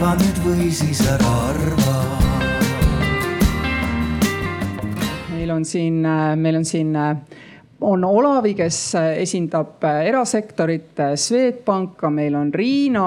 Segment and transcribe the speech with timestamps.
[0.00, 1.94] arva nüüd või siis ära arva.
[5.34, 5.98] meil on siin,
[6.40, 13.04] meil on siin on Olavi, kes esindab erasektorit, Swedbanka, meil on Riina,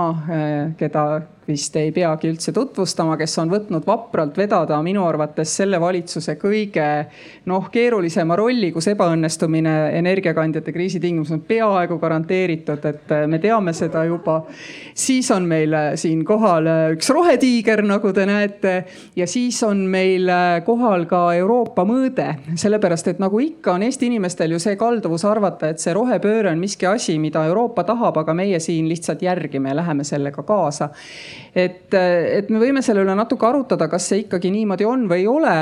[0.77, 1.05] keda
[1.47, 6.85] vist ei peagi üldse tutvustama, kes on võtnud vapralt vedada minu arvates selle valitsuse kõige
[7.51, 14.05] noh, keerulisema rolli, kus ebaõnnestumine energiakandjate kriisi tingimustes on peaaegu garanteeritud, et me teame seda
[14.07, 14.43] juba.
[14.93, 18.75] siis on meil siin kohal üks rohetiiger, nagu te näete
[19.15, 20.31] ja siis on meil
[20.65, 25.69] kohal ka Euroopa mõõde, sellepärast et nagu ikka on Eesti inimestel ju see kalduvus arvata,
[25.69, 29.81] et see rohepööre on miski asi, mida Euroopa tahab, aga meie siin lihtsalt järgime ja
[29.81, 30.89] läheme sellega kaasa
[31.55, 35.27] et, et me võime selle üle natuke arutada, kas see ikkagi niimoodi on või ei
[35.27, 35.55] ole.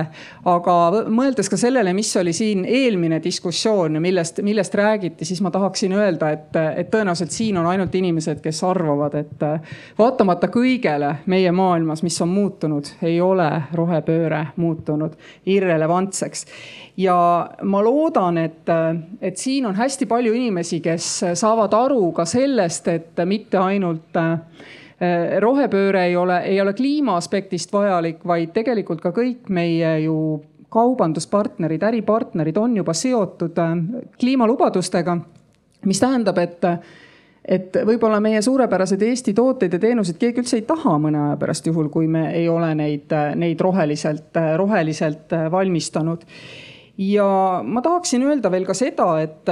[0.45, 0.75] aga
[1.11, 5.93] mõeldes ka sellele, mis oli siin eelmine diskussioon ja millest, millest räägiti, siis ma tahaksin
[5.97, 9.47] öelda, et, et tõenäoliselt siin on ainult inimesed, kes arvavad, et
[9.97, 16.45] vaatamata kõigele meie maailmas, mis on muutunud, ei ole rohepööre muutunud irrelevantseks
[16.97, 18.69] ja ma loodan, et,
[19.21, 21.07] et siin on hästi palju inimesi, kes
[21.39, 24.19] saavad aru ka sellest, et mitte ainult
[25.41, 30.15] rohepööre ei ole, ei ole kliima aspektist vajalik, vaid tegelikult ka kõik meie ju
[30.71, 33.77] kaubanduspartnerid, äripartnerid on juba seotud äh,
[34.19, 35.17] kliimalubadustega.
[35.85, 36.65] mis tähendab, et,
[37.45, 41.67] et võib-olla meie suurepärased Eesti tooteid ja teenuseid keegi üldse ei taha mõne aja pärast,
[41.67, 46.23] juhul kui me ei ole neid, neid roheliselt, roheliselt valmistanud.
[46.97, 47.27] ja
[47.65, 49.49] ma tahaksin öelda veel ka seda, et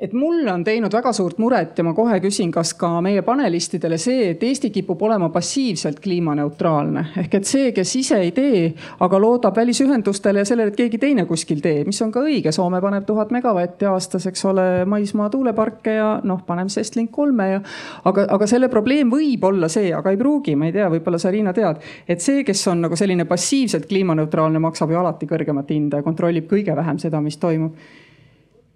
[0.00, 3.94] et mulle on teinud väga suurt muret ja ma kohe küsin, kas ka meie panelistidele
[4.00, 7.04] see, et Eesti kipub olema passiivselt kliimaneutraalne.
[7.22, 8.64] ehk et see, kes ise ei tee,
[9.06, 12.50] aga loodab välisühendustele ja sellele, et keegi teine kuskil teeb, mis on ka õige.
[12.52, 17.60] Soome paneb tuhat megavatti aastas, eks ole, maismaa tuuleparke ja noh, paneme Estlink kolme ja.
[18.04, 21.30] aga, aga selle probleem võib olla see, aga ei pruugi, ma ei tea, võib-olla sa,
[21.30, 21.78] Riina, tead,
[22.08, 26.50] et see, kes on nagu selline passiivselt kliimaneutraalne, maksab ju alati kõrgemat hinda ja kontrollib
[26.50, 27.78] kõige vähem seda, mis toimub.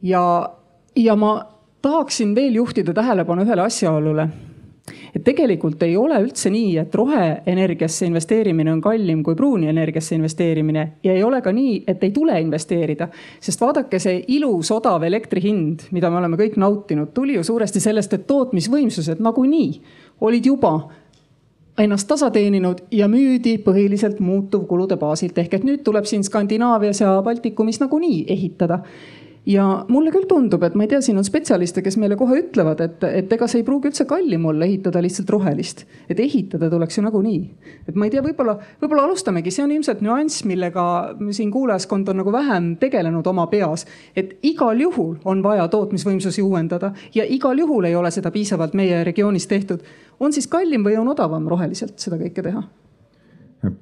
[0.02, 0.22] ja
[0.98, 1.46] ja ma
[1.82, 4.28] tahaksin veel juhtida tähelepanu ühele asjaolule.
[5.16, 10.82] et tegelikult ei ole üldse nii, et roheenergiasse investeerimine on kallim kui pruuni energiasse investeerimine
[11.04, 13.08] ja ei ole ka nii, et ei tule investeerida.
[13.40, 17.80] sest vaadake, see ilus odav elektri hind, mida me oleme kõik nautinud, tuli ju suuresti
[17.80, 19.82] sellest, et tootmisvõimsused nagunii
[20.20, 20.72] olid juba
[21.78, 27.12] ennast tasa teeninud ja müüdi põhiliselt muutuvkulude baasilt ehk et nüüd tuleb siin Skandinaavias ja
[27.22, 28.80] Baltikumis nagunii ehitada
[29.48, 32.82] ja mulle küll tundub, et ma ei tea, siin on spetsialiste, kes meile kohe ütlevad,
[32.84, 35.84] et, et ega see ei pruugi üldse kallim olla ehitada lihtsalt rohelist.
[36.08, 37.40] et ehitada tuleks ju nagunii.
[37.88, 40.84] et ma ei tea, võib-olla, võib-olla alustamegi, see on ilmselt nüanss, millega
[41.32, 43.86] siin kuulajaskond on nagu vähem tegelenud oma peas.
[44.16, 49.04] et igal juhul on vaja tootmisvõimsusi uuendada ja igal juhul ei ole seda piisavalt meie
[49.04, 49.80] regioonis tehtud.
[50.20, 52.62] on siis kallim või on odavam roheliselt seda kõike teha?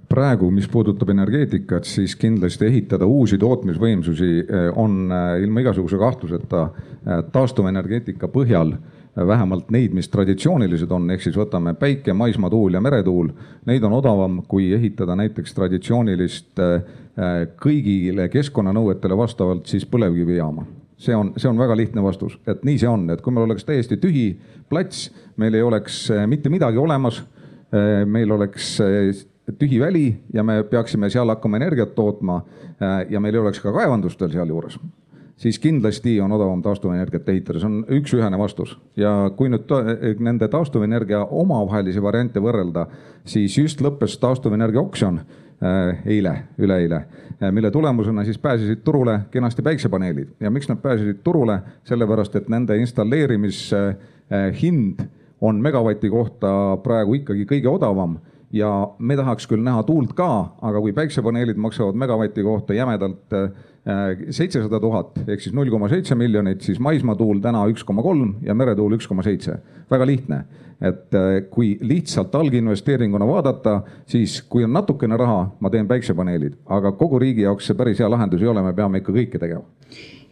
[0.09, 6.63] Praegu, mis puudutab energeetikat, siis kindlasti ehitada uusi tootmisvõimsusi eh, on eh, ilma igasuguse kahtluseta
[6.67, 8.77] eh, taastuvenergeetika põhjal
[9.17, 13.31] vähemalt neid, mis traditsioonilised on, ehk siis võtame päike, maismaatuul ja meretuul.
[13.65, 16.61] Neid on odavam, kui ehitada näiteks traditsioonilist
[17.65, 20.67] kõigile keskkonnanõuetele vastavalt siis põlevkivijaama
[21.01, 23.65] see on, see on väga lihtne vastus, et nii see on, et kui meil oleks
[23.65, 24.27] täiesti tühi
[24.69, 25.07] plats,
[25.41, 27.23] meil ei oleks mitte midagi olemas.
[28.07, 28.77] meil oleks
[29.59, 32.43] tühi väli ja me peaksime seal hakkama energiat tootma äh,
[33.11, 34.79] ja meil ei oleks ka kaevandustel sealjuures,
[35.37, 38.79] siis kindlasti on odavam taastuvenergiat ehitada, see on üks-ühene vastus.
[38.97, 39.71] ja kui nüüd
[40.25, 42.87] nende taastuvenergia omavahelisi variante võrrelda,
[43.25, 45.27] siis just lõppes taastuvenergia oksjon äh,
[46.05, 46.97] eile, üleeile,
[47.43, 50.29] äh, mille tulemusena siis pääsesid turule kenasti päiksepaneelid.
[50.41, 55.01] Ja miks nad pääsesid turule, sellepärast et nende installeerimishind
[55.41, 58.19] on megavati kohta praegu ikkagi kõige odavam
[58.53, 60.29] ja me tahaks küll näha tuult ka,
[60.63, 63.49] aga kui päiksepaneelid maksavad megavati kohta jämedalt äh,
[64.31, 68.55] seitsesada tuhat ehk siis null koma seitse miljonit, siis maismaatuul täna üks koma kolm ja
[68.55, 69.59] meretuul üks koma seitse.
[69.91, 70.41] väga lihtne,
[70.81, 76.93] et äh, kui lihtsalt alginvesteeringuna vaadata, siis kui on natukene raha, ma teen päiksepaneelid, aga
[76.93, 79.67] kogu riigi jaoks see päris hea lahendus ei ole, me peame ikka kõike tegema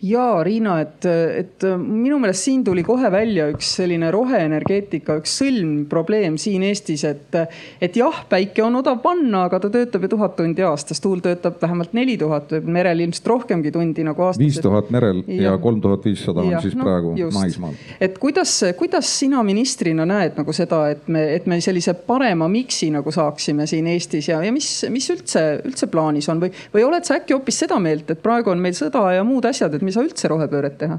[0.04, 1.06] ja Riina, et,
[1.38, 7.36] et minu meelest siin tuli kohe välja üks selline roheenergeetika, üks sõlmprobleem siin Eestis, et,
[7.82, 11.56] et jah, päike on odav panna, aga ta töötab ju tuhat tundi aastas, tuul töötab
[11.62, 14.42] vähemalt neli tuhat, merel ilmselt rohkemgi tundi nagu aastas.
[14.42, 17.38] viis tuhat merel ja kolm tuhat viissada on siis no, praegu just.
[17.38, 17.78] maismaal.
[18.00, 22.90] et kuidas, kuidas sina ministrina näed nagu seda, et me, et me sellise parema miksi
[22.94, 27.08] nagu saaksime siin Eestis ja, ja mis, mis üldse, üldse plaanis on või, või oled
[27.08, 29.94] sa äkki hoopis seda meelt, et praegu on meil sõda ja muud asjad, et mis
[29.94, 30.99] ei saa üldse rohepööret teha?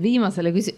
[0.00, 0.76] viimasele küsi-,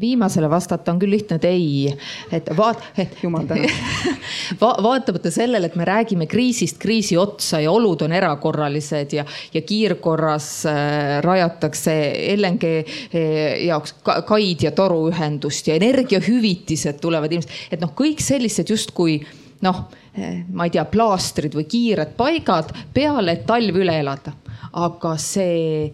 [0.00, 1.92] viimasele vastata on küll lihtne, et ei,
[2.32, 2.82] et vaat-.
[3.22, 4.20] jumal tänatud
[4.62, 4.72] va.
[4.82, 10.48] vaatamata sellele, et me räägime kriisist kriisi otsa ja olud on erakorralised ja, ja kiirkorras
[10.70, 11.96] äh, rajatakse
[12.36, 13.20] LNG äh,
[13.66, 19.20] jaoks kaid ja toruühendust ja energiahüvitised tulevad ilmselt, et noh, kõik sellised justkui
[19.62, 19.80] noh,
[20.52, 24.34] ma ei tea, plaastrid või kiired paigad peale, et talv üle elada.
[24.72, 25.92] aga see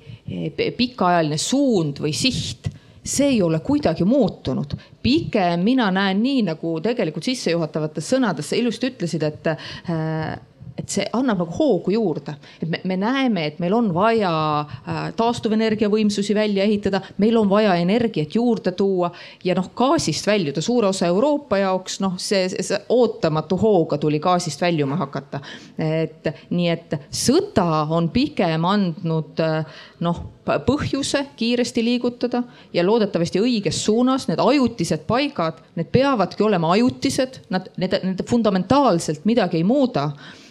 [0.76, 2.68] pikaajaline suund või siht
[3.08, 4.76] see ei ole kuidagi muutunud.
[5.02, 10.38] pigem mina näen nii, nagu tegelikult sissejuhatavates sõnades sa ilusti ütlesid, et äh,
[10.78, 14.30] et see annab nagu hoogu juurde, et me, me näeme, et meil on vaja
[14.62, 19.10] äh, taastuvenergia võimsusi välja ehitada, meil on vaja energiat juurde tuua
[19.44, 24.62] ja noh, gaasist väljuda suure osa Euroopa jaoks, noh, see, see ootamatu hooga tuli gaasist
[24.62, 25.40] väljuma hakata.
[25.78, 30.22] et nii, et sõda on pigem andnud äh, noh,
[30.66, 32.42] põhjuse kiiresti liigutada
[32.72, 34.28] ja loodetavasti õiges suunas.
[34.30, 40.10] Need ajutised paigad, need peavadki olema ajutised, nad, need, need fundamentaalselt midagi ei muuda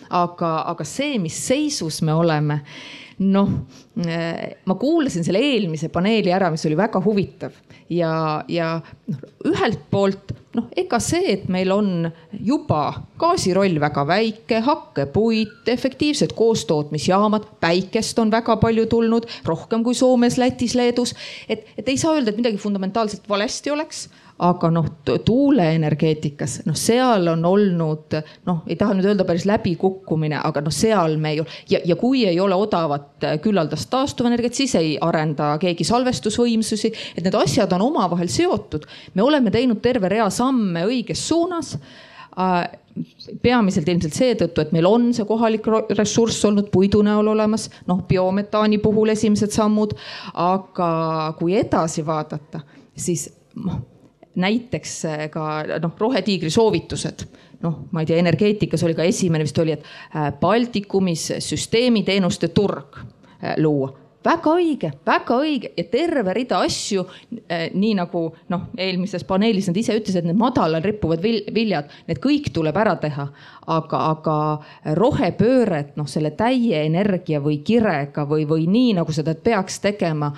[0.10, 2.62] aga, aga see, mis seisus me oleme,
[3.18, 3.54] noh,
[3.98, 7.56] ma kuulasin selle eelmise paneeli ära, mis oli väga huvitav
[7.90, 8.76] ja, ja
[9.10, 12.82] noh, ühelt poolt noh, ega see, et meil on juba
[13.20, 20.38] gaasi roll väga väike, hakkepuit, efektiivsed koostootmisjaamad, päikest on väga palju tulnud, rohkem kui Soomes,
[20.42, 21.16] Lätis, Leedus.
[21.50, 24.08] et, et ei saa öelda, et midagi fundamentaalselt valesti oleks
[24.40, 24.86] aga noh,
[25.26, 31.18] tuuleenergeetikas, noh, seal on olnud noh, ei taha nüüd öelda päris läbikukkumine, aga noh, seal
[31.22, 36.94] me ole ja, ja kui ei ole odavat küllaldast taastuvenergiat, siis ei arenda keegi salvestusvõimsusi,
[37.18, 38.86] et need asjad on omavahel seotud.
[39.14, 41.74] me oleme teinud terve rea samme õiges suunas
[42.38, 42.70] äh,
[43.42, 45.66] peamiselt ilmselt seetõttu, et meil on see kohalik
[45.98, 49.98] ressurss olnud puidu näol olemas, noh biometaani puhul esimesed sammud.
[50.34, 52.62] aga kui edasi vaadata,
[52.94, 53.32] siis
[53.66, 53.97] noh
[54.38, 57.28] näiteks äh, ka noh, Rohetiigri soovitused.
[57.62, 59.86] noh, ma ei tea, energeetikas oli ka esimene vist oli, et
[60.16, 63.94] äh, Baltikumis süsteemiteenuste turg äh, luua
[64.28, 67.04] väga õige, väga õige ja terve rida asju
[67.48, 67.68] eh,.
[67.74, 72.78] nii nagu noh, eelmises paneelis nad ise ütlesid, need madalal rippuvad viljad, need kõik tuleb
[72.78, 73.28] ära teha.
[73.68, 74.36] aga, aga
[74.96, 80.32] rohepööret noh, selle täie energia või kirega või, või nii nagu seda peaks tegema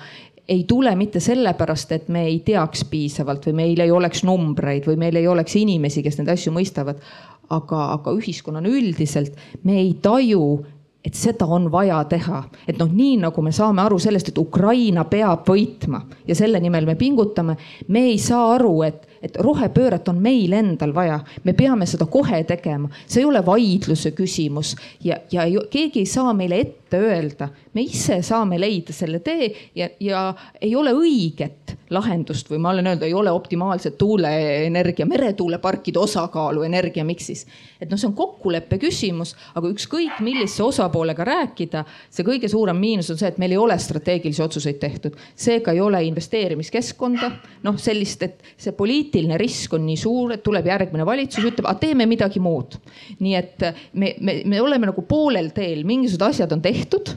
[0.50, 4.98] ei tule mitte sellepärast, et me ei teaks piisavalt või meil ei oleks numbreid või
[4.98, 7.02] meil ei oleks inimesi, kes neid asju mõistavad.
[7.50, 9.34] aga, aga ühiskonnana üldiselt
[9.66, 10.60] me ei taju
[11.04, 15.04] et seda on vaja teha, et noh, nii nagu me saame aru sellest, et Ukraina
[15.08, 17.56] peab võitma ja selle nimel me pingutame,
[17.88, 22.42] me ei saa aru, et et rohepööret on meil endal vaja, me peame seda kohe
[22.48, 24.74] tegema, see ei ole vaidluse küsimus.
[25.04, 29.90] Ja, ja keegi ei saa meile ette öelda, me ise saame leida selle tee ja,
[30.00, 30.30] ja
[30.60, 37.46] ei ole õiget lahendust või ma olen öelnud, ei ole optimaalset tuuleenergia, meretuuleparkide osakaalu energiamiksis.
[37.80, 43.10] et noh, see on kokkuleppe küsimus, aga ükskõik millise osapoolega rääkida, see kõige suurem miinus
[43.10, 47.30] on see, et meil ei ole strateegilisi otsuseid tehtud, seega ei ole investeerimiskeskkonda,
[47.66, 51.66] noh sellist, et see poliitika poliitiline risk on nii suur, et tuleb järgmine valitsus, ütleb,
[51.66, 52.78] aga teeme midagi muud.
[53.18, 57.10] nii et me, me, me oleme nagu poolel teel, mingisugused asjad on tehtud,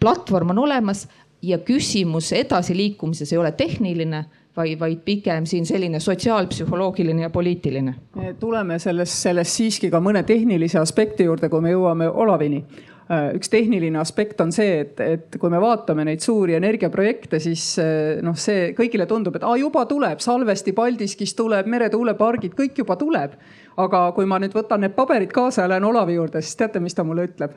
[0.00, 1.06] platvorm on olemas
[1.42, 4.24] ja küsimus edasiliikumises ei ole tehniline
[4.56, 7.94] vaid, vaid pigem siin selline sotsiaalpsühholoogiline ja poliitiline.
[8.40, 12.64] tuleme selles, selles siiski ka mõne tehnilise aspekti juurde, kui me jõuame Olavini
[13.08, 18.18] üks tehniline aspekt on see, et, et kui me vaatame neid suuri energiaprojekte, siis äh,
[18.24, 23.38] noh, see kõigile tundub, et aa, juba tuleb, Salvesti, Paldiskis tuleb, meretuulepargid, kõik juba tuleb.
[23.78, 26.94] aga kui ma nüüd võtan need paberid kaasa ja lähen Olavi juurde, siis teate, mis
[26.94, 27.56] ta mulle ütleb?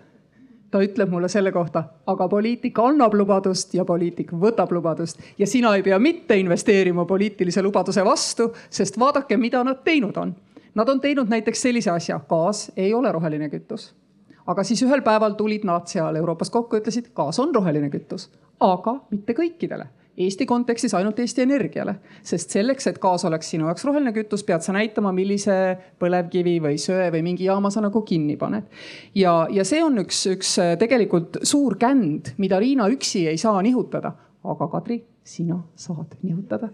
[0.71, 5.73] ta ütleb mulle selle kohta, aga poliitik annab lubadust ja poliitik võtab lubadust ja sina
[5.75, 10.31] ei pea mitte investeerima poliitilise lubaduse vastu, sest vaadake, mida nad teinud on.
[10.75, 13.91] Nad on teinud näiteks sellise asja, gaas ei ole roheline kütus
[14.49, 18.29] aga siis ühel päeval tulid nad seal Euroopas kokku, ütlesid, gaas on roheline kütus,
[18.59, 19.89] aga mitte kõikidele.
[20.21, 21.95] Eesti kontekstis ainult Eesti Energiale,
[22.27, 25.55] sest selleks, et gaas oleks sinu jaoks roheline kütus, pead sa näitama, millise
[26.01, 28.67] põlevkivi või söe või mingi jaama sa nagu kinni paned.
[29.15, 34.11] ja, ja see on üks, üks tegelikult suur känd, mida Riina üksi ei saa nihutada,
[34.43, 36.69] aga Kadri, sina saad nihutada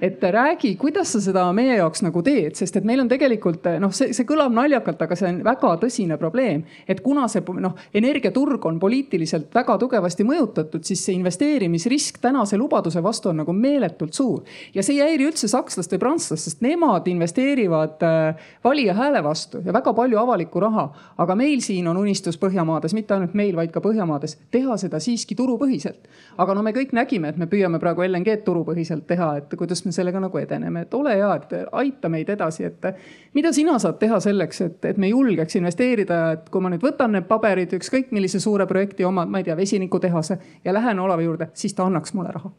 [0.00, 3.92] et räägi, kuidas sa seda meie jaoks nagu teed, sest et meil on tegelikult noh,
[3.94, 6.64] see, see kõlab naljakalt, aga see on väga tõsine probleem.
[6.88, 13.02] et kuna see noh, energiaturg on poliitiliselt väga tugevasti mõjutatud, siis see investeerimisrisk tänase lubaduse
[13.02, 14.42] vastu on nagu meeletult suur.
[14.74, 19.62] ja see ei häiri üldse sakslast või prantslast, sest nemad investeerivad äh, valija hääle vastu
[19.64, 20.88] ja väga palju avalikku raha.
[21.18, 25.34] aga meil siin on unistus Põhjamaades, mitte ainult meil, vaid ka Põhjamaades, teha seda siiski
[25.34, 26.06] turupõhiselt.
[26.38, 29.84] aga no me kõik nägime, et me püüame praegu LNG-d turupõhiselt teha, et kuidas kuidas
[29.88, 32.88] me sellega nagu edeneme, et ole hea, et aita meid edasi, et
[33.36, 37.16] mida sina saad teha selleks, et, et me julgeks investeerida, et kui ma nüüd võtan
[37.16, 41.50] need paberid, ükskõik millise suure projekti oma, ma ei tea, vesinikutehase ja lähen Olavi juurde,
[41.58, 42.52] siis ta annaks mulle raha.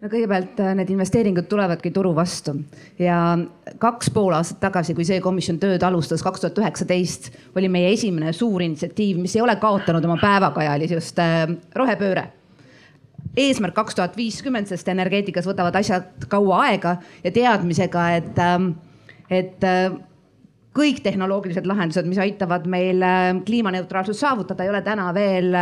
[0.00, 2.54] No kõigepealt äh, need investeeringud tulevadki turu vastu.
[2.96, 3.36] Ja
[3.82, 8.32] kaks pool aastat tagasi, kui see komisjon tööd alustas, kaks tuhat üheksateist, oli meie esimene
[8.32, 11.42] suur initsiatiiv, mis ei ole kaotanud oma päevakajalisust, äh,
[11.76, 12.30] rohepööre
[13.40, 18.72] eesmärk kaks tuhat viiskümmend, sest energeetikas võtavad asjad kaua aega ja teadmisega, et, ähm,
[19.30, 19.92] et äh,
[20.76, 23.02] kõik tehnoloogilised lahendused, mis aitavad meil
[23.46, 25.56] kliimaneutraalsust saavutada, ei ole täna veel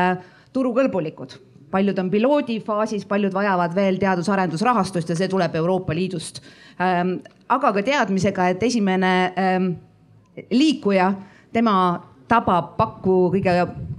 [0.52, 1.38] turukõlbulikud
[1.70, 6.40] paljud on piloodifaasis, paljud vajavad veel teadus-arendusrahastust ja see tuleb Euroopa Liidust.
[6.80, 7.18] Ähm,
[7.48, 9.72] aga ka teadmisega, et esimene ähm,
[10.50, 11.12] liikuja,
[11.52, 11.74] tema
[12.28, 13.54] tabab pakku kõige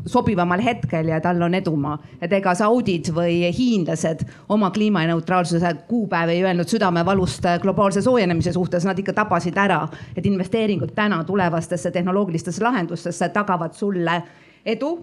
[0.09, 1.97] sobivamal hetkel ja tal on edumaa.
[2.21, 8.99] et ega saudid või hiinlased oma kliimaneutraalsuse kuupäevi ei öelnud südamevalust globaalse soojenemise suhtes, nad
[8.99, 9.87] ikka tabasid ära,
[10.17, 14.21] et investeeringud täna tulevastesse tehnoloogilistesse lahendustesse tagavad sulle
[14.65, 14.97] edu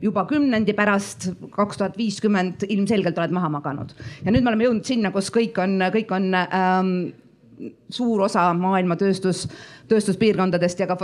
[0.00, 3.94] juba kümnendi pärast, kaks tuhat viiskümmend ilmselgelt oled maha maganud.
[4.24, 6.92] ja nüüd me oleme jõudnud sinna, kus kõik on, kõik on ähm,
[7.90, 9.46] suur osa maailma tööstus,
[9.88, 10.98] tööstuspiirkondadest ja ka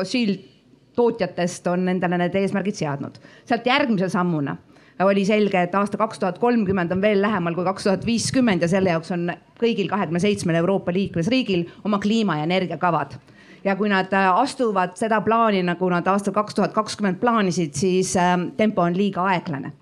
[0.97, 3.19] fossiiltootjatest on endale need eesmärgid seadnud.
[3.45, 4.57] sealt järgmise sammuna
[5.03, 8.69] oli selge, et aasta kaks tuhat kolmkümmend on veel lähemal kui kaks tuhat viiskümmend ja
[8.69, 13.17] selle jaoks on kõigil kahekümne seitsmel Euroopa liikmesriigil oma kliima ja energiakavad.
[13.65, 18.17] Ja kui nad äh, astuvad seda plaani, nagu nad aastal kaks tuhat kakskümmend plaanisid, siis
[18.17, 19.73] ähm, tempo on liiga aeglane.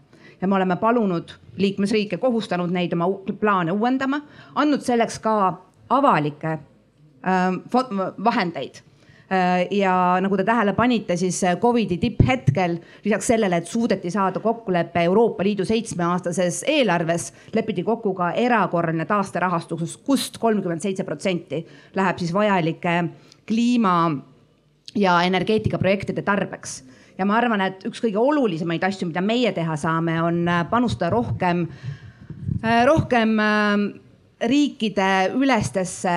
[0.40, 3.08] Ja me oleme palunud liikmesriike, kohustanud neid oma
[3.40, 4.22] plaane uuendama,
[4.54, 5.34] andnud selleks ka
[5.90, 6.58] avalikke
[7.26, 7.60] ähm,
[8.24, 8.80] vahendeid
[9.70, 15.04] ja nagu te tähele panite, siis äh, Covidi tipphetkel lisaks sellele, et suudeti saada kokkulepe
[15.06, 21.62] Euroopa Liidu seitsmeaastases eelarves, lepiti kokku ka erakorraline taasterahastus, kust kolmkümmend seitse protsenti
[21.94, 22.96] läheb siis vajalike
[23.46, 23.94] kliima
[24.94, 26.84] ja energeetikaprojektide tarbeks.
[27.18, 31.10] ja ma arvan, et üks kõige olulisemaid asju, mida meie teha saame, on äh, panustada
[31.12, 31.66] rohkem,
[32.64, 33.90] äh, rohkem äh,
[34.40, 36.14] riikide ülestesse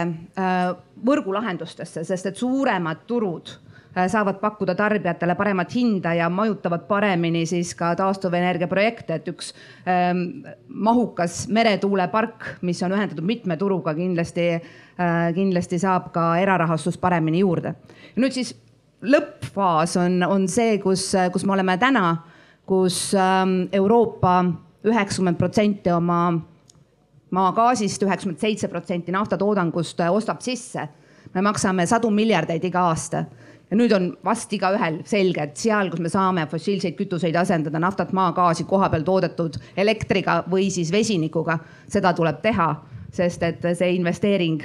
[1.06, 3.60] võrgulahendustesse, sest et suuremad turud
[3.94, 9.52] saavad pakkuda tarbijatele paremat hinda ja majutavad paremini siis ka taastuvenergia projekte, et üks
[9.86, 14.48] ähm, mahukas meretuulepark, mis on ühendatud mitme turuga, kindlasti
[14.94, 17.72] Äh, kindlasti saab ka erarahastust paremini juurde.
[18.14, 18.52] nüüd siis
[19.02, 22.12] lõppfaas on, on see, kus, kus me oleme täna,
[22.70, 24.36] kus ähm, Euroopa
[24.86, 26.20] üheksakümmend protsenti oma
[27.34, 30.88] maagaasist, üheksakümmend seitse protsenti naftatoodangust äh, ostab sisse.
[31.34, 33.24] me maksame sadu miljardeid iga aasta
[33.74, 38.12] ja nüüd on vast igaühel selge, et seal, kus me saame fossiilseid kütuseid asendada naftat,
[38.14, 41.58] maagaasi kohapeal toodetud elektriga või siis vesinikuga,
[41.90, 42.70] seda tuleb teha,
[43.14, 44.62] sest et see investeering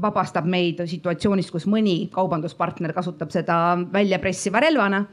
[0.00, 3.56] vabastab meid situatsioonist, kus mõni kaubanduspartner kasutab seda
[3.92, 5.04] väljapressiva relvana.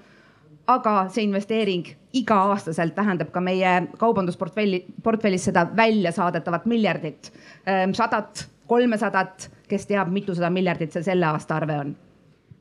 [0.68, 1.86] Aga see investeering
[2.18, 7.32] iga-aastaselt tähendab ka meie kaubandusportfelli, portfellis seda väljasaadetavat miljardit,
[7.66, 11.96] ehm, sadat, kolmesadat, kes teab, mitusada miljardit see selle aasta arve on.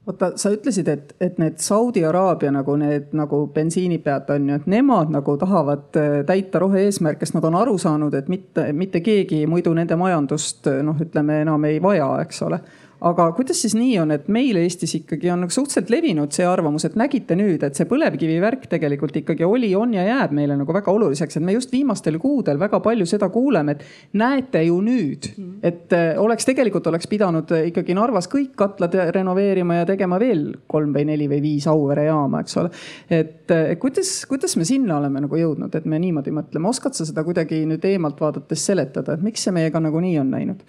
[0.06, 4.68] Oota, sa ütlesid, et, et need Saudi Araabia nagu need nagu bensiinipead on ju, et
[4.70, 9.42] nemad nagu tahavad äh, täita rohe-eesmärke, sest nad on aru saanud, et mitte, mitte keegi
[9.50, 12.60] muidu nende majandust noh, ütleme enam ei vaja, eks ole
[13.04, 16.86] aga kuidas siis nii on, et meil Eestis ikkagi on nagu suhteliselt levinud see arvamus,
[16.88, 20.72] et nägite nüüd, et see põlevkivi värk tegelikult ikkagi oli, on ja jääb meile nagu
[20.76, 25.30] väga oluliseks, et me just viimastel kuudel väga palju seda kuuleme, et näete ju nüüd,
[25.66, 30.94] et äh, oleks tegelikult oleks pidanud ikkagi Narvas kõik katlad renoveerima ja tegema veel kolm
[30.96, 32.72] või neli või viis Auvere jaama, eks ole.
[33.12, 37.24] et kuidas, kuidas me sinna oleme nagu jõudnud, et me niimoodi mõtleme, oskad sa seda
[37.26, 40.64] kuidagi nüüd eemalt vaadates seletada, et miks see meiega nagu nii on läinud?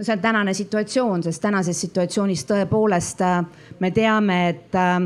[0.00, 3.42] No see on tänane situatsioon, sest tänases situatsioonis tõepoolest äh,
[3.84, 4.96] me teame, et äh,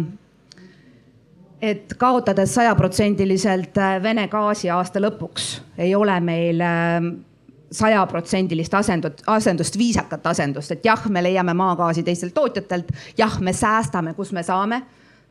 [1.64, 5.48] et kaotades sajaprotsendiliselt äh, Vene gaasi aasta lõpuks
[5.82, 6.62] ei ole meil
[7.74, 14.14] sajaprotsendilist asendut, asendust, viisakat asendust, et jah, me leiame maagaasi teistelt tootjatelt, jah, me säästame,
[14.14, 14.78] kus me saame.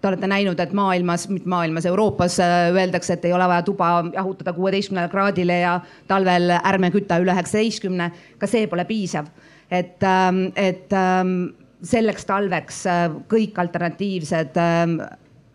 [0.01, 2.35] Te olete näinud, et maailmas, mitte maailmas, Euroopas
[2.75, 5.77] öeldakse, et ei ole vaja tuba jahutada kuueteistkümnele kraadile ja
[6.07, 8.11] talvel ärme küta üle üheksateistkümne.
[8.37, 9.31] ka see pole piisav
[9.73, 11.53] et, ähm, et ähm,
[11.83, 14.97] selleks talveks äh, kõik alternatiivsed ähm,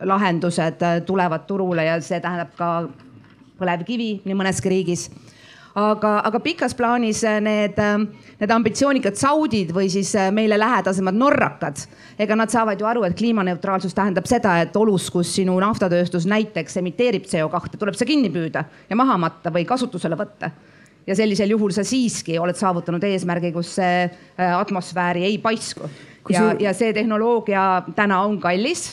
[0.08, 2.72] lahendused äh, tulevad turule ja see tähendab ka
[3.58, 5.08] põlevkivi nii mõneski riigis.
[5.78, 7.78] Aga, aga pikas plaanis äh, need,
[8.40, 11.84] need ambitsioonikad saudid või siis meile lähedasemad norrakad,
[12.18, 16.80] ega nad saavad ju aru, et kliimaneutraalsus tähendab seda, et olus, kus sinu naftatööstus näiteks
[16.82, 20.50] emiteerib CO2, tuleb see kinni püüda ja maha matta või kasutusele võtta
[21.08, 25.88] ja sellisel juhul sa siiski oled saavutanud eesmärgi, kus see äh, atmosfääri ei paisku.
[26.28, 28.90] ja, ja see tehnoloogia täna on kallis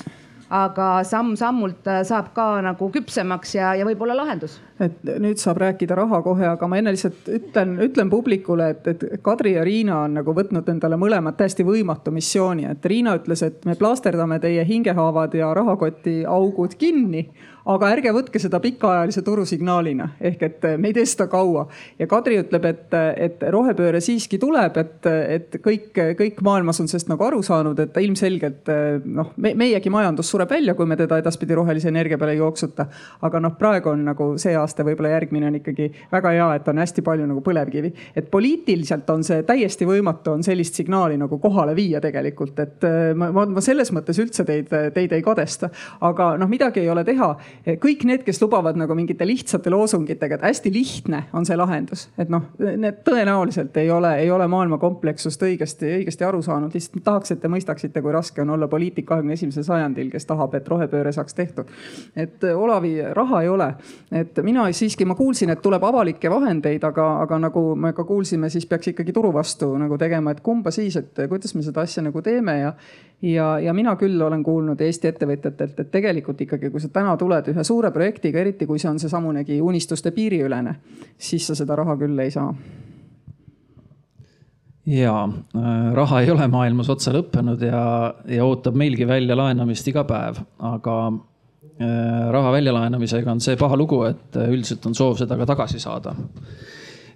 [0.53, 4.60] aga samm-sammult äh, saab ka nagu küpsemaks ja, ja võib-olla lahendus.
[4.79, 9.05] et nüüd saab rääkida raha kohe, aga ma enne lihtsalt ütlen, ütlen publikule, et, et
[9.25, 13.65] Kadri ja Riina on nagu võtnud endale mõlemad täiesti võimatu missiooni, et Riina ütles, et
[13.65, 17.25] me plaasterdame teie hingehaavad ja rahakoti augud kinni
[17.65, 21.65] aga ärge võtke seda pikaajalise turusignaalina ehk et me ei tee seda kaua.
[22.00, 27.10] ja Kadri ütleb, et, et rohepööre siiski tuleb, et, et kõik, kõik maailmas on sellest
[27.10, 28.69] nagu aru saanud, et ilmselgelt
[29.05, 32.86] noh me,, meiegi majandus sureb välja, kui me teda edaspidi rohelise energia peale ei jooksuta.
[33.25, 36.84] aga noh, praegu on nagu see aasta, võib-olla järgmine on ikkagi väga hea, et on
[36.84, 37.93] hästi palju nagu põlevkivi.
[38.15, 43.31] et poliitiliselt on see täiesti võimatu, on sellist signaali nagu kohale viia tegelikult, et ma,
[43.34, 45.74] ma, ma selles mõttes üldse teid, teid ei kadesta.
[46.01, 47.34] aga noh, midagi ei ole teha
[47.81, 52.29] kõik need, kes lubavad nagu mingite lihtsate loosungitega, et hästi lihtne on see lahendus, et
[52.31, 56.74] noh, need tõenäoliselt ei ole, ei ole maailma komplekssust õigesti, õigesti aru saanud.
[56.74, 60.53] lihtsalt tahaks, et te mõistaksite, kui raske on olla poliitik kahekümne esimesel sajandil, kes tahab,
[60.55, 61.71] et rohepööre saaks tehtud.
[62.15, 63.71] et äh, Olavi, raha ei ole,
[64.12, 68.50] et mina siiski, ma kuulsin, et tuleb avalikke vahendeid, aga, aga nagu me ka kuulsime,
[68.50, 72.03] siis peaks ikkagi turu vastu nagu tegema, et kumba siis, et kuidas me seda asja
[72.05, 72.74] nagu teeme ja
[73.21, 77.45] ja, ja mina küll olen kuulnud Eesti ettevõtjatelt, et tegelikult ikkagi, kui sa täna tuled
[77.52, 80.75] ühe suure projektiga, eriti kui see on seesamunegi unistuste piiriülene,
[81.18, 82.50] siis sa seda raha küll ei saa
[84.86, 87.86] ja äh, raha ei ole maailmas otsa lõppenud ja,
[88.30, 94.04] ja ootab meilgi välja laenamist iga päev, aga äh, raha väljalaenamisega on see paha lugu,
[94.10, 96.16] et üldiselt on soov seda ka tagasi saada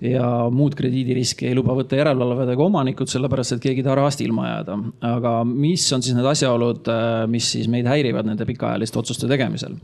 [0.02, 4.22] ja muud krediidiriski ei luba võtta järelevalved ega omanikud, sellepärast et keegi ei taha rahast
[4.24, 4.78] ilma jääda.
[5.12, 9.78] aga mis on siis need asjaolud, äh, mis siis meid häirivad nende pikaajaliste otsuste tegemisel?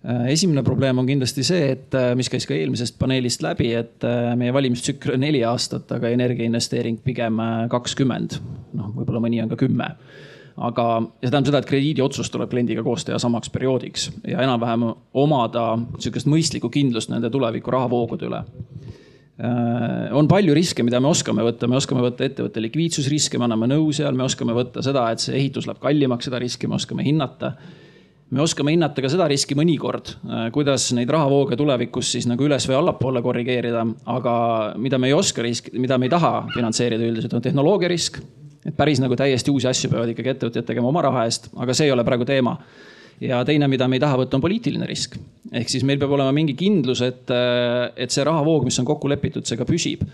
[0.00, 4.06] Äh, esimene probleem on kindlasti see, et äh, mis käis ka eelmisest paneelist läbi, et
[4.40, 7.40] meie valimistsükkel on neli aastat, aga energiainvesteering pigem
[7.72, 8.40] kakskümmend.
[8.78, 9.90] noh, võib-olla mõni on ka kümme
[10.60, 10.84] aga,
[11.20, 15.66] ja see tähendab seda, et krediidiotsus tuleb kliendiga koos teha samaks perioodiks ja enam-vähem omada
[15.98, 18.42] sihukest mõistlikku kindlust nende tuleviku rahavoogude üle
[19.40, 23.70] Äh, on palju riske, mida me oskame võtta, me oskame võtta ettevõtte likviidsusriske, me anname
[23.70, 27.06] nõu seal, me oskame võtta seda, et see ehitus läheb kallimaks, seda riski me oskame
[27.06, 27.54] hinnata.
[28.30, 32.66] Me oskame hinnata ka seda riski mõnikord, äh, kuidas neid rahavooge tulevikus siis nagu üles
[32.68, 33.82] või allapoole korrigeerida,
[34.14, 34.34] aga
[34.78, 38.20] mida me ei oska risk, mida me ei taha finantseerida üldiselt on tehnoloogia risk.
[38.60, 41.86] et päris nagu täiesti uusi asju peavad ikkagi ettevõtjad tegema oma raha eest, aga see
[41.88, 42.58] ei ole praegu teema
[43.20, 45.16] ja teine, mida me ei taha võtta, on poliitiline risk.
[45.52, 47.30] ehk siis meil peab olema mingi kindlus, et,
[47.96, 50.04] et see rahavoog, mis on kokku lepitud, see ka püsib.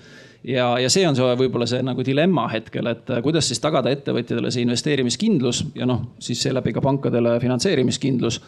[0.45, 4.53] Ja, ja see on see võib-olla see nagu dilemma hetkel, et kuidas siis tagada ettevõtjatele
[4.53, 8.41] see investeerimiskindlus ja noh, siis seeläbi ka pankadele finantseerimiskindlus.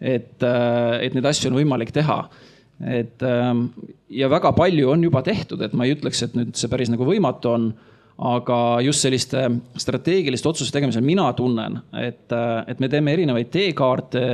[0.00, 2.22] et, et neid asju on võimalik teha
[2.82, 3.22] et
[4.10, 7.06] ja väga palju on juba tehtud, et ma ei ütleks, et nüüd see päris nagu
[7.06, 7.68] võimatu on
[8.14, 9.42] aga just selliste
[9.80, 12.30] strateegiliste otsuste tegemisel mina tunnen, et,
[12.70, 14.24] et me teeme erinevaid teekaarte,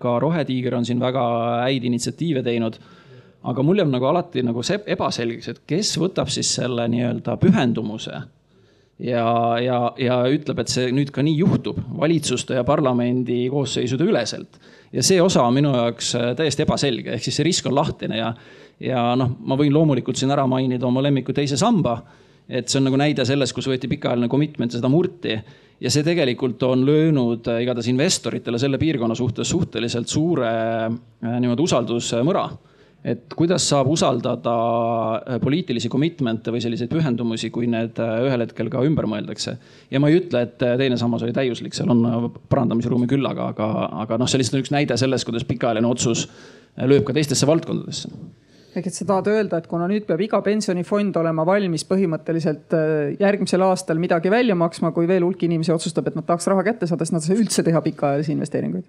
[0.00, 1.22] ka Rohetiiger on siin väga
[1.64, 2.76] häid initsiatiive teinud.
[3.42, 8.22] Aga mul jääb nagu alati nagu see ebaselgeks, et kes võtab siis selle nii-öelda pühendumuse
[9.00, 9.26] ja,
[9.64, 14.60] ja, ja ütleb, et see nüüd ka nii juhtub valitsuste ja parlamendi koosseisude üleselt.
[14.92, 18.34] ja see osa on minu jaoks täiesti ebaselge, ehk siis see risk on lahtine ja,
[18.80, 22.00] ja noh, ma võin loomulikult siin ära mainida oma lemmiku teise samba
[22.50, 25.36] et see on nagu näide sellest, kus võeti pikaajaline commitment seda murti.
[25.80, 31.62] ja see tegelikult on löönud äh, igatahes investoritele selle piirkonna suhtes suhteliselt suure äh, niimoodi
[31.62, 32.48] usaldusmõra
[33.04, 34.54] et kuidas saab usaldada
[35.16, 39.56] äh, poliitilisi commitment'e või selliseid pühendumusi, kui need ühel hetkel ka ümber mõeldakse.
[39.90, 43.70] ja ma ei ütle, et teine sammas oli täiuslik, seal on parandamisruumi küll, aga, aga,
[44.04, 46.28] aga noh, see lihtsalt on üks näide sellest, kuidas pikaajaline otsus
[46.76, 48.12] lööb ka teistesse valdkondadesse
[48.76, 53.12] ehk et sa tahad öelda, et kuna nüüd peab iga pensionifond olema valmis põhimõtteliselt äh,
[53.18, 56.86] järgmisel aastal midagi välja maksma, kui veel hulk inimesi otsustab, et nad tahaks raha kätte
[56.90, 58.86] saada, siis nad ei saa üldse teha pikaajalisi investeeringuid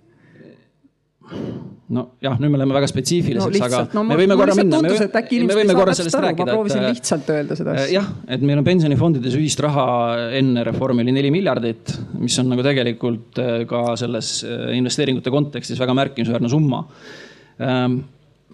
[1.91, 4.79] nojah, nüüd me läheme väga spetsiifiliseks no,, aga no, me võime korra minna.
[4.79, 7.89] tundus, et äkki inimesed ei saa täpselt aru, ma proovisin et, lihtsalt öelda seda asja.
[7.97, 9.85] jah, et meil on pensionifondides ühist raha
[10.39, 15.79] enne reformi oli neli miljardit, mis on nagu tegelikult äh, ka selles äh, investeeringute kontekstis
[15.81, 16.85] väga märkimisväärne summa
[17.59, 18.01] ähm,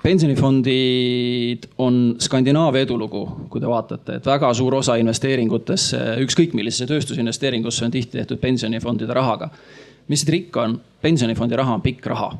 [0.03, 7.85] pensionifondid on Skandinaavia edulugu, kui te vaatate, et väga suur osa investeeringutesse, ükskõik millisesse tööstusinvesteeringusse
[7.87, 9.49] on tihti tehtud pensionifondide rahaga.
[10.07, 10.79] mis trikk on?
[11.01, 12.31] pensionifondi raha on pikk raha.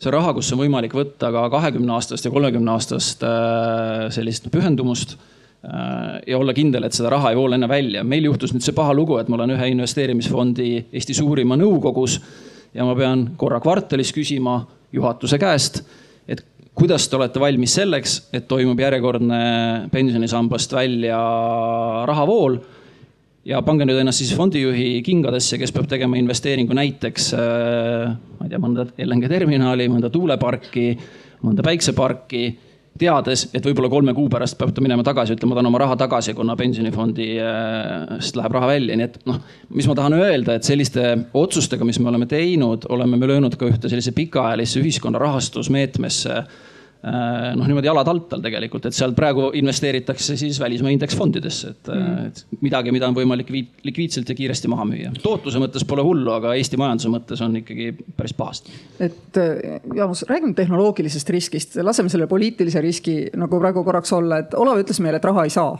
[0.00, 4.48] See on raha, kus on võimalik võtta ka kahekümne aastast ja kolmekümne aastast äh, sellist
[4.52, 8.04] pühendumust äh, ja olla kindel, et seda raha ei voola enne välja.
[8.04, 12.20] meil juhtus nüüd see paha lugu, et ma olen ühe investeerimisfondi Eesti suurima nõukogus
[12.74, 15.84] ja ma pean korra kvartalis küsima juhatuse käest
[16.80, 19.40] kuidas te olete valmis selleks, et toimub järjekordne
[19.92, 21.18] pensionisambast välja
[22.08, 22.56] rahavool
[23.48, 28.52] ja pange nüüd ennast siis fondijuhi kingadesse, kes peab tegema investeeringu näiteks, äh, ma ei
[28.52, 30.90] tea, mõnda LNG terminali, mõnda tuuleparki,
[31.46, 32.44] mõnda päikseparki
[33.00, 35.96] teades, et võib-olla kolme kuu pärast peab ta minema tagasi, ütlema, ma tahan oma raha
[36.02, 39.38] tagasi, kuna pensionifondist läheb raha välja, nii et noh,
[39.72, 41.06] mis ma tahan öelda, et selliste
[41.40, 46.69] otsustega, mis me oleme teinud, oleme me löönud ka ühte sellise pikaajalisse ühiskonna rahastusmeetmesse Äh,
[47.02, 52.26] noh, niimoodi jalad alt all tegelikult, et sealt praegu investeeritakse siis välismaa indeksfondidesse, et mm.,
[52.28, 53.48] et midagi, mida on võimalik
[53.86, 55.14] likviidselt ja kiiresti maha müüa.
[55.22, 58.74] tootluse mõttes pole hullu, aga Eesti majanduse mõttes on ikkagi päris pahasti.
[59.00, 64.54] et äh, Jaanus, räägime tehnoloogilisest riskist, laseme selle poliitilise riski nagu praegu korraks olla, et
[64.58, 65.72] Olav ütles meile, et raha ei saa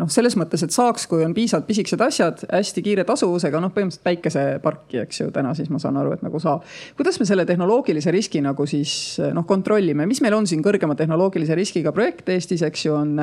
[0.00, 4.04] noh, selles mõttes, et saaks, kui on piisavalt pisikesed asjad, hästi kiire tasuvusega, noh, põhimõtteliselt
[4.06, 6.64] päikeseparki, eks ju, täna siis ma saan aru, et nagu saab.
[6.98, 11.56] kuidas me selle tehnoloogilise riski nagu siis noh, kontrollime, mis meil on siin kõrgema tehnoloogilise
[11.58, 13.14] riskiga projekt Eestis, eks ju, on.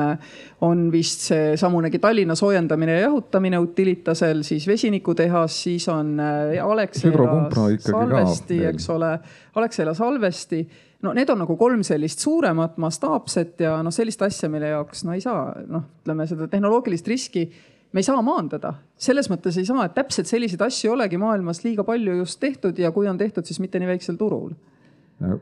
[0.64, 7.50] on vist seesamunegi Tallinna soojendamine ja jahutamine Utilitasel, siis vesinikutehas, siis on äh, Alexela
[7.84, 9.12] salvesti, eks ole,
[9.60, 10.64] Alexela salvesti
[11.04, 15.14] no need on nagu kolm sellist suuremat mastaapset ja noh, sellist asja, mille jaoks no
[15.14, 17.48] ei saa noh, ütleme seda tehnoloogilist riski
[17.94, 18.74] me ei saa maandada.
[18.98, 22.78] selles mõttes ei saa, et täpselt selliseid asju ei olegi maailmas liiga palju just tehtud
[22.78, 24.50] ja kui on tehtud, siis mitte nii väiksel turul.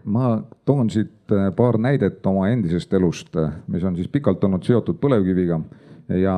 [0.05, 0.35] ma
[0.69, 5.01] toon siit äh, paar näidet oma endisest elust, äh, mis on siis pikalt olnud seotud
[5.01, 5.61] põlevkiviga.
[6.21, 6.37] ja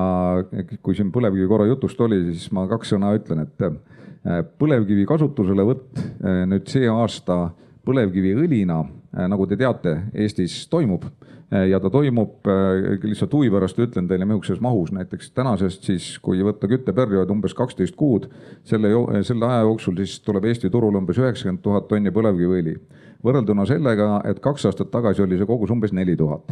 [0.83, 6.05] kui siin põlevkivi korra jutust oli, siis ma kaks sõna ütlen, et äh, põlevkivi kasutuselevõtt
[6.47, 7.49] nüüd see aasta
[7.85, 13.79] põlevkiviõlina Äh, nagu te teate, Eestis toimub äh, ja ta toimub äh, lihtsalt huvi pärast
[13.81, 14.93] ütlen teile, millises mahus.
[14.95, 18.29] Näiteks tänasest siis, kui võtta kütteperiood umbes kaksteist kuud,
[18.67, 18.91] selle,
[19.27, 22.79] selle aja jooksul siis tuleb Eesti turule umbes üheksakümmend tuhat tonni põlevkiviõli.
[23.25, 26.51] võrrelduna sellega, et kaks aastat tagasi oli see kogus umbes neli tuhat.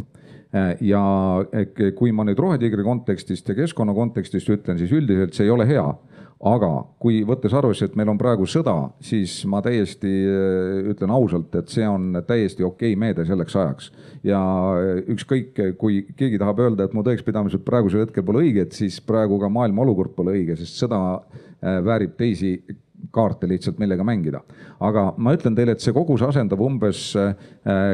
[0.81, 1.01] Ja
[1.97, 5.85] kui ma nüüd Rohetiigri kontekstist ja keskkonna kontekstist ütlen, siis üldiselt see ei ole hea
[6.43, 11.55] aga kui võttes arvesse, et meil on praegu sõda, siis ma täiesti äh, ütlen ausalt,
[11.55, 13.91] et see on täiesti okei meede selleks ajaks.
[14.27, 14.41] ja
[14.75, 19.39] äh, ükskõik, kui keegi tahab öelda, et mu tõekspidamised praegusel hetkel pole õiged, siis praegu
[19.39, 22.57] ka maailma olukord pole õige, sest sõda äh, väärib teisi
[23.11, 24.41] kaarte lihtsalt, millega mängida.
[24.79, 27.35] aga ma ütlen teile, et see kogus asendab umbes äh,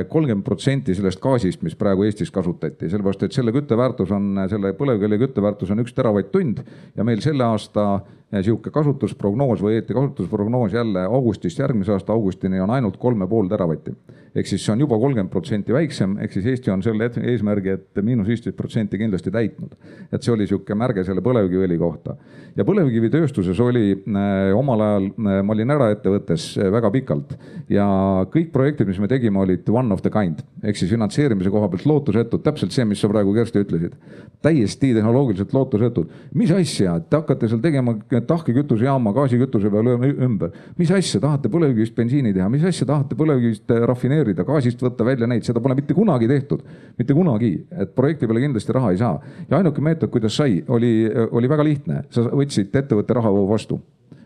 [0.10, 5.20] kolmkümmend protsenti sellest gaasist, mis praegu Eestis kasutati, sellepärast et selle kütteväärtus on, selle põlevkivi
[5.26, 6.64] kütteväärtus on üks teravatt-tund
[6.98, 12.62] ja meil selle aasta äh, sihuke kasutusprognoos või õieti kasutusprognoos jälle augustist järgmise aasta augustini
[12.62, 13.96] on ainult kolm ja pool teravatti.
[14.36, 18.02] ehk siis see on juba kolmkümmend protsenti väiksem, ehk siis Eesti on selle eesmärgi, et
[18.02, 19.74] miinus viisteist protsenti kindlasti täitnud.
[20.12, 22.16] et see oli sihuke märge selle põlevkiviõli kohta
[22.56, 27.34] ja põlevkivitööstuses oli äh, omal ajal ajal ma olin eraettevõttes eh, väga pikalt
[27.72, 27.86] ja
[28.32, 31.86] kõik projektid, mis me tegime, olid one of the kind ehk siis finantseerimise koha pealt
[31.88, 33.96] lootusetud, täpselt see, mis sa praegu Kersti ütlesid.
[34.42, 36.10] täiesti tehnoloogiliselt lootusetud.
[36.34, 37.96] mis asja, te hakkate seal tegema
[38.28, 40.52] tahkekütusejaama gaasikütuse peale ümber.
[40.78, 45.28] mis asja, tahate põlevkivist bensiini teha, mis asja tahate põlevkivist eh, rafineerida, gaasist võtta välja
[45.28, 46.64] neid, seda pole mitte kunagi tehtud.
[46.98, 49.20] mitte kunagi, et projekti peale kindlasti raha ei saa.
[49.50, 53.80] ja ainuke meetod, kuidas sai, oli, oli väga lihtne, sa võtsid ettevõtte rahavoo vastu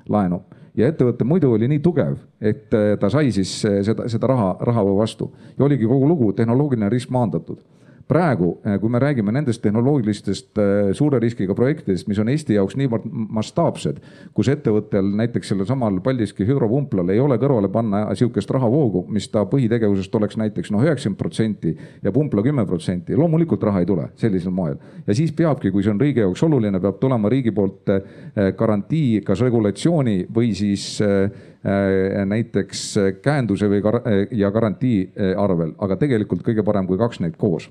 [0.10, 0.42] laenu
[0.76, 4.56] ja ettevõte muidu oli nii tugev, et äh, ta sai siis äh, seda, seda raha,
[4.62, 5.32] raha vastu.
[5.58, 7.62] Ja oligi kogu lugu, tehnoloogiline risk maandatud
[8.08, 12.76] praegu, eh, kui me räägime nendest tehnoloogilistest eh, suure riskiga projektidest, mis on Eesti jaoks
[12.80, 14.02] niivõrd mastaapsed,
[14.36, 19.46] kus ettevõttel näiteks sellel samal Paldiski hüdropumplal ei ole kõrvale panna sihukest rahavoogu, mis ta
[19.50, 24.52] põhitegevusest oleks näiteks noh, üheksakümmend protsenti ja pumpla kümme protsenti, loomulikult raha ei tule sellisel
[24.52, 24.76] moel.
[25.08, 29.22] ja siis peabki, kui see on riigi jaoks oluline, peab tulema riigi poolt eh, garantii,
[29.24, 31.02] kas regulatsiooni või siis
[31.64, 32.82] näiteks
[33.24, 34.02] käenduse või gar
[34.36, 34.98] ja garantii
[35.40, 37.70] arvel, aga tegelikult kõige parem, kui kaks neid koos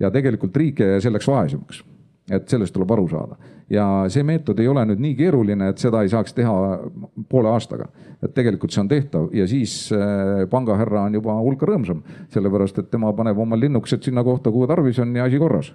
[0.00, 1.84] ja tegelikult riik selleks vaesemaks.
[2.30, 3.36] Et sellest tuleb aru saada.
[3.70, 6.54] Ja see meetod ei ole nüüd nii keeruline, et seda ei saaks teha
[7.30, 7.88] poole aastaga.
[8.22, 9.30] et tegelikult see on tehtav.
[9.32, 12.02] Ja siis äh, pangahärra on juba hulka rõõmsam,
[12.34, 15.72] sellepärast et tema paneb oma linnukesed sinna kohta, kuhu tarvis on ja asi korras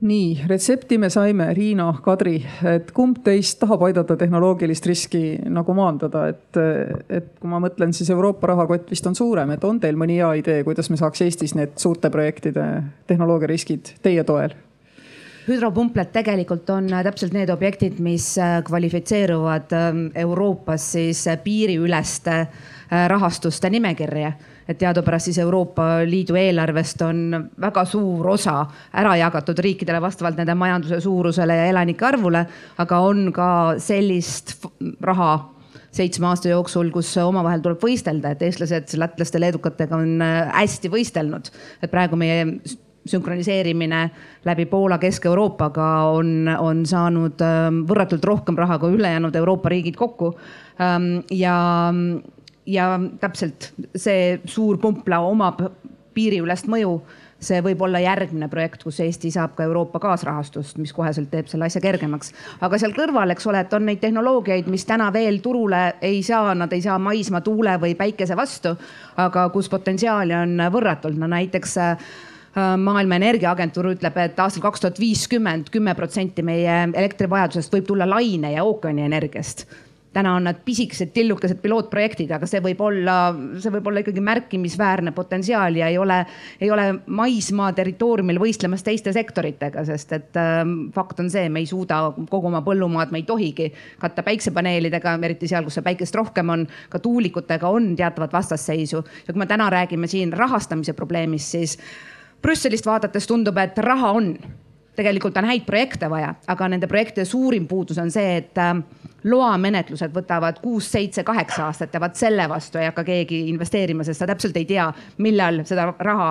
[0.00, 6.26] nii, retsepti me saime, Riina, Kadri, et kumb teist tahab aidata tehnoloogilist riski nagu maandada,
[6.32, 6.60] et,
[7.10, 10.32] et kui ma mõtlen, siis Euroopa rahakott vist on suurem, et on teil mõni hea
[10.40, 12.66] idee, kuidas me saaks Eestis need suurte projektide
[13.10, 14.56] tehnoloogiariskid teie toel?
[15.50, 24.32] hüdropumplad tegelikult on täpselt need objektid, mis kvalifitseeruvad ähm, Euroopas siis piiriüleste äh, rahastuste nimekirja
[24.70, 27.22] et teadupärast siis Euroopa Liidu eelarvest on
[27.60, 28.60] väga suur osa
[29.02, 32.44] ära jagatud riikidele vastavalt nende majanduse suurusele ja elanike arvule,
[32.78, 33.48] aga on ka
[33.82, 34.60] sellist
[35.02, 35.32] raha
[35.90, 40.22] seitsme aasta jooksul, kus omavahel tuleb võistelda, et eestlased lätlaste, leedukatega on
[40.54, 41.50] hästi võistelnud.
[41.82, 42.44] et praegu meie
[43.08, 44.10] sünkroniseerimine
[44.44, 50.34] läbi Poola, Kesk-Euroopaga on, on saanud ähm, võrratult rohkem raha kui ülejäänud Euroopa riigid kokku.
[50.80, 51.56] Ähm, ja,
[52.66, 55.62] ja täpselt see suur pumpla omab
[56.14, 56.98] piiriülest mõju
[57.40, 61.66] see võib olla järgmine projekt, kus Eesti saab ka Euroopa kaasrahastust, mis koheselt teeb selle
[61.70, 62.34] asja kergemaks.
[62.60, 66.54] aga seal kõrval, eks ole, et on neid tehnoloogiaid, mis täna veel turule ei saa,
[66.54, 68.76] nad ei saa maismaa, tuule või päikese vastu,
[69.16, 72.10] aga kus potentsiaali on võrratult, no näiteks äh,
[72.76, 78.52] maailma Energiaagentuur ütleb, et aastal kaks tuhat viiskümmend kümme protsenti meie elektrivajadusest võib tulla laine
[78.52, 79.66] ja ookeanienergiast
[80.12, 83.16] täna on nad pisikesed tillukesed pilootprojektid, aga see võib olla,
[83.62, 86.18] see võib olla ikkagi märkimisväärne potentsiaal ja ei ole,
[86.60, 90.62] ei ole maismaa territooriumil võistlemas teiste sektoritega, sest et äh,
[90.94, 93.70] fakt on see, me ei suuda kogu oma põllumaad, me ei tohigi
[94.02, 96.66] katta päiksepaneelidega, eriti seal, kus see päikest rohkem on.
[96.90, 101.78] ka tuulikutega on teatavat vastasseisu ja kui me täna räägime siin rahastamise probleemist, siis
[102.42, 104.30] Brüsselist vaadates tundub, et raha on,
[105.00, 108.74] tegelikult on häid projekte vaja, aga nende projektide suurim puudus on see, et äh,
[109.24, 114.22] loamenetlused võtavad kuus, seitse, kaheksa aastat ja vaat selle vastu ei hakka keegi investeerima, sest
[114.24, 114.86] ta täpselt ei tea,
[115.24, 116.30] millal seda raha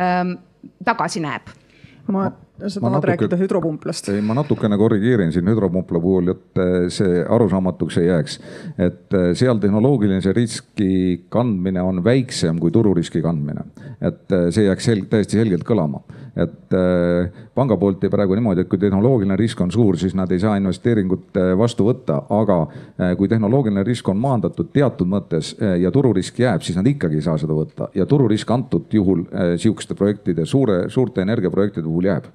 [0.00, 0.36] ähm,
[0.84, 1.50] tagasi näeb.
[2.10, 2.30] ma
[2.68, 4.08] sa tahad natuke, rääkida hüdropumplast?
[4.12, 8.38] ei, ma natukene korrigeerin siin hüdropumpla puhul, et eh, see arusaamatuks ei jääks.
[8.78, 13.64] et eh, seal tehnoloogilise riski kandmine on väiksem kui tururiski kandmine.
[14.00, 16.02] et eh, see jääks sel täiesti selgelt kõlama.
[16.36, 16.72] et
[17.54, 20.54] panga poolt jäi praegu niimoodi, et kui tehnoloogiline risk on suur, siis nad ei saa
[20.56, 22.60] investeeringut vastu võtta, aga
[23.18, 27.34] kui tehnoloogiline risk on maandatud teatud mõttes ja tururisk jääb, siis nad ikkagi ei saa
[27.38, 29.26] seda võtta ja tururisk antud juhul
[29.58, 32.30] sihukeste projektide, suure, suurte energiaprojektide puhul jääb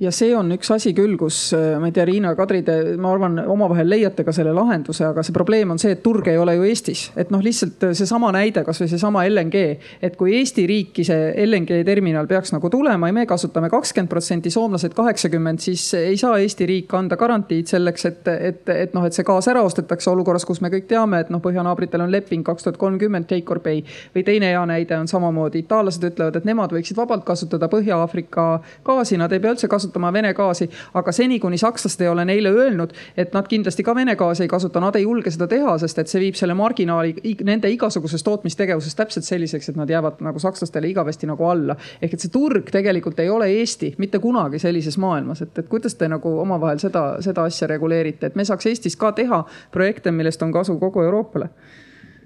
[0.00, 3.12] ja see on üks asi küll, kus äh, ma ei tea, Riina, Kadri, te, ma
[3.12, 6.54] arvan, omavahel leiate ka selle lahenduse, aga see probleem on see, et turg ei ole
[6.56, 7.02] ju Eestis.
[7.20, 9.64] et noh, lihtsalt äh, seesama näide, kasvõi seesama LNG,
[10.00, 14.52] et kui Eesti riiki see LNG terminal peaks nagu tulema ja me kasutame kakskümmend protsenti,
[14.52, 19.16] soomlased kaheksakümmend, siis ei saa Eesti riik anda garantiid selleks, et, et, et noh, et
[19.16, 22.64] see gaas ära ostetakse olukorras, kus me kõik teame, et noh, põhjanaabritel on leping kaks
[22.64, 23.84] tuhat kolmkümmend take or pay.
[24.16, 28.48] või teine hea näide on samamoodi, itaallased ütlevad, et nemad võiksid vabalt kasutada Põhja-Aafrika
[28.86, 30.70] gaasi, nad ei pea üldse kasutama kasutama Vene gaasi.
[30.94, 34.48] aga seni, kuni sakslased ei ole neile öelnud, et nad kindlasti ka Vene gaasi ei
[34.48, 37.14] kasuta, nad ei julge seda teha, sest et see viib selle marginaali
[37.44, 41.76] nende igasugusest tootmistegevusest täpselt selliseks, et nad jäävad nagu sakslastele igavesti nagu alla.
[42.02, 45.94] ehk et see turg tegelikult ei ole Eesti mitte kunagi sellises maailmas, et, et kuidas
[45.94, 50.42] te nagu omavahel seda, seda asja reguleerite, et me saaks Eestis ka teha projekte, millest
[50.42, 51.50] on kasu kogu Euroopale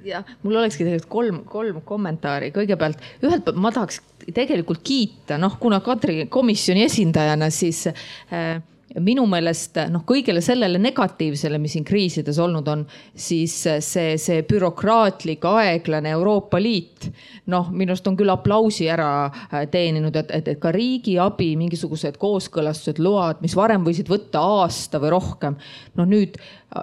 [0.04, 2.52] jah, mul olekski tegelikult kolm, kolm kommentaari.
[2.54, 4.00] kõigepealt ühelt poolt ma tahaks
[4.34, 8.60] tegelikult kiita, noh, kuna Kadri komisjoni esindajana, siis äh,
[9.02, 15.44] minu meelest noh, kõigele sellele negatiivsele, mis siin kriisides olnud on, siis see, see bürokraatlik,
[15.50, 17.08] aeglane Euroopa Liit.
[17.50, 22.18] noh, minu arust on küll aplausi ära äh, teeninud, et, et, et ka riigiabi mingisugused
[22.22, 25.58] kooskõlastused, load, mis varem võisid võtta aasta või rohkem.
[25.98, 26.38] no nüüd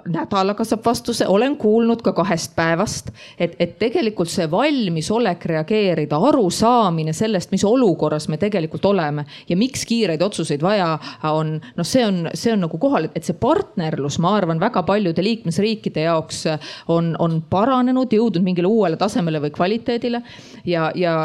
[0.08, 7.12] nädalaga saab vastuse, olen kuulnud ka kahest päevast, et, et tegelikult see valmisolek reageerida, arusaamine
[7.12, 10.94] sellest, mis olukorras me tegelikult oleme ja miks kiireid otsuseid vaja
[11.28, 15.24] on, noh, see on, see on nagu kohal, et see partnerlus, ma arvan, väga paljude
[15.24, 16.44] liikmesriikide jaoks
[16.92, 20.22] on, on paranenud, jõudnud mingile uuele tasemele või kvaliteedile
[20.68, 21.16] ja, ja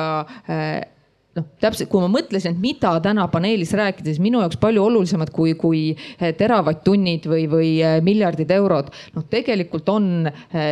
[0.50, 0.82] äh,
[1.38, 5.32] noh, täpselt, kui ma mõtlesin, et mida täna paneelis rääkida, siis minu jaoks palju olulisemad
[5.36, 7.72] kui, kui eh, teravatt-tunnid või, või
[8.06, 8.92] miljardid eurod.
[9.16, 10.30] noh, tegelikult on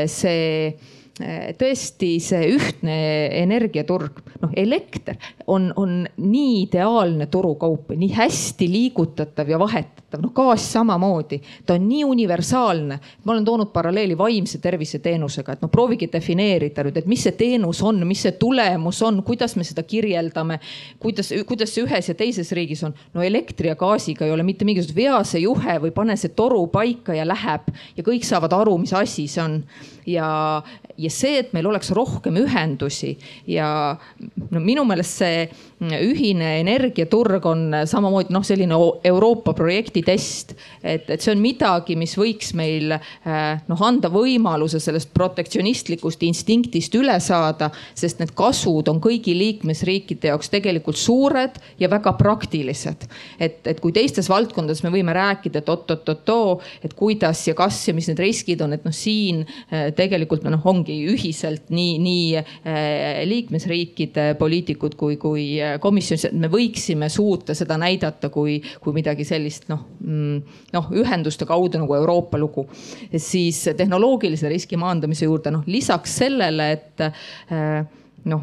[0.10, 0.74] see
[1.16, 2.96] tõesti see ühtne
[3.40, 5.16] energiaturg, noh elekter
[5.48, 11.40] on, on nii ideaalne turukaup, nii hästi liigutatav ja vahetatav, noh gaas samamoodi.
[11.66, 16.84] ta on nii universaalne, ma olen toonud paralleeli vaimse tervise teenusega, et no proovige defineerida
[16.84, 20.60] nüüd, et mis see teenus on, mis see tulemus on, kuidas me seda kirjeldame.
[21.00, 24.68] kuidas, kuidas see ühes ja teises riigis on, no elektri ja gaasiga ei ole mitte
[24.68, 28.78] mingisugust vea see juhe või pane see toru paika ja läheb ja kõik saavad aru,
[28.84, 29.62] mis asi see on
[30.06, 30.64] ja,
[30.98, 33.16] ja see, et meil oleks rohkem ühendusi
[33.50, 33.68] ja
[34.52, 35.46] no minu meelest see
[35.84, 40.56] ühine energiaturg on samamoodi noh, selline Euroopa projekti test.
[40.84, 47.18] et, et see on midagi, mis võiks meil noh, anda võimaluse sellest protektsionistlikust instinktist üle
[47.20, 53.08] saada, sest need kasud on kõigi liikmesriikide jaoks tegelikult suured ja väga praktilised.
[53.40, 57.94] et, et kui teistes valdkondades me võime rääkida, et oot-oot-oot-oo, et kuidas ja kas ja
[57.94, 59.44] mis need riskid on, et noh, siin
[59.96, 65.48] tegelikult noh, ongi ühiselt nii, nii äh, liikmesriikide poliitikud kui, kui
[65.82, 71.48] komisjonis, et me võiksime suuta seda näidata kui, kui midagi sellist noh, mm, noh ühenduste
[71.50, 72.68] kaudu nagu Euroopa lugu.
[73.18, 77.86] siis tehnoloogilise riski maandamise juurde noh, lisaks sellele, et äh,
[78.26, 78.42] noh,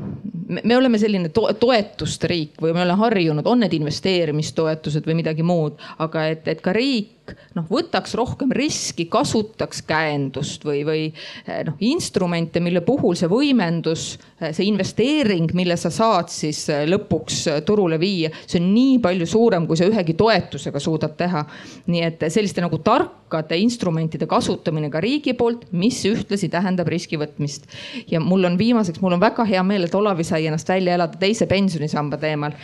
[0.65, 5.47] me oleme selline to toetuste riik või me oleme harjunud, on need investeerimistoetused või midagi
[5.47, 7.22] muud, aga et, et ka riik
[7.57, 14.17] noh, võtaks rohkem riski, kasutaks käendust või, või eh, noh, instrumente, mille puhul see võimendus,
[14.41, 19.29] eh, see investeering, mille sa saad siis eh, lõpuks turule viia, see on nii palju
[19.31, 21.45] suurem, kui sa ühegi toetusega suudad teha.
[21.93, 27.69] nii et selliste nagu tarkade instrumentide kasutamine ka riigi poolt, mis ühtlasi tähendab riski võtmist.
[28.11, 31.19] ja mul on viimaseks, mul on väga hea meel, et Olavi sai ennast välja elada
[31.19, 32.57] teise pensionisamba teemal.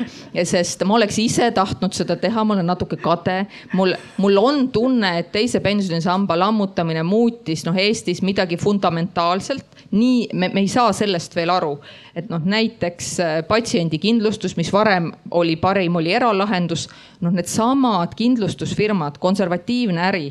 [0.43, 3.45] sest ma oleks ise tahtnud seda teha, ma olen natuke kade,
[3.77, 9.65] mul, mul on tunne, et teise pensionisamba lammutamine muutis noh, Eestis midagi fundamentaalselt.
[9.91, 11.79] nii me, me ei saa sellest veel aru,
[12.15, 16.89] et noh, näiteks äh, patsiendikindlustus, mis varem oli parim, oli eralahendus.
[17.21, 20.31] noh, needsamad kindlustusfirmad, konservatiivne äri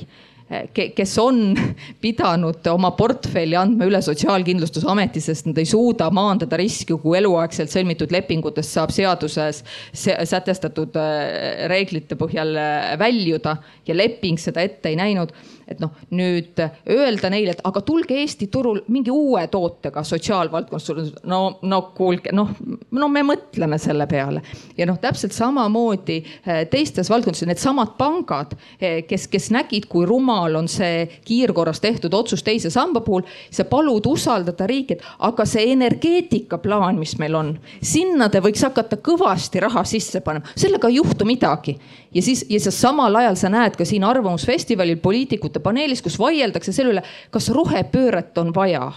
[0.73, 1.51] kes on
[2.03, 8.13] pidanud oma portfelli andma üle Sotsiaalkindlustusameti, sest nad ei suuda maandada riski, kui eluaegselt sõlmitud
[8.15, 13.57] lepingutest saab seaduses sätestatud äh, reeglite põhjal äh, väljuda
[13.87, 15.35] ja leping seda ette ei näinud
[15.67, 21.41] et noh, nüüd öelda neile, et aga tulge Eesti turul mingi uue tootega sotsiaalvaldkonnas, no,
[21.67, 22.53] no kuulge, noh,
[22.91, 24.41] no me mõtleme selle peale.
[24.77, 30.55] ja noh, täpselt samamoodi eh, teistes valdkondades needsamad pangad, eh, kes, kes nägid, kui rumal
[30.55, 35.71] on see kiirkorras tehtud otsus teise samba puhul, sa palud usaldada riiki, et aga see
[35.73, 41.27] energeetikaplaan, mis meil on, sinna te võiks hakata kõvasti raha sisse panema, sellega ei juhtu
[41.27, 41.77] midagi.
[42.17, 46.73] Ja siis, ja siis samal ajal sa näed ka siin Arvamusfestivalil poliitikute paneelis, kus vaieldakse
[46.73, 48.89] selle üle, kas rohepööret on vaja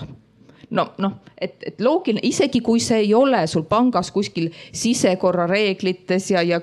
[0.70, 6.42] no noh, et, et loogiline, isegi kui see ei ole sul pangas kuskil sisekorrareeglites ja,
[6.46, 6.60] ja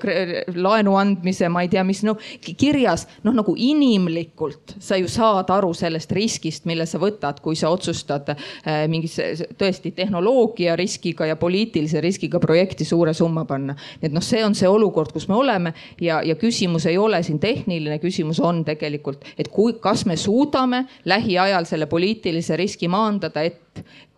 [0.54, 5.74] laenu andmise, ma ei tea, mis noh kirjas, noh nagu inimlikult sa ju saad aru
[5.76, 12.00] sellest riskist, mille sa võtad, kui sa otsustad äh, mingisse tõesti tehnoloogia riskiga ja poliitilise
[12.04, 13.76] riskiga projekti suure summa panna.
[14.02, 17.38] et noh, see on see olukord, kus me oleme ja, ja küsimus ei ole siin
[17.42, 23.67] tehniline, küsimus on tegelikult, et kui, kas me suudame lähiajal selle poliitilise riski maandada, et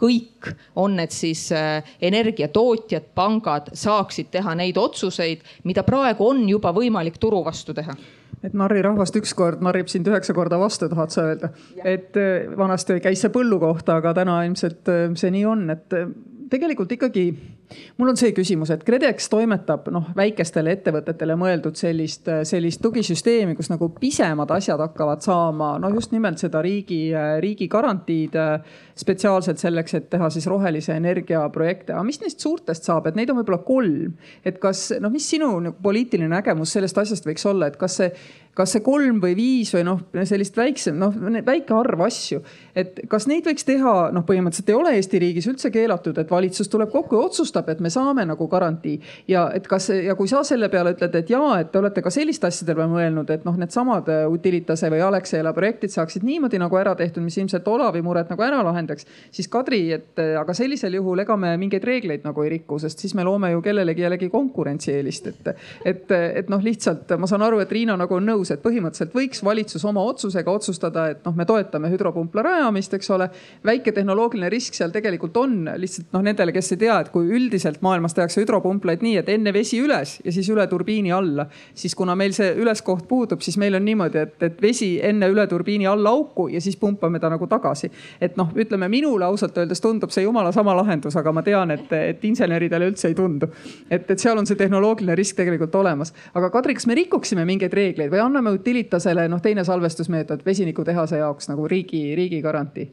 [0.00, 6.74] kõik, on need siis äh, energiatootjad, pangad, saaksid teha neid otsuseid, mida praegu on juba
[6.76, 7.96] võimalik turu vastu teha
[8.40, 11.52] et narrirahvast ükskord narrib sind üheksa korda vastu, tahad sa öelda?
[11.84, 16.00] et äh, vanasti käis see põllu kohta, aga täna ilmselt äh, see nii on, et
[16.50, 17.26] tegelikult ikkagi
[17.98, 23.70] mul on see küsimus, et KredEx toimetab noh, väikestele ettevõtetele mõeldud sellist, sellist tugisüsteemi, kus
[23.70, 27.02] nagu pisemad asjad hakkavad saama, no just nimelt seda riigi,
[27.42, 28.36] riigi garantiid
[29.00, 31.94] spetsiaalselt selleks, et teha siis rohelise energia projekte.
[31.94, 35.52] aga mis neist suurtest saab, et neid on võib-olla kolm, et kas noh, mis sinu
[35.68, 38.10] nagu, poliitiline nägemus sellest asjast võiks olla, et kas see
[38.54, 41.14] kas see kolm või viis või noh, sellist väiksem, noh
[41.46, 42.40] väike arv asju.
[42.74, 46.68] et kas neid võiks teha, noh, põhimõtteliselt ei ole Eesti riigis üldse keelatud, et valitsus
[46.68, 49.00] tuleb kokku ja otsustab, et me saame nagu garantii.
[49.28, 52.10] ja et kas ja kui sa selle peale ütled, et jaa, et te olete ka
[52.10, 56.76] selliste asjade peale mõelnud, et noh, needsamad äh, Utilitase või Alexela projektid saaksid niimoodi nagu
[56.76, 59.06] ära tehtud, mis ilmselt Olavi muret nagu ära lahendaks.
[59.30, 62.98] siis Kadri, et äh, aga sellisel juhul ega me mingeid reegleid nagu ei riku, sest
[62.98, 67.62] siis me loome ju kellelegi jällegi konkurentsieelist, et, et, et noh, lihtsalt ma saan aru,
[67.62, 71.34] et Riina nagu on nõus nõus, et põhimõtteliselt võiks valitsus oma otsusega otsustada, et noh,
[71.36, 73.30] me toetame hüdropumpla rajamist, eks ole.
[73.64, 77.80] väike tehnoloogiline risk seal tegelikult on lihtsalt noh, nendele, kes ei tea, et kui üldiselt
[77.82, 82.14] maailmas tehakse hüdropumplaid nii, et enne vesi üles ja siis üle turbiini alla, siis kuna
[82.14, 86.10] meil see üleskoht puudub, siis meil on niimoodi, et, et vesi enne üle turbiini alla
[86.10, 87.90] auku ja siis pumpame ta nagu tagasi.
[88.20, 91.92] et noh, ütleme minule ausalt öeldes tundub see jumala sama lahendus, aga ma tean, et,
[91.92, 93.50] et inseneridele üldse ei tundu.
[93.90, 96.14] et, et seal on see tehnoloogiline risk tegelikult olemas.
[96.34, 101.50] aga Kadri, kas me rikuksime mingeid reegleid või anname Utilitasele noh, teine salvestusmeetod vesinikutehase jaoks
[101.50, 102.88] nagu riigi, riigi garantii?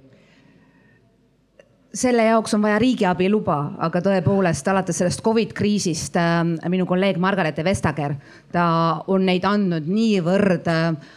[1.98, 7.18] selle jaoks on vaja riigiabi luba, aga tõepoolest alates sellest Covid kriisist äh, minu kolleeg
[7.22, 8.18] Margareete Vestager,
[8.54, 8.66] ta
[9.10, 11.16] on neid andnud niivõrd äh,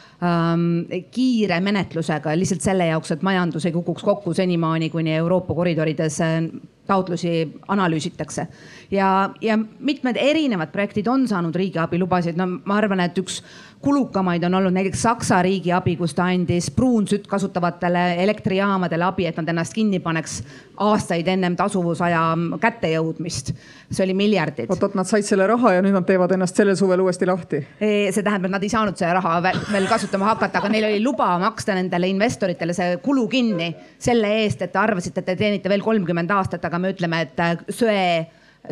[1.11, 6.39] kiire menetlusega lihtsalt selle jaoks, et majandus ei kukuks kokku senimaani, kuni Euroopa koridorides äh,
[6.87, 8.47] taotlusi analüüsitakse.
[8.91, 13.43] ja, ja mitmed erinevad projektid on saanud riigiabilubasid, no ma arvan, et üks
[13.81, 19.49] kulukamaid on olnud näiteks Saksa riigiabi, kus ta andis pruunsütt kasutavatele elektrijaamadele abi, et nad
[19.49, 20.41] ennast kinni paneks
[20.81, 22.21] aastaid ennem tasuvusaja
[22.61, 23.53] kättejõudmist.
[23.91, 24.69] see oli miljardid.
[24.71, 27.63] oot-oot, nad said selle raha ja nüüd nad teevad ennast sellel suvel uuesti lahti?
[27.81, 29.39] see tähendab, et nad ei saanud seda raha
[29.73, 34.63] veel kasutama hakata, aga neil oli luba maksta nendele investoritele see kulu kinni selle eest,
[34.63, 38.05] et te arvasite, et te teenite veel kolmkümmend aastat, aga me ütleme, et äh, söe,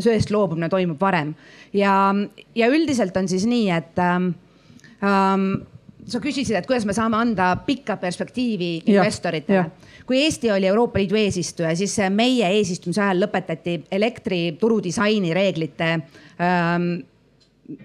[0.03, 1.35] söest loobumine toimub varem.
[1.73, 2.15] ja,
[2.55, 4.31] ja üldiselt on siis nii, et ähm,
[5.03, 5.51] ähm,
[6.09, 9.67] sa küsisid, et kuidas me saame anda pikka perspektiivi investoritele.
[10.09, 16.89] kui Eesti oli Euroopa Liidu eesistuja, siis meie eesistumise ajal lõpetati elektrituru disaini reeglite ähm,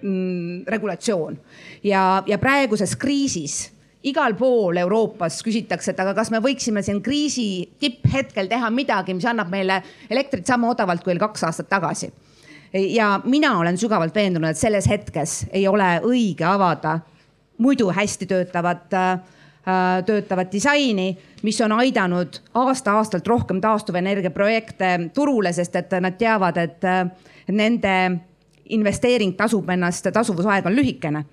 [0.00, 1.36] mm, regulatsioon
[1.84, 3.73] ja, ja praeguses kriisis
[4.04, 9.26] igal pool Euroopas küsitakse, et aga kas me võiksime siin kriisi tipphetkel teha midagi, mis
[9.28, 9.80] annab meile
[10.10, 12.12] elektrit sama odavalt kui kaks aastat tagasi.
[12.74, 16.98] ja mina olen sügavalt veendunud, et selles hetkes ei ole õige avada
[17.58, 19.20] muidu hästi töötavat äh,
[20.06, 26.84] töötavat disaini, mis on aidanud aasta-aastalt rohkem taastuvenergia projekte turule, sest et nad teavad, et
[27.48, 27.94] nende
[28.68, 31.24] investeering tasub ennast, tasuvusaeg on lühikene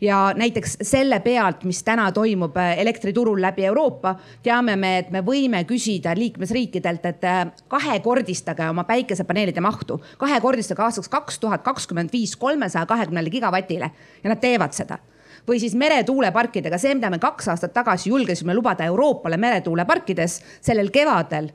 [0.00, 5.22] ja näiteks selle pealt, mis täna toimub äh, elektriturul läbi Euroopa, teame me, et me
[5.24, 12.36] võime küsida liikmesriikidelt, et äh, kahekordistage oma päikesepaneelide mahtu, kahekordistage aastaks kaks tuhat kakskümmend viis
[12.36, 13.90] kolmesaja kahekümnele gigavatile.
[14.24, 14.98] Ja nad teevad seda.
[15.46, 21.52] Või siis meretuuleparkidega, see, mida me kaks aastat tagasi julgesime lubada Euroopale meretuuleparkides sellel kevadel.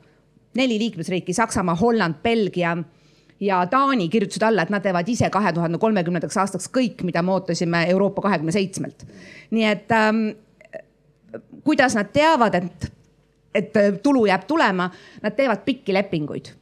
[0.56, 2.76] neli liikmesriiki, Saksamaa, Holland, Belgia
[3.42, 7.34] ja Taani kirjutasid alla, et nad teevad ise kahe tuhande kolmekümnendaks aastaks kõik, mida me
[7.36, 9.06] ootasime Euroopa kahekümne seitsmelt.
[9.52, 10.24] nii et ähm,
[11.64, 12.92] kuidas nad teavad, et,
[13.56, 14.90] et tulu jääb tulema,
[15.22, 16.54] nad teevad pikki lepinguid.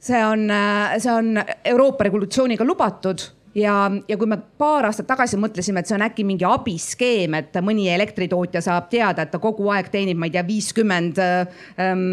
[0.00, 3.20] see on, äh, see on Euroopa regulatsiooniga lubatud
[3.54, 7.56] ja, ja kui me paar aastat tagasi mõtlesime, et see on äkki mingi abiskeem, et
[7.64, 12.06] mõni elektritootja saab teada, et ta kogu aeg teenib, ma ei tea, viiskümmend ähm,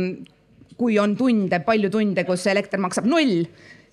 [0.78, 3.44] kui on tunde, palju tunde, kus elekter maksab null,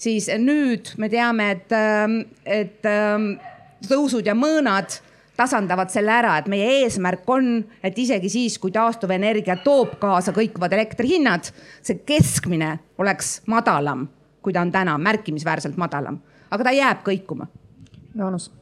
[0.01, 3.35] siis nüüd me teame, et, ähm, et ähm,
[3.89, 4.99] tõusud ja mõõnad
[5.35, 10.77] tasandavad selle ära, et meie eesmärk on, et isegi siis, kui taastuvenergia toob kaasa kõikuvad
[10.77, 11.51] elektrihinnad,
[11.83, 14.07] see keskmine oleks madalam,
[14.45, 16.21] kui ta on täna, märkimisväärselt madalam,
[16.55, 17.49] aga ta jääb kõikuma.
[18.15, 18.53] Jaanus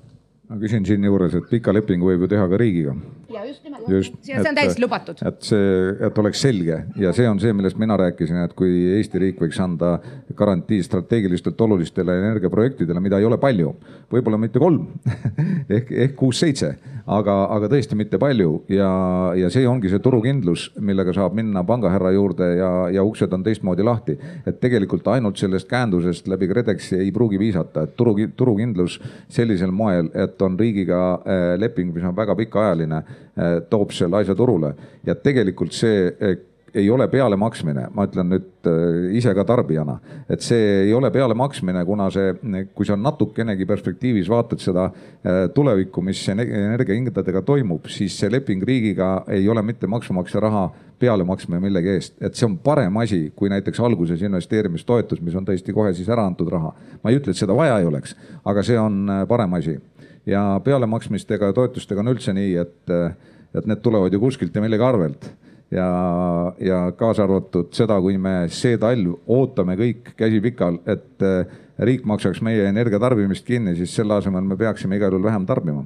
[0.53, 2.93] ma küsin siinjuures, et pika lepingu võib ju teha ka riigiga.
[3.33, 3.87] Ja just nimelt.
[4.23, 5.23] see on täiesti lubatud.
[5.27, 9.21] et see, et oleks selge ja see on see, millest mina rääkisin, et kui Eesti
[9.23, 9.95] riik võiks anda
[10.37, 13.75] garantii strateegilistelt olulistele energiaprojektidele, mida ei ole palju,
[14.13, 14.89] võib-olla mitte kolm
[15.77, 16.75] ehk, ehk kuus-seitse,
[17.07, 18.91] aga, aga tõesti mitte palju ja,
[19.39, 23.87] ja see ongi see turukindlus, millega saab minna pangahärra juurde ja, ja uksed on teistmoodi
[23.87, 24.19] lahti.
[24.47, 28.99] et tegelikult ainult sellest käendusest läbi KredExi ei pruugi viisata, et turu, turukindlus
[29.33, 33.03] sellisel moel, et on riigiga äh, leping, mis on väga pikaajaline,
[33.71, 34.75] toob selle asja turule.
[35.07, 36.37] Ja tegelikult see äh,
[36.75, 38.69] ei ole pealemaksmine, ma ütlen nüüd
[39.17, 39.99] ise ka tarbijana,
[40.31, 42.33] et see ei ole pealemaksmine, kuna see,
[42.73, 44.87] kui sa natukenegi perspektiivis vaatad seda
[45.55, 50.65] tulevikku, mis energiahindadega toimub, siis see leping riigiga ei ole mitte maksumaksja raha
[51.03, 55.47] peale maksma millegi eest, et see on parem asi kui näiteks alguses investeerimistoetus, mis on
[55.49, 56.73] tõesti kohe siis ära antud raha.
[57.03, 58.15] ma ei ütle, et seda vaja ei oleks,
[58.45, 59.77] aga see on parem asi
[60.27, 62.93] ja pealemaksmistega ja toetustega on üldse nii, et,
[63.55, 65.27] et need tulevad ju kuskilt ja millegi arvelt
[65.71, 65.89] ja,
[66.61, 71.27] ja kaasa arvatud seda, kui me see talv ootame kõik käsi pikal, et
[71.83, 75.85] riik maksaks meie energiatarbimist kinni, siis selle asemel me peaksime igal juhul vähem tarbima.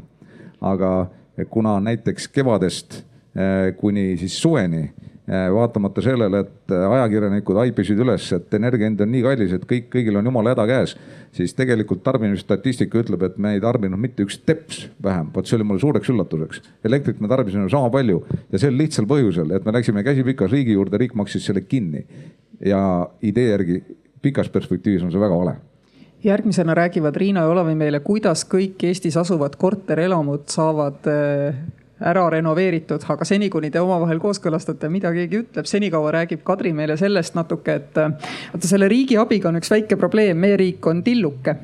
[0.60, 1.08] aga
[1.50, 3.02] kuna näiteks kevadest
[3.36, 9.00] eh, kuni siis suveni Eh, vaatamata sellele, et eh, ajakirjanikud haipisid üles, et energia hind
[9.02, 10.96] on nii kallis, et kõik, kõigil on jumala häda käes.
[11.36, 15.66] siis tegelikult tarbimisstatistika ütleb, et me ei tarbinud mitte üks teps vähem, vot see oli
[15.66, 16.62] mulle suureks üllatuseks.
[16.84, 18.22] elektrit me tarbisime sama palju
[18.52, 22.06] ja sel lihtsal põhjusel, et me läksime käsipikas riigi juurde, riik maksis selle kinni.
[22.60, 23.82] ja idee järgi
[24.22, 25.56] pikas perspektiivis on see väga vale
[26.24, 31.58] järgmisena räägivad Riina ja Olavi meile, kuidas kõik Eestis asuvad korterelamud saavad eh,
[32.00, 36.98] ära renoveeritud, aga seni, kuni te omavahel kooskõlastate, mida keegi ütleb, senikaua räägib Kadri meile
[37.00, 41.56] sellest natuke, et vaata selle riigi abiga on üks väike probleem, meie riik on tilluke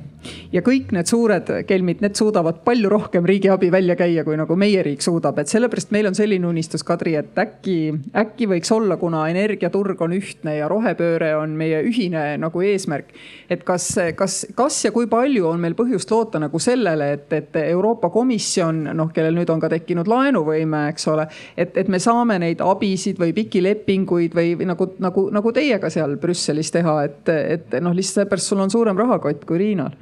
[0.52, 4.82] ja kõik need suured kelmid, need suudavad palju rohkem riigiabi välja käia, kui nagu meie
[4.84, 7.76] riik suudab, et sellepärast meil on selline unistus, Kadri, et äkki,
[8.18, 13.12] äkki võiks olla, kuna energiaturg on ühtne ja rohepööre on meie ühine nagu eesmärk.
[13.50, 17.56] et kas, kas, kas ja kui palju on meil põhjust loota nagu sellele, et, et
[17.66, 22.38] Euroopa Komisjon, noh, kellel nüüd on ka tekkinud laenuvõime, eks ole, et, et me saame
[22.42, 27.28] neid abisid või pikki lepinguid või, või nagu, nagu, nagu teiega seal Brüsselis teha, et,
[27.28, 29.92] et noh, lihtsalt seepärast sul on suurem rahakott kui Riinal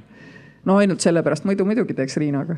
[0.64, 2.56] no ainult sellepärast, muidu muidugi teeks Riinaga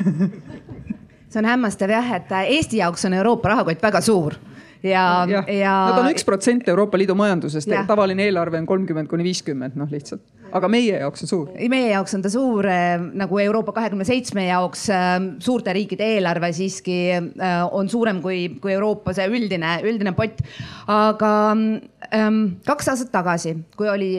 [1.30, 4.38] see on hämmastav jah, et Eesti jaoks on Euroopa rahakott väga suur
[4.82, 5.74] ja, ja, ja.
[5.90, 10.22] Nad on üks protsent Euroopa Liidu majandusest, tavaline eelarve on kolmkümmend kuni viiskümmend, noh lihtsalt.
[10.56, 11.50] aga meie jaoks on suur.
[11.70, 15.12] meie jaoks on ta suur äh, nagu Euroopa kahekümne seitsme jaoks äh,
[15.42, 20.42] suurte riikide eelarve siiski äh, on suurem kui, kui Euroopa see üldine, üldine pott.
[20.90, 24.12] aga ähm, kaks aastat tagasi, kui oli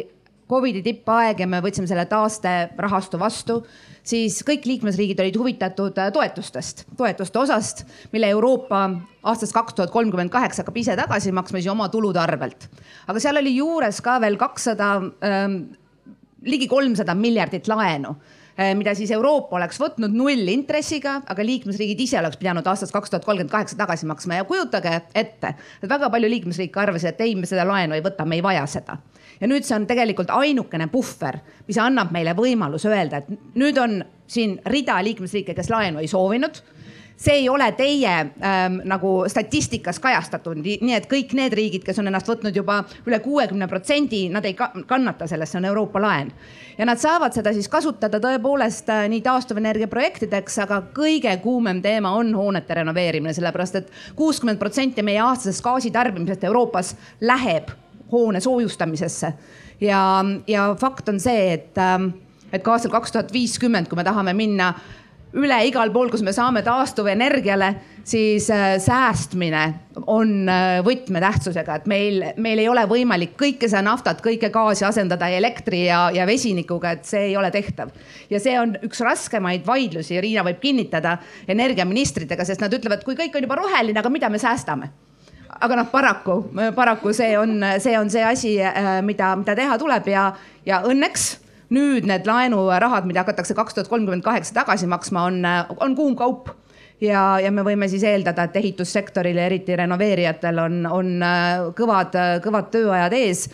[0.52, 3.62] Covidi tippaeg ja me võtsime selle taasterahastu vastu,
[4.04, 8.82] siis kõik liikmesriigid olid huvitatud äh, toetustest, toetuste osast, mille Euroopa
[9.32, 12.68] aastast kaks tuhat kolmkümmend kaheksa hakkab ise tagasi maksma siis oma tulude arvelt.
[13.08, 14.92] aga seal oli juures ka veel kakssada
[15.24, 15.62] ähm,,
[16.44, 22.42] ligi kolmsada miljardit laenu äh, mida siis Euroopa oleks võtnud nullintressiga, aga liikmesriigid ise oleks
[22.42, 26.84] pidanud aastast kaks tuhat kolmkümmend kaheksa tagasi maksma ja kujutage ette, et väga palju liikmesriike
[26.84, 29.00] arvasid, et ei, me seda laenu ei võta, me ei vaja seda
[29.42, 34.02] ja nüüd see on tegelikult ainukene puhver, mis annab meile võimaluse öelda, et nüüd on
[34.32, 36.62] siin rida liikmesriike, kes laenu ei soovinud
[37.22, 42.10] see ei ole teie ähm, nagu statistikas kajastatud, nii et kõik need riigid, kes on
[42.10, 46.32] ennast võtnud juba üle kuuekümne protsendi, nad ei kannata sellest, see on Euroopa laen.
[46.78, 52.16] ja nad saavad seda siis kasutada tõepoolest äh, nii taastuvenergia projektideks, aga kõige kuumem teema
[52.18, 57.70] on hoonete renoveerimine, sellepärast et kuuskümmend protsenti meie aastasest gaasitarbimisest Euroopas läheb
[58.12, 59.34] hoone soojustamisesse.
[59.82, 62.12] ja, ja fakt on see, et, ähm,
[62.54, 64.74] et ka aastal kaks tuhat viiskümmend, kui me tahame minna
[65.38, 67.70] üle igal pool, kus me saame taastuvenergiale,
[68.04, 69.62] siis äh, säästmine
[70.12, 75.30] on äh, võtmetähtsusega, et meil, meil ei ole võimalik kõike seda naftat, kõike gaasi asendada
[75.32, 77.94] elektri ja, ja vesinikuga, et see ei ole tehtav.
[78.30, 83.38] ja see on üks raskemaid vaidlusi, Riina võib kinnitada energiaministritega, sest nad ütlevad, kui kõik
[83.38, 84.92] on juba roheline, aga mida me säästame
[85.62, 86.38] aga noh, paraku,
[86.76, 90.32] paraku see on, see on see asi, äh, mida, mida teha tuleb ja,
[90.68, 91.28] ja õnneks
[91.72, 95.40] nüüd need laenurahad, mida hakatakse kaks tuhat kolmkümmend kaheksa tagasi maksma, on,
[95.80, 96.52] on kuum kaup.
[97.02, 102.18] Ja, ja me võime siis eeldada, et ehitussektoril ja eriti renoveerijatel on, on äh, kõvad,
[102.44, 103.48] kõvad tööajad ees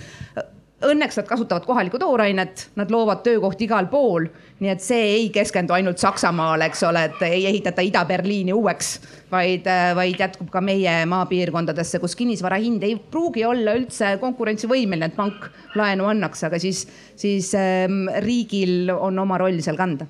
[0.86, 4.28] õnneks nad kasutavad kohalikku toorainet, nad loovad töökohti igal pool.
[4.59, 8.88] nii et see ei keskendu ainult Saksamaale, eks ole, et ei ehitata Ida-Berliini uueks,
[9.32, 15.17] vaid, vaid jätkub ka meie maapiirkondadesse, kus kinnisvara hind ei pruugi olla üldse konkurentsivõimeline, et
[15.17, 15.45] pank
[15.78, 20.09] laenu annaks, aga siis, siis ähm, riigil on oma roll seal kanda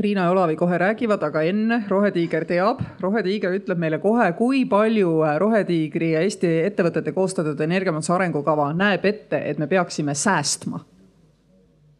[0.00, 5.18] Riina ja Olavi kohe räägivad, aga enne Rohetiiger teab, Rohetiiger ütleb meile kohe, kui palju
[5.26, 10.80] äh, Rohetiigri ja Eesti ettevõtete koostatud energiamajanduse arengukava näeb ette, et me peaksime säästma.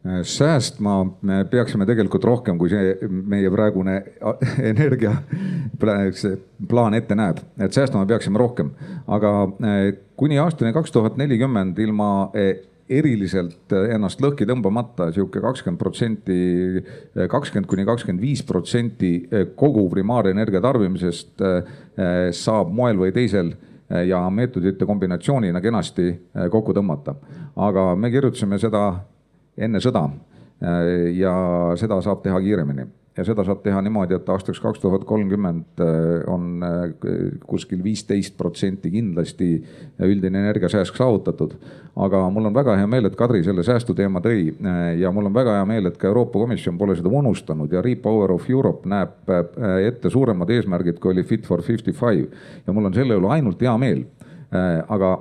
[0.06, 3.98] Äh, säästma me peaksime tegelikult rohkem, kui see meie praegune
[4.72, 5.12] energia
[5.78, 8.72] plaan ette näeb, et säästma peaksime rohkem,
[9.06, 9.80] aga äh,
[10.16, 12.12] kuni aastani kaks tuhat nelikümmend ilma
[12.98, 16.38] eriliselt ennast lõhki tõmbamata sihuke kakskümmend protsenti,
[17.30, 19.12] kakskümmend kuni kakskümmend viis protsenti
[19.56, 26.74] kogu primaarenergia tarbimisest eh, saab moel või teisel eh, ja meetodite kombinatsioonina kenasti eh, kokku
[26.76, 27.16] tõmmata.
[27.56, 28.86] aga me kirjutasime seda
[29.56, 30.08] enne sõda
[31.12, 31.32] ja
[31.76, 32.86] seda saab teha kiiremini
[33.16, 36.78] ja seda saab teha niimoodi, et aastaks kaks tuhat kolmkümmend äh, on äh,
[37.46, 39.50] kuskil viisteist protsenti kindlasti
[40.00, 41.56] üldine energiasääsk saavutatud.
[41.96, 45.34] aga mul on väga hea meel, et Kadri selle säästuteema tõi äh, ja mul on
[45.34, 49.32] väga hea meel, et ka Euroopa Komisjon pole seda unustanud ja Repower of Europe näeb
[49.86, 52.26] ette suuremad eesmärgid, kui oli Fit for fifty five
[52.66, 54.04] ja mul on selle üle ainult hea meel.
[54.88, 55.14] aga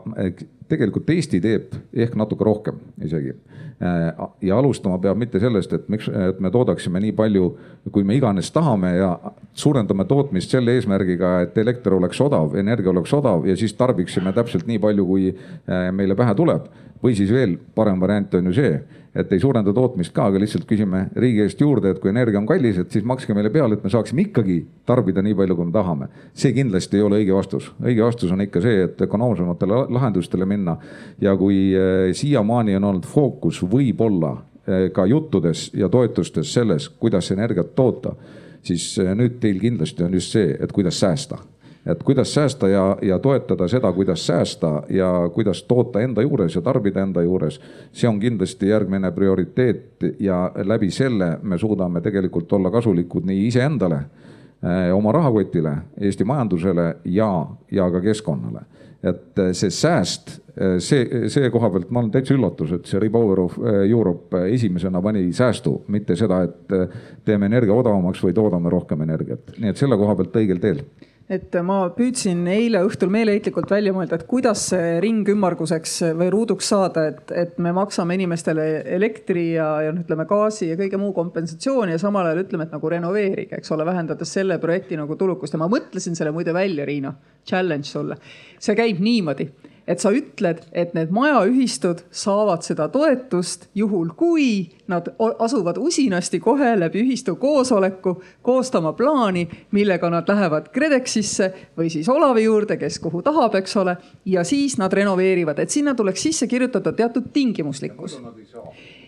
[0.72, 3.36] tegelikult Eesti teeb ehk natuke rohkem isegi.
[3.82, 7.48] Äh, ja alustama peab mitte sellest, et miks, et me toodaksime nii palju,
[7.92, 9.12] kui me iganes tahame ja
[9.58, 14.70] suurendame tootmist selle eesmärgiga, et elekter oleks odav, energia oleks odav ja siis tarbiksime täpselt
[14.70, 16.70] nii palju, kui äh, meile pähe tuleb.
[17.02, 18.76] või siis veel parem variant on ju see
[19.16, 22.48] et ei suurenda tootmist ka, aga lihtsalt küsime riigi eest juurde, et kui energia on
[22.48, 25.76] kallis, et siis makske meile peale, et me saaksime ikkagi tarbida nii palju, kui me
[25.76, 26.08] tahame.
[26.34, 30.78] see kindlasti ei ole õige vastus, õige vastus on ikka see, et ökonoomsematele lahendustele minna.
[31.22, 34.38] ja kui eh, siiamaani on olnud fookus võib-olla
[34.68, 38.16] eh, ka juttudes ja toetustes selles, kuidas energiat toota,
[38.64, 41.51] siis eh, nüüd teil kindlasti on just see, et kuidas säästa
[41.86, 46.62] et kuidas säästa ja, ja toetada seda, kuidas säästa ja kuidas toota enda juures ja
[46.62, 47.62] tarbida enda juures.
[47.92, 53.96] see on kindlasti järgmine prioriteet ja läbi selle me suudame tegelikult olla kasulikud nii iseendale,
[53.96, 58.62] eh, oma rahakotile, Eesti majandusele ja, ja ka keskkonnale
[59.04, 63.00] et eh, see sääst, eh, see, see koha pealt ma olen täitsa üllatus, et see
[63.02, 63.58] Repower of
[63.90, 69.58] Europe esimesena pani säästu, mitte seda, et teeme energia odavamaks või toodame rohkem energiat.
[69.58, 70.86] nii et selle koha pealt õigel teel
[71.32, 76.72] et ma püüdsin eile õhtul meeleheitlikult välja mõelda, et kuidas see ring ümmarguseks või ruuduks
[76.74, 78.66] saada, et, et me maksame inimestele
[78.98, 82.92] elektri ja, ja ütleme gaasi ja kõige muu kompensatsiooni ja samal ajal ütleme, et nagu
[82.92, 87.14] renoveerige, eks ole, vähendades selle projekti nagu tulukust ja ma mõtlesin selle muide välja, Riina,
[87.48, 88.20] challenge sulle.
[88.60, 89.48] see käib niimoodi
[89.92, 96.74] et sa ütled, et need majaühistud saavad seda toetust juhul, kui nad asuvad usinasti kohe
[96.80, 103.22] läbi ühistu koosoleku koostama plaani, millega nad lähevad KredExisse või siis Olavi juurde, kes kuhu
[103.26, 103.98] tahab, eks ole.
[104.26, 108.20] ja siis nad renoveerivad, et sinna tuleks sisse kirjutada teatud tingimuslikkus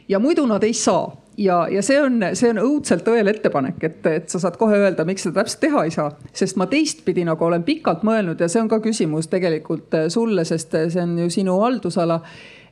[0.10, 4.08] ja muidu nad ei saa ja, ja see on, see on õudselt õel ettepanek, et,
[4.10, 6.10] et sa saad kohe öelda, miks seda täpselt teha ei saa.
[6.34, 10.46] sest ma teistpidi nagu olen pikalt mõelnud ja see on ka küsimus tegelikult äh, sulle,
[10.48, 12.22] sest äh, see on ju sinu haldusala.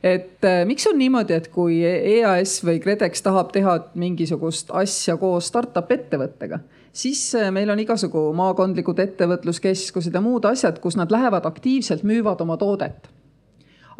[0.02, 5.50] et äh, miks on niimoodi, et kui EAS või KredEx tahab teha mingisugust asja koos
[5.50, 6.62] startup ettevõttega
[6.92, 12.58] siis meil on igasugu maakondlikud ettevõtluskeskused ja muud asjad, kus nad lähevad aktiivselt, müüvad oma
[12.60, 13.11] toodet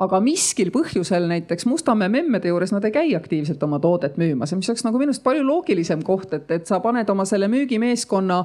[0.02, 4.70] aga miskil põhjusel näiteks Mustamäe memmede juures nad ei käi aktiivselt oma toodet müümas, mis
[4.70, 8.44] oleks nagu minu arust palju loogilisem koht, et, et sa paned oma selle müügimeeskonna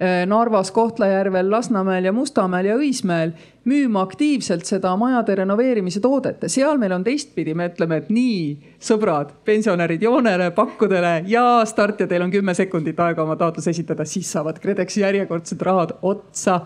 [0.00, 3.32] Äh, Narvas, Kohtla-Järvel, Lasnamäel ja Mustamäel ja Õismäel
[3.68, 6.44] müüma aktiivselt seda majade renoveerimise toodet.
[6.46, 12.08] seal meil on teistpidi, me ütleme, et nii, sõbrad, pensionärid joonele, pakkudele ja start ja
[12.10, 16.60] teil on kümme sekundit aega oma taotlus esitada, siis saavad KredExi järjekordsed rahad otsa.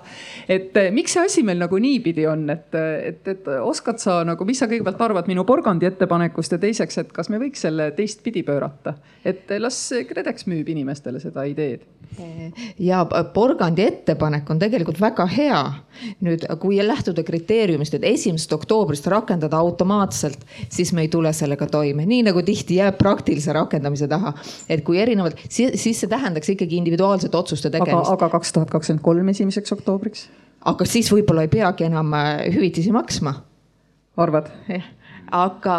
[0.48, 4.44] et äh, miks see asi meil nagu niipidi on, et, et, et oskad sa nagu,
[4.48, 8.44] mis sa kõigepealt arvad minu porgandi ettepanekust ja teiseks, et kas me võiks selle teistpidi
[8.46, 8.94] pöörata,
[9.24, 11.88] et las KredEx müüb inimestele seda ideed?
[12.78, 15.62] ja porgandi ettepanek on tegelikult väga hea.
[16.20, 22.06] nüüd, kui lähtuda kriteeriumist, et esimesest oktoobrist rakendada automaatselt, siis me ei tule sellega toime,
[22.08, 24.34] nii nagu tihti jääb praktilise rakendamise taha.
[24.68, 28.12] et kui erinevalt, siis see tähendaks ikkagi individuaalsete otsuste tegemist.
[28.12, 30.28] aga kaks tuhat kakskümmend kolm esimeseks oktoobriks?
[30.64, 33.34] aga siis võib-olla ei peagi enam äh, hüvitisi maksma.
[34.16, 34.50] arvad?
[35.32, 35.78] aga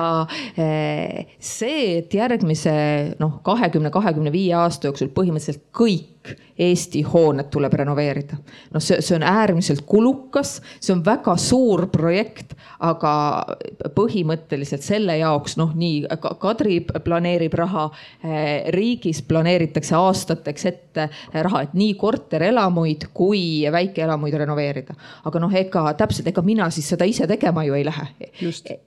[0.57, 2.73] äh, see, et järgmise
[3.19, 8.37] noh, kahekümne, kahekümne viie aasta jooksul põhimõtteliselt kõik kõik Eesti hooned tuleb renoveerida.
[8.73, 13.13] noh, see, see on äärmiselt kulukas, see on väga suur projekt, aga
[13.95, 16.03] põhimõtteliselt selle jaoks noh, nii
[16.39, 17.87] Kadri planeerib raha,
[18.23, 24.93] eh, riigis planeeritakse aastateks ette raha, et nii korterelamuid kui väikeelamuid renoveerida.
[25.25, 28.07] aga noh, ega täpselt, ega mina siis seda ise tegema ju ei lähe.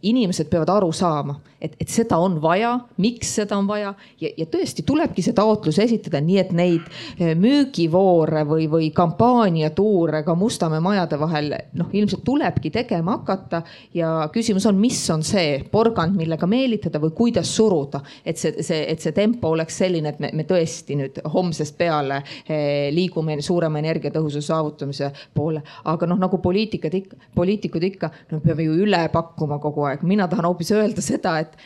[0.03, 4.47] inimesed peavad aru saama, et, et seda on vaja, miks seda on vaja ja, ja
[4.47, 11.19] tõesti tulebki see taotlus esitada nii, et neid müügivoore või, või kampaaniatuure ka Mustamäe majade
[11.21, 13.63] vahel noh, ilmselt tulebki tegema hakata.
[13.95, 18.85] ja küsimus on, mis on see porgand, millega meelitada või kuidas suruda, et see, see,
[18.91, 23.79] et see tempo oleks selline, et me, me tõesti nüüd homsest peale eh, liigume suurema
[23.79, 25.63] energiatõhususe saavutamise poole.
[25.85, 30.29] aga noh, nagu poliitikad ikka, poliitikud ikka, no peame ju üle pakkuma kogu aeg, mina
[30.29, 31.57] tahan hoopis öelda seda, et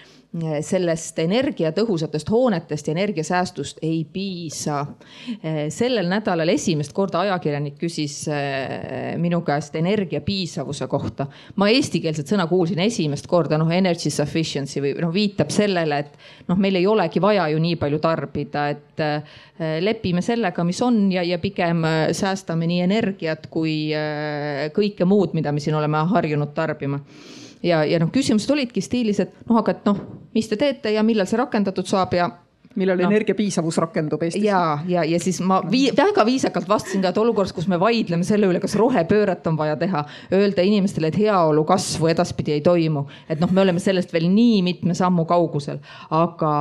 [0.63, 4.87] sellest energiatõhusatest hoonetest ja energiasäästust ei piisa.
[5.69, 11.27] sellel nädalal esimest korda ajakirjanik küsis eh, minu käest energia piisavuse kohta.
[11.57, 16.57] ma eestikeelset sõna kuulsin esimest korda, noh energy sufficiency või noh, viitab sellele, et noh,
[16.57, 19.05] meil ei olegi vaja ju nii palju tarbida, et
[19.83, 21.83] lepime sellega, mis on ja, ja pigem
[22.15, 23.91] säästame nii energiat kui
[24.75, 27.03] kõike muud, mida me siin oleme harjunud tarbima
[27.63, 29.99] ja, ja noh, küsimused olidki stiilis, et noh, aga et noh,
[30.35, 32.31] mis te teete ja millal see rakendatud saab ja
[32.79, 33.09] millal no.
[33.09, 34.45] energiapiisavus rakendub Eestis?
[34.45, 38.27] ja, ja, ja siis ma vii, väga viisakalt vastasin ka, et olukorras, kus me vaidleme
[38.27, 40.05] selle üle, kas rohepööret on vaja teha,
[40.37, 43.07] öelda inimestele, et heaolu kasvu edaspidi ei toimu.
[43.29, 45.81] et noh, me oleme sellest veel nii mitme sammu kaugusel,
[46.15, 46.53] aga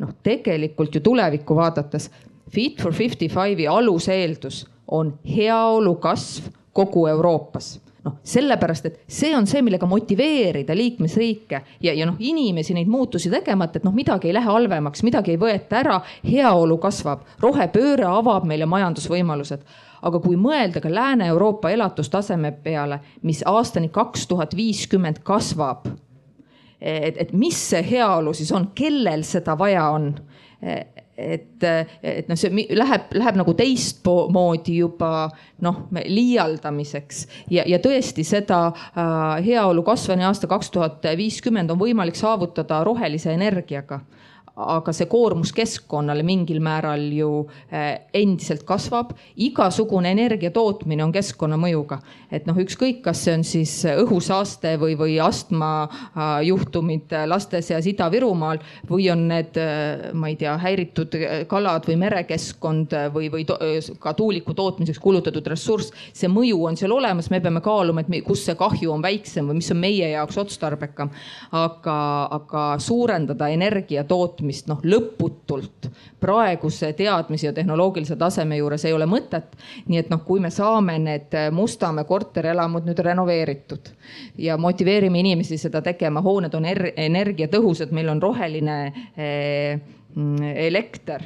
[0.00, 2.10] noh, tegelikult ju tulevikku vaadates
[2.48, 4.62] Fit for 55-i aluseeldus
[4.96, 7.74] on heaolu kasv kogu Euroopas
[8.04, 13.30] noh, sellepärast, et see on see, millega motiveerida liikmesriike ja, ja noh, inimesi neid muutusi
[13.32, 18.08] tegema, et, et noh, midagi ei lähe halvemaks, midagi ei võeta ära, heaolu kasvab, rohepööre
[18.08, 19.66] avab meile majandusvõimalused
[20.02, 25.88] aga kui mõelda ka Lääne-Euroopa elatustaseme peale, mis aastani kaks tuhat viiskümmend kasvab.
[26.80, 30.12] et, et mis see heaolu siis on, kellel seda vaja on?
[31.18, 31.64] Et,
[32.02, 35.28] et noh, see läheb, läheb nagu teistmoodi juba
[35.66, 37.24] noh, liialdamiseks.
[37.50, 43.34] Ja, ja tõesti seda äh, heaolu kasvani aasta kaks tuhat viiskümmend on võimalik saavutada rohelise
[43.34, 44.00] energiaga
[44.58, 47.30] aga see koormus keskkonnale mingil määral ju
[47.70, 49.12] eh, endiselt kasvab.
[49.36, 52.00] igasugune energia tootmine on keskkonnamõjuga,
[52.34, 58.58] et noh, ükskõik, kas see on siis õhusaaste või, või astmajuhtumid laste seas Ida-Virumaal
[58.90, 61.14] või on need, eh, ma ei tea, häiritud
[61.48, 63.46] kalad või merekeskkond või, või
[64.00, 65.92] ka tuuliku tootmiseks kulutatud ressurss.
[66.12, 69.60] see mõju on seal olemas, me peame kaaluma, et kus see kahju on väiksem või
[69.62, 71.10] mis on meie jaoks otstarbekam.
[71.52, 75.88] aga, aga suurendada energia tootmist tootmist noh lõputult
[76.20, 79.56] praeguse teadmise ja tehnoloogilise taseme juures ei ole mõtet.
[79.86, 83.88] nii et noh, kui me saame need Mustamäe korterelamud nüüd renoveeritud
[84.38, 88.78] ja motiveerime inimesi seda tegema, hooned on er energiatõhusad, meil on roheline
[89.16, 89.78] eh,
[90.14, 91.22] mm, elekter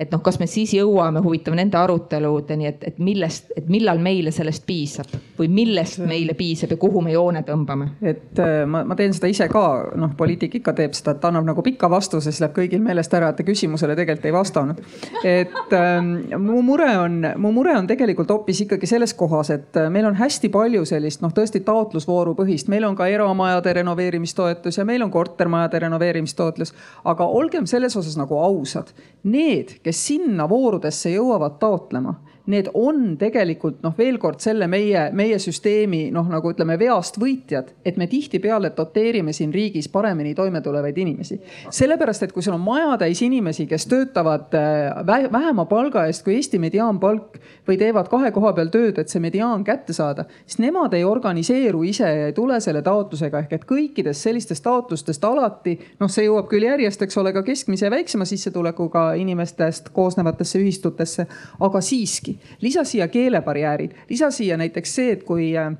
[0.00, 4.32] et noh, kas me siis jõuame, huvitav nende aruteludeni, et, et millest, et millal meile
[4.32, 7.90] sellest piisab või millest meile piisab ja kuhu me joone tõmbame?
[8.00, 9.64] et äh, ma, ma teen seda ise ka,
[10.00, 13.12] noh, poliitik ikka teeb seda, et ta annab nagu pika vastuse, siis läheb kõigil meelest
[13.16, 14.80] ära, et ta küsimusele tegelikult ei vastanud.
[15.24, 19.90] et ähm, mu mure on, mu mure on tegelikult hoopis ikkagi selles kohas, et äh,
[19.92, 24.88] meil on hästi palju sellist noh, tõesti taotlusvooru põhist, meil on ka eramajade renoveerimistoetus ja
[24.88, 26.74] meil on kortermajade renoveerimistoetus.
[27.04, 32.14] aga olgem selles osas nagu ausad, need, kes kes sinna voorudesse jõuavad taotlema
[32.50, 37.72] need on tegelikult noh, veel kord selle meie, meie süsteemi noh, nagu ütleme, veast võitjad,
[37.86, 41.40] et me tihtipeale doteerime siin riigis paremini toimetulevaid inimesi.
[41.70, 46.58] sellepärast, et kui sul on majatäis inimesi, kes töötavad äh, vähema palga eest kui Eesti
[46.62, 47.38] mediaanpalk
[47.68, 51.82] või teevad kahe koha peal tööd, et see mediaan kätte saada, siis nemad ei organiseeru
[51.86, 56.48] ise ja ei tule selle taotlusega ehk et kõikidest sellistest taotlustest alati noh, see jõuab
[56.50, 61.26] küll järjest, eks ole, ka keskmise ja väiksema sissetulekuga inimestest koosnevatesse ühistutesse,
[61.60, 65.72] aga siiski lisa siia keelebarjäärid, lisa siia näiteks see, et kui äh,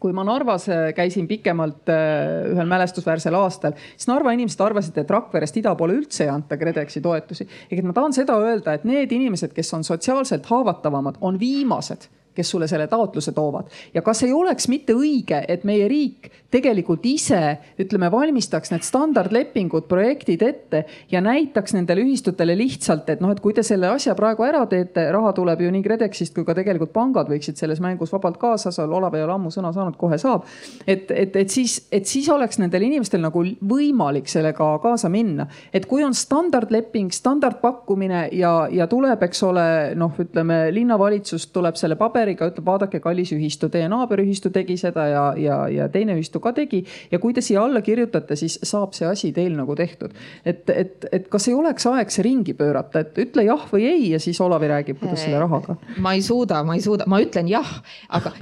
[0.00, 5.10] kui ma Narvas äh, käisin pikemalt äh, ühel mälestusväärsel aastal, siis Narva inimesed arvasid, et
[5.10, 7.48] Rakverest ida poole üldse ei anta KredExi toetusi.
[7.70, 12.08] ehk et ma tahan seda öelda, et need inimesed, kes on sotsiaalselt haavatavamad, on viimased
[12.34, 13.70] kes sulle selle taotluse toovad.
[13.94, 17.40] ja kas ei oleks mitte õige, et meie riik tegelikult ise
[17.80, 23.54] ütleme, valmistaks need standardlepingud, projektid ette ja näitaks nendele ühistutele lihtsalt, et noh, et kui
[23.56, 27.30] te selle asja praegu ära teete, raha tuleb ju nii KredExist kui ka tegelikult pangad
[27.32, 28.92] võiksid selles mängus vabalt kaasa saada.
[28.92, 30.44] Olav ei ole ammu sõna saanud, kohe saab.
[30.86, 35.46] et, et, et siis, et siis oleks nendel inimestel nagu võimalik sellega kaasa minna.
[35.72, 39.66] et kui on standardleping, standardpakkumine ja, ja tuleb, eks ole,
[39.96, 45.22] noh, ütleme linnavalitsus tuleb selle paberiga, ütleb, vaadake, kallis ühistu, teie naaberühistu tegi seda ja,
[45.38, 46.84] ja, ja teine ühistu ka tegi.
[47.10, 50.12] ja kui te siia alla kirjutate, siis saab see asi teil nagu tehtud.
[50.44, 54.10] et, et, et kas ei oleks aeg see ringi pöörata, et ütle jah või ei
[54.12, 55.76] ja siis Olavi räägib, kuidas selle rahaga.
[55.98, 57.72] ma ei suuda, ma ei suuda, ma ütlen jah,
[58.08, 58.32] aga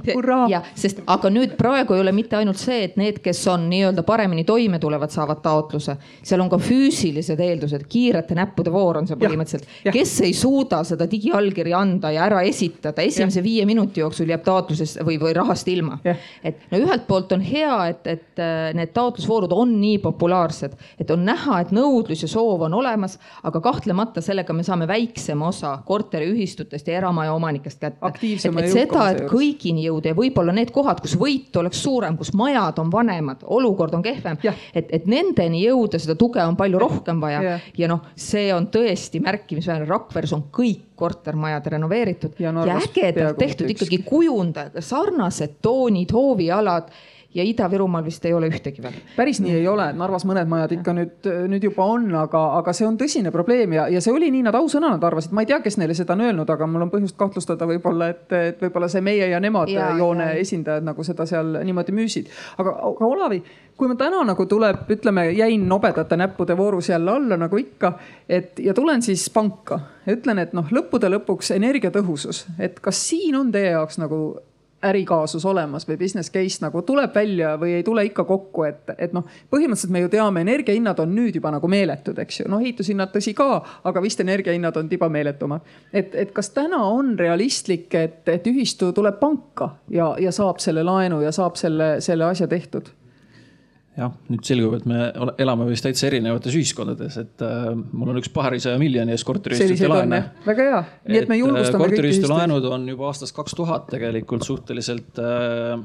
[0.51, 4.05] ja sest, aga nüüd praegu ei ole mitte ainult see, et need, kes on nii-öelda
[4.07, 5.97] paremini toime tulevad, saavad taotluse.
[6.23, 9.67] seal on ka füüsilised eeldused, kiirete näppude voor on see põhimõtteliselt.
[9.91, 13.45] kes ei suuda seda digiallkirja anda ja ära esitada, esimese ja.
[13.45, 15.97] viie minuti jooksul jääb taotlusest või, või rahast ilma.
[16.43, 21.11] et no ühelt poolt on hea, et, et äh, need taotlusvoorud on nii populaarsed, et
[21.13, 23.17] on näha, et nõudlus ja soov on olemas,
[23.47, 27.97] aga kahtlemata sellega me saame väiksema osa korteriühistutest ja eramaja omanikest kätte.
[28.07, 32.33] et, et seda, et kõigini jõuda ja võib-olla need kohad, kus võit oleks suurem, kus
[32.37, 34.39] majad on vanemad, olukord on kehvem,
[34.73, 37.41] et, et nendeni jõuda, seda tuge on palju rohkem vaja.
[37.41, 43.39] Ja, ja noh, see on tõesti märkimisväärne, Rakveres on kõik kortermajad renoveeritud ja, ja ägedalt
[43.41, 46.93] tehtud ikkagi kujundajaga, sarnased toonid, hoovialad
[47.33, 48.95] ja Ida-Virumaal vist ei ole ühtegi veel.
[49.15, 52.87] päris nii ei ole, Narvas mõned majad ikka nüüd, nüüd juba on, aga, aga see
[52.87, 55.61] on tõsine probleem ja, ja see oli nii, nad ausõna nad arvasid, ma ei tea,
[55.63, 59.03] kes neile seda on öelnud, aga mul on põhjust kahtlustada võib-olla, et, et võib-olla see
[59.05, 60.39] meie ja nemad ja, joone ja.
[60.43, 62.31] esindajad nagu seda seal niimoodi müüsid.
[62.59, 63.41] aga, aga Olavi,
[63.81, 67.95] kui ma täna nagu tuleb, ütleme, jäin nobedate näppude voorus jälle alla nagu ikka,
[68.29, 73.49] et ja tulen siis panka ütlen, et noh, lõppude lõpuks energiatõhusus, et kas siin on
[73.51, 74.21] teie jaoks nagu
[74.85, 79.17] ärikaasus olemas või business case nagu tuleb välja või ei tule ikka kokku, et, et
[79.17, 83.09] noh, põhimõtteliselt me ju teame, energiahinnad on nüüd juba nagu meeletud, eks ju, noh ehitushinnad
[83.17, 83.49] tõsi ka,
[83.81, 85.65] aga vist energiahinnad on tiba meeletumad.
[85.89, 90.85] et, et kas täna on realistlik, et, et ühistu tuleb panka ja, ja saab selle
[90.85, 92.93] laenu ja saab selle, selle asja tehtud
[93.97, 95.07] jah, nüüd selgub, et me
[95.41, 100.21] elame vist täitsa erinevates ühiskondades, et äh, mul on üks paarisaja miljoni eest korteriühistute laene.
[100.45, 104.47] väga hea, nii et me julgustame äh, korteriühistu laenud on juba aastast kaks tuhat tegelikult
[104.47, 105.75] suhteliselt äh,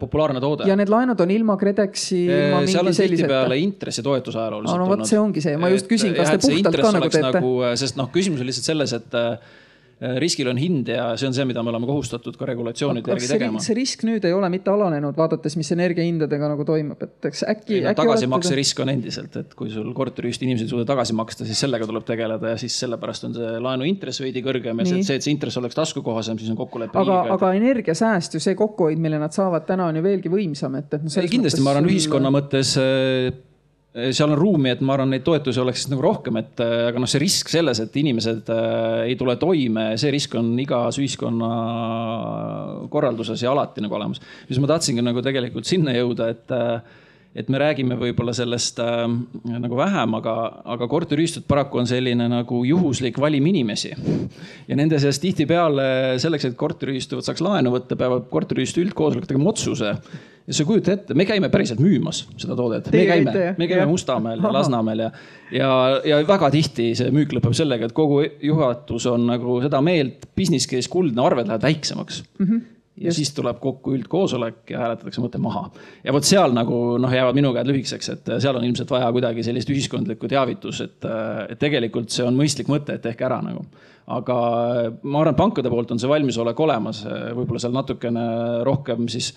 [0.00, 0.68] populaarne toode.
[0.68, 3.28] ja need laenud on ilma KredExi, ilma mingi seal on selliseta.
[3.28, 6.80] tihtipeale intressitoetus ajalooliselt no, no vot, see ongi see, ma just küsin, kas te puhtalt
[6.82, 7.52] ka nagu teete nagu,?
[7.80, 9.38] sest noh, küsimus on lihtsalt selles, et Äh,
[10.22, 13.62] riskil on hind ja see on see, mida me oleme kohustatud ka regulatsioonide järgi tegema.
[13.64, 17.80] see risk nüüd ei ole mitte alanenud, vaadates, mis energiahindadega nagu toimub, et eks äkki.
[17.84, 21.62] No, tagasimakse risk on endiselt, et kui sul korteriühist inimesed ei suuda tagasi maksta, siis
[21.66, 25.24] sellega tuleb tegeleda ja siis sellepärast on see laenu intress veidi kõrgem ja see, et
[25.24, 29.34] see intress oleks taskukohasem, siis on kokkulepe aga, aga energiasääst ju see kokkuhoid, mille nad
[29.34, 31.26] saavad täna on ju veelgi võimsam, et, et no.
[31.30, 33.32] kindlasti, ma arvan, ühiskonna mõttes äh, Äh,
[33.94, 37.10] seal on ruumi, et ma arvan, neid toetusi oleks nagu rohkem, et äh, aga noh,
[37.10, 41.50] see risk selles, et inimesed äh, ei tule toime, see risk on igas ühiskonna
[42.90, 44.22] korralduses ja alati nagu olemas.
[44.48, 46.54] mis ma tahtsingi nagu tegelikult sinna jõuda, et
[47.34, 49.06] et me räägime võib-olla sellest äh,
[49.50, 50.34] nagu vähem, aga,
[50.74, 53.94] aga korteriühistud paraku on selline nagu juhuslik valim inimesi.
[54.68, 59.96] ja nende seas tihtipeale selleks, et korteriühistu saaks laenu võtta, peavad korteriühistu üldkoosolek tegema otsuse
[60.46, 64.42] ja sa kujuta ette, me käime päriselt müümas seda toodet, me käime, me käime Mustamäel
[64.44, 65.10] ja Lasnamäel ja,
[65.54, 65.70] ja,
[66.04, 70.68] ja väga tihti see müük lõpeb sellega, et kogu juhatus on nagu seda meelt, business
[70.70, 72.46] case kuldne, arved lähevad väiksemaks mm.
[72.46, 73.16] -hmm ja Just.
[73.16, 75.64] siis tuleb kokku üldkoosolek ja hääletatakse mõte maha.
[76.04, 79.42] ja vot seal nagu noh, jäävad minu käed lühikeseks, et seal on ilmselt vaja kuidagi
[79.42, 81.08] sellist ühiskondlikku teavitust, et,
[81.48, 83.64] et tegelikult see on mõistlik mõte, et tehke ära nagu.
[84.06, 84.36] aga
[85.02, 87.02] ma arvan, et pankade poolt on see valmisolek olemas,
[87.34, 88.28] võib-olla seal natukene
[88.62, 89.32] rohkem siis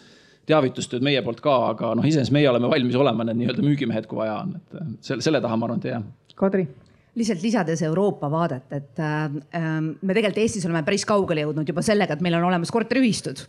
[0.47, 4.21] teavitustööd meie poolt ka, aga noh, iseenesest meie oleme valmis olema need nii-öelda müügimehed, kui
[4.21, 6.03] vaja on, et selle, selle taha ma arvan, et ei jää.
[6.37, 6.67] Kadri
[7.17, 9.23] lihtsalt lisades Euroopa vaadet, et äh,
[9.81, 13.41] me tegelikult Eestis oleme päris kaugele jõudnud juba sellega, et meil on olemas korteriühistud.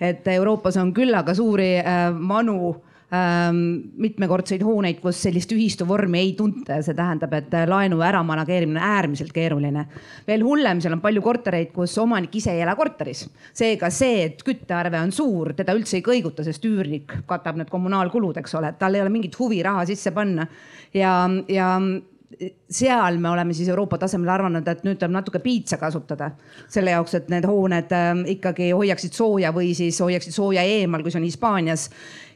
[0.00, 2.93] et Euroopas on küllaga suuri äh, vanu äh, Ähm,
[4.00, 8.22] mitmekordseid hooneid, kus sellist ühistu vormi ei tunta ja see tähendab, et äh, laenu ära
[8.26, 9.86] manageerimine on äärmiselt keeruline.
[10.26, 13.26] veel hullem, seal on palju kortereid, kus omanik ise ei ela korteris.
[13.52, 18.40] seega see, et küttearve on suur, teda üldse ei kõiguta, sest üürnik katab need kommunaalkulud,
[18.40, 20.46] eks ole, tal ei ole mingit huvi raha sisse panna.
[20.94, 21.14] ja,
[21.48, 21.70] ja
[22.70, 26.30] seal me oleme siis Euroopa tasemel arvanud, et nüüd tuleb natuke piitsa kasutada
[26.72, 31.14] selle jaoks, et need hooned ähm, ikkagi hoiaksid sooja või siis hoiaksid sooja eemal, kui
[31.14, 31.88] see on Hispaanias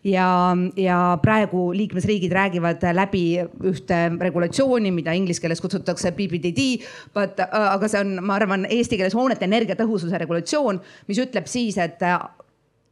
[0.09, 3.25] ja, ja praegu liikmesriigid räägivad läbi
[3.71, 6.67] ühte regulatsiooni, mida inglise keeles kutsutakse BBDD.
[7.15, 11.79] But, äh, aga see on, ma arvan, eesti keeles hoonete energiatõhususe regulatsioon, mis ütleb siis,
[11.83, 12.03] et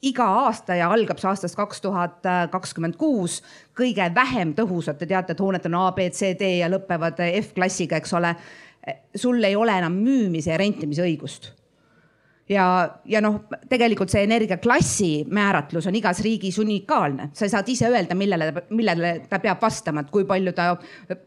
[0.06, 3.40] iga aasta ja algab see aastast kaks tuhat kakskümmend kuus
[3.76, 8.00] kõige vähem tõhusad, te teate, et hooned on A, B, C, D ja lõpevad F-klassiga,
[8.00, 8.34] eks ole.
[9.16, 11.50] sul ei ole enam müümise ja rentimise õigust
[12.48, 12.66] ja,
[13.04, 13.40] ja noh,
[13.70, 19.40] tegelikult see energiaklassi määratlus on igas riigis unikaalne, sa saad ise öelda, millele, millele ta
[19.42, 20.72] peab vastama, et kui palju ta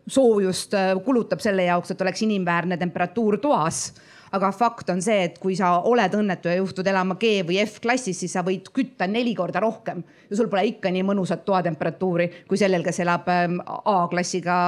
[0.08, 3.90] soojust kulutab selle jaoks, et oleks inimväärne temperatuur toas.
[4.30, 8.20] Aga fakt on see, et kui sa oled õnnetu ja juhtud elama G või F-klassis,
[8.22, 10.04] siis sa võid kütta neli korda rohkem.
[10.30, 14.60] Ja sul pole ikka nii mõnusat toatemperatuuri kui sellel, kes elab ähm, A-klassiga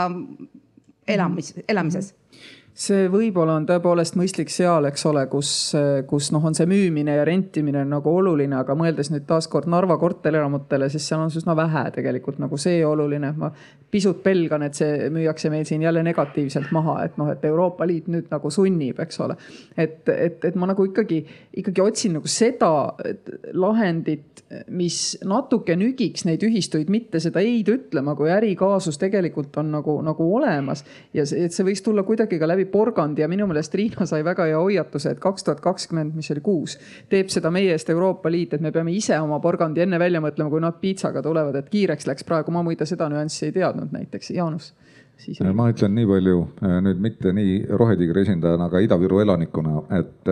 [1.06, 2.16] elamis, elamises
[2.74, 5.52] see võib-olla on tõepoolest mõistlik seal, eks ole, kus,
[6.08, 10.90] kus noh, on see müümine ja rentimine nagu oluline, aga mõeldes nüüd taaskord Narva korterelamutele,
[10.90, 13.34] siis seal on üsna vähe tegelikult nagu see oluline.
[13.38, 13.52] ma
[13.92, 18.08] pisut pelgan, et see müüakse meil siin jälle negatiivselt maha, et noh, et Euroopa Liit
[18.12, 19.36] nüüd nagu sunnib, eks ole.
[19.78, 21.20] et, et, et ma nagu ikkagi,
[21.60, 22.72] ikkagi otsin nagu seda
[23.54, 29.98] lahendit, mis natuke nügiks neid ühistuid mitte seda ei-d ütlema, kui ärikaasus tegelikult on nagu,
[30.06, 30.86] nagu olemas.
[31.14, 34.06] ja see, et see võiks tulla kuidagi ka läbi läbi porgandi ja minu meelest Riina
[34.06, 36.78] sai väga hea hoiatuse, et kaks tuhat kakskümmend, mis oli kuus,
[37.10, 40.50] teeb seda meie eest Euroopa Liit, et me peame ise oma porgandi enne välja mõtlema,
[40.50, 44.32] kui nad piitsaga tulevad, et kiireks läks praegu, ma muide seda nüanssi ei teadnud näiteks,
[44.32, 44.74] Jaanus
[45.22, 46.38] Siis ma ütlen nii palju
[46.82, 50.32] nüüd mitte nii Rohetiigri esindajana, aga Ida-Viru elanikuna, et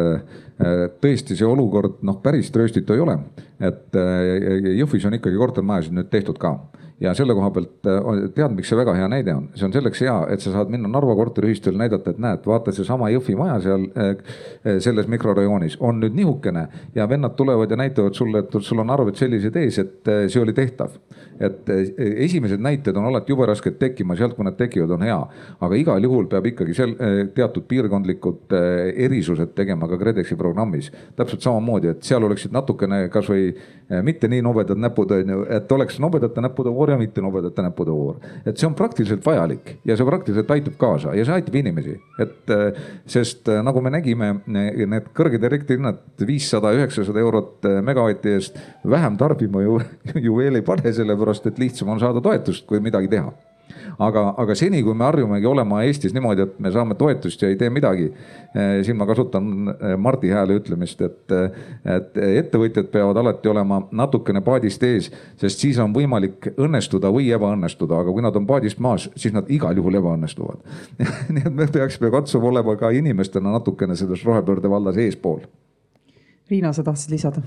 [0.60, 3.18] tõesti see olukord noh, päris trööstitu ei ole.
[3.60, 6.58] et äh, Jõhvis on ikkagi kortermajasid nüüd tehtud ka
[7.00, 10.02] ja selle koha pealt äh, tead, miks see väga hea näide on, see on selleks
[10.04, 13.86] hea, et sa saad minna Narva korteriühistul näidata, et näed, vaata seesama Jõhvi maja seal
[13.90, 18.84] äh, äh, selles mikrorajoonis on nüüd nihukene ja vennad tulevad ja näitavad sulle, et sul
[18.84, 21.00] on arved sellised ees, et see oli tehtav.
[21.40, 21.70] et
[22.20, 25.20] esimesed näited on alati jube rasked tekkima, sealt kui nad tekivad, on hea,
[25.64, 26.96] aga igal juhul peab ikkagi seal
[27.36, 28.52] teatud piirkondlikud
[29.06, 30.92] erisused tegema ka KredExi programmis.
[31.16, 33.52] täpselt samamoodi, et seal oleksid natukene kasvõi
[34.06, 37.92] mitte nii nobedad näpud, on ju, et oleks nobedate näppude voor ja mitte nobedate näppude
[37.92, 38.16] voor.
[38.46, 42.54] et see on praktiliselt vajalik ja see praktiliselt aitab kaasa ja see aitab inimesi, et
[42.54, 49.18] äh, sest äh, nagu me nägime, need kõrged elektrihinnad viissada, üheksasada eurot megavati eest vähem
[49.18, 49.80] tarbima ju,
[50.26, 53.34] ju veel ei pane, sellepärast et lihtsam on saada toetust, kui midagi teha
[54.00, 57.58] aga, aga seni, kui me harjumegi olema Eestis niimoodi, et me saame toetust ja ei
[57.60, 58.10] tee midagi.
[58.84, 61.34] siin ma kasutan Mardi Hääle ütlemist, et,
[61.86, 68.02] et ettevõtjad peavad alati olema natukene paadist ees, sest siis on võimalik õnnestuda või ebaõnnestuda,
[68.02, 70.64] aga kui nad on paadist maas, siis nad igal juhul ebaõnnestuvad
[71.34, 75.44] nii et me peaksime katsuma olema ka inimestena natukene selles rohepöörde vallas eespool.
[76.50, 77.44] Riina, sa tahtsid lisada?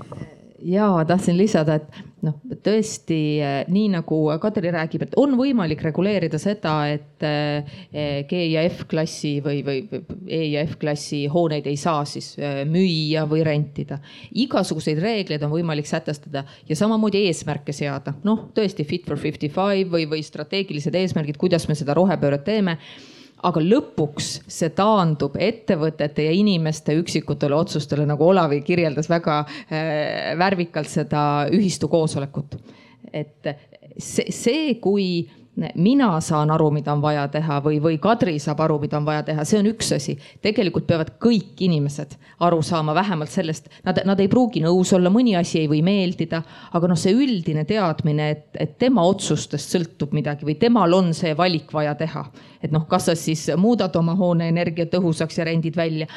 [0.63, 3.17] ja tahtsin lisada, et noh, tõesti
[3.71, 9.61] nii nagu Kadri räägib, et on võimalik reguleerida seda, et eh, G ja F-klassi või,
[9.65, 13.99] või E ja F-klassi hooneid ei saa siis eh, müüa või rentida.
[14.31, 19.89] igasuguseid reegleid on võimalik sätestada ja samamoodi eesmärke seada, noh tõesti fit for fifty five
[19.91, 22.79] või, või strateegilised eesmärgid, kuidas me seda rohepööret teeme
[23.43, 30.91] aga lõpuks see taandub ettevõtete ja inimeste üksikutele otsustele, nagu Olavi kirjeldas väga äh, värvikalt
[30.91, 32.57] seda ühistu koosolekut.
[33.13, 33.49] et
[33.97, 35.29] see, see, kui
[35.75, 39.21] mina saan aru, mida on vaja teha või, või Kadri saab aru, mida on vaja
[39.27, 40.15] teha, see on üks asi.
[40.41, 45.35] tegelikult peavad kõik inimesed aru saama vähemalt sellest, nad, nad ei pruugi nõus olla, mõni
[45.37, 46.41] asi ei või meeldida,
[46.73, 51.35] aga noh, see üldine teadmine, et, et tema otsustest sõltub midagi või temal on see
[51.37, 52.25] valik vaja teha.
[52.63, 56.07] et noh, kas sa siis muudad oma hoone energiatõhusaks ja rendid välja.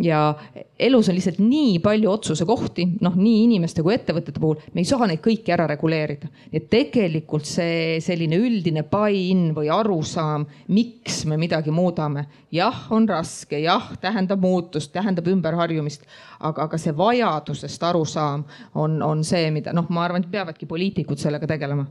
[0.00, 0.34] ja
[0.78, 4.88] elus on lihtsalt nii palju otsuse kohti, noh nii inimeste kui ettevõtete puhul, me ei
[4.88, 6.28] saa neid kõiki ära reguleerida.
[6.52, 12.26] et tegelikult see selline üldine selline buy-in või arusaam, miks me midagi muudame.
[12.50, 16.02] jah, on raske, jah, tähendab muutust, tähendab ümberharjumist,
[16.40, 21.18] aga, aga see vajadusest arusaam on, on see, mida noh, ma arvan, et peavadki poliitikud
[21.18, 21.86] sellega tegelema.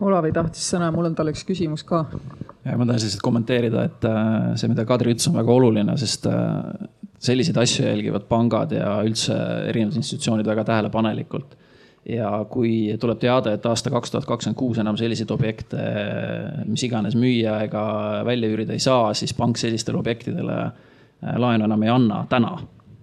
[0.00, 2.04] Olavi tahtis sõna, mul on talle üks küsimus ka.
[2.64, 6.26] ja ma tahan lihtsalt kommenteerida, et äh, see, mida Kadri ütles, on väga oluline, sest
[6.26, 9.36] äh, selliseid asju jälgivad pangad ja üldse
[9.70, 11.56] erinevad institutsioonid väga tähelepanelikult
[12.08, 15.82] ja kui tuleb teada, et aasta kaks tuhat kakskümmend kuus enam selliseid objekte,
[16.68, 17.84] mis iganes müüa ega
[18.26, 22.56] välja üürida ei saa, siis pank sellistele objektidele äh, laenu enam ei anna täna.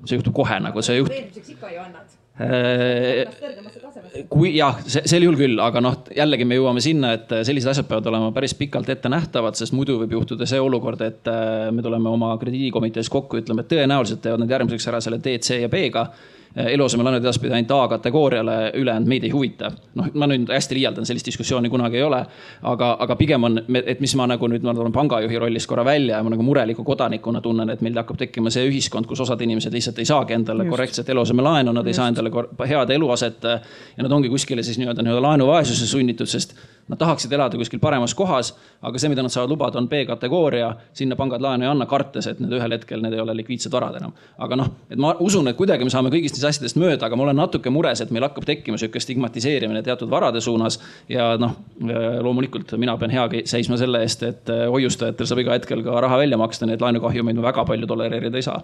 [0.04, 1.14] see juhtub kohe nagu see juht-.
[1.16, 6.84] eelmiseks ikka ju annad äh, kui jah, sel juhul küll, aga noh, jällegi me jõuame
[6.84, 10.62] sinna, et sellised asjad peavad olema päris pikalt ette nähtavad, sest muidu võib juhtuda see
[10.62, 15.04] olukord, et äh, me tuleme oma krediidikomitees kokku, ütleme, et tõenäoliselt teevad nad järgmiseks ära
[15.04, 16.08] selle D, C ja B-ga
[16.56, 19.72] eluasemelaenud edaspidi ainult A-kategooriale, ülejäänud meid ei huvita.
[19.96, 22.26] noh, ma nüüd hästi liialdan, sellist diskussiooni kunagi ei ole.
[22.62, 26.18] aga, aga pigem on, et mis ma nagu nüüd, ma tulen pangajuhi rollist korra välja
[26.18, 29.74] ja ma nagu mureliku kodanikuna tunnen, et meil hakkab tekkima see ühiskond, kus osad inimesed
[29.74, 30.76] lihtsalt ei saagi endale Just.
[30.76, 31.88] korrektset eluasemelaenu, nad Just.
[31.88, 32.32] ei saa endale
[32.68, 33.44] head eluaset.
[33.98, 36.56] ja nad ongi kuskile siis nii-öelda nii-öelda laenuvaesusse sunnitud, sest
[36.88, 38.50] Nad tahaksid elada kuskil paremas kohas,
[38.84, 40.74] aga see, mida nad saavad lubada, on B-kategooria.
[40.94, 43.96] sinna pangad laenu ei anna, kartes, et need ühel hetkel, need ei ole likviidsed varad
[44.02, 44.12] enam.
[44.38, 47.24] aga noh, et ma usun, et kuidagi me saame kõigist neist asjadest mööda, aga ma
[47.24, 50.80] olen natuke mures, et meil hakkab tekkima sihuke stigmatiseerimine teatud varade suunas.
[51.10, 51.56] ja noh,
[52.28, 56.38] loomulikult mina pean hea seisma selle eest, et hoiustajatel saab iga hetkel ka raha välja
[56.38, 58.62] maksta, nii et laenukahjumeid me väga palju tolereerida ei saa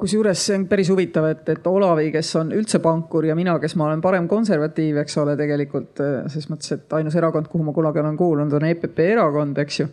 [0.00, 3.74] kusjuures see on päris huvitav, et, et Olavi, kes on üldse pankur ja mina, kes
[3.78, 7.74] ma olen parem konservatiiv, eks ole, tegelikult äh, ses mõttes, et ainus erakond, kuhu ma
[7.76, 9.88] kunagi olen kuulunud, on EPP erakond, eks ju.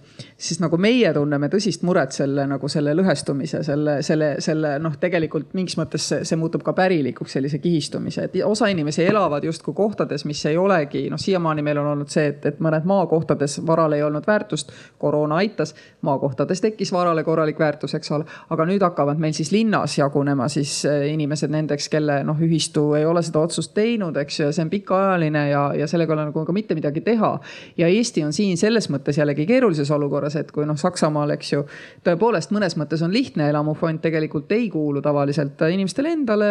[0.48, 5.52] siis nagu meie tunneme tõsist muret selle nagu selle lõhestumise, selle, selle, selle noh, tegelikult
[5.58, 10.26] mingis mõttes see, see muutub ka pärilikuks, sellise kihistumise, et osa inimesi elavad justkui kohtades,
[10.30, 14.06] mis ei olegi, noh, siiamaani meil on olnud see, et, et mõned maakohtades varal ei
[14.08, 15.76] olnud väärtust, koroona aitas,
[16.08, 20.80] maakohtades tekkis varale korralik väärtus, eks ole, aga nüüd hakkavad meil siis linnas jagunema siis
[20.86, 24.66] eh, inimesed nendeks, kelle noh, ühistu ei ole seda otsust teinud, eks ju, ja see
[24.66, 27.32] on pikaajaline ja, ja sellega ei ole nagu ka mitte midagi teha.
[27.78, 31.64] ja Eesti on siin selles mõttes jällegi keerulises olukorras, et kui noh, Saksamaal, eks ju,
[32.08, 36.50] tõepoolest mõnes mõttes on lihtne, elamufond tegelikult ei kuulu tavaliselt inimestele endale.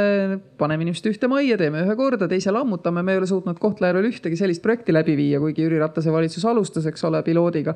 [0.59, 4.37] paneme inimesed ühte majja, teeme ühe korda, teise lammutame, me ei ole suutnud Kohtla-Järvel ühtegi
[4.37, 7.75] sellist projekti läbi viia, kuigi Jüri Ratase valitsus alustas, eks ole, piloodiga.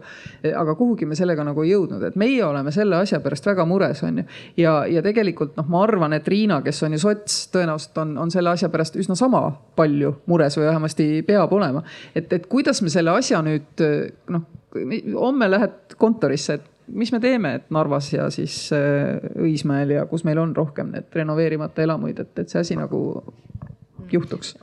[0.56, 4.02] aga kuhugi me sellega nagu ei jõudnud, et meie oleme selle asja pärast väga mures,
[4.06, 4.24] on ju.
[4.56, 8.32] ja, ja tegelikult noh, ma arvan, et Riina, kes on ju sots, tõenäoliselt on, on
[8.32, 9.44] selle asja pärast üsna sama
[9.76, 11.84] palju mures või vähemasti peab olema.
[12.14, 13.84] et, et kuidas me selle asja nüüd
[14.32, 14.48] noh,
[15.18, 20.24] homme lähed kontorisse, et mis me teeme, et Narvas ja siis äh, Õismäel ja kus
[20.26, 23.02] meil on rohkem need renoveerimata elamuid, et, et see asi nagu
[24.10, 24.56] juhtuks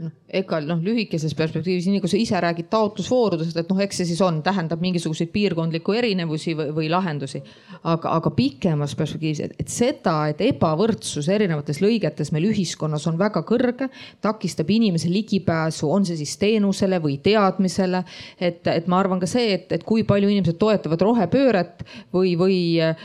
[0.00, 4.08] noh, ega noh, lühikeses perspektiivis, nii kui sa ise räägid taotlusvoorudest, et noh, eks see
[4.08, 7.42] siis on, tähendab mingisuguseid piirkondlikku erinevusi või, või lahendusi.
[7.82, 13.90] aga, aga pikemas perspektiivis, et, seda, et ebavõrdsus erinevates lõigetes meil ühiskonnas on väga kõrge,
[14.24, 18.04] takistab inimese ligipääsu, on see siis teenusele või teadmisele.
[18.40, 22.58] et, et ma arvan ka see, et, et kui palju inimesed toetavad rohepööret või, või
[22.80, 22.96] äh,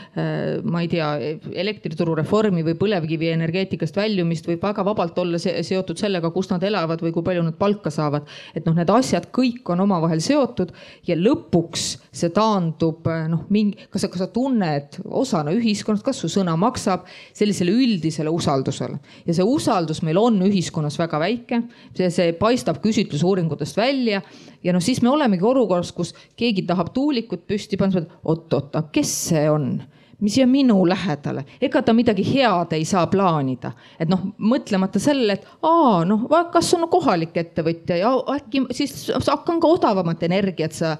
[0.64, 1.10] ma ei tea,
[1.52, 7.17] elektrituru reformi või põlevkivienergeetikast väljumist võib väga vabalt olla seotud sellega, kus nad elavad või
[7.18, 8.26] kui palju nad palka saavad.
[8.54, 10.72] et noh, need asjad kõik on omavahel seotud
[11.06, 16.30] ja lõpuks see taandub noh, mingi, kas sa, kas sa tunned osana ühiskonnast, kas su
[16.32, 17.06] sõna maksab,
[17.36, 18.98] sellisele üldisele usaldusele.
[19.26, 21.62] ja see usaldus meil on ühiskonnas väga väike,
[21.96, 24.22] see, see paistab küsitlusuuringutest välja
[24.64, 29.14] ja noh, siis me olemegi olukorras, kus keegi tahab tuulikut püsti panna, oot-oot, aga kes
[29.30, 29.72] see on
[30.20, 33.72] mis jääb minu lähedale, ega ta midagi head ei saa plaanida.
[34.00, 39.60] et noh, mõtlemata sellele, et aa, noh, kas on kohalik ettevõtja ja äkki siis hakkan
[39.60, 40.96] ka odavamat energiat sa,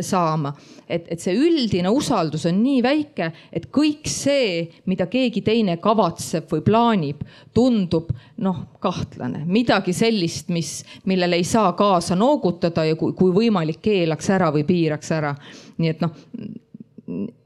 [0.00, 0.54] saama.
[0.88, 6.46] et, et see üldine usaldus on nii väike, et kõik see, mida keegi teine kavatseb
[6.52, 13.14] või plaanib, tundub noh, kahtlane, midagi sellist, mis, millele ei saa kaasa noogutada ja kui,
[13.18, 15.34] kui võimalik, keelaks ära või piiraks ära.
[15.78, 16.14] nii et noh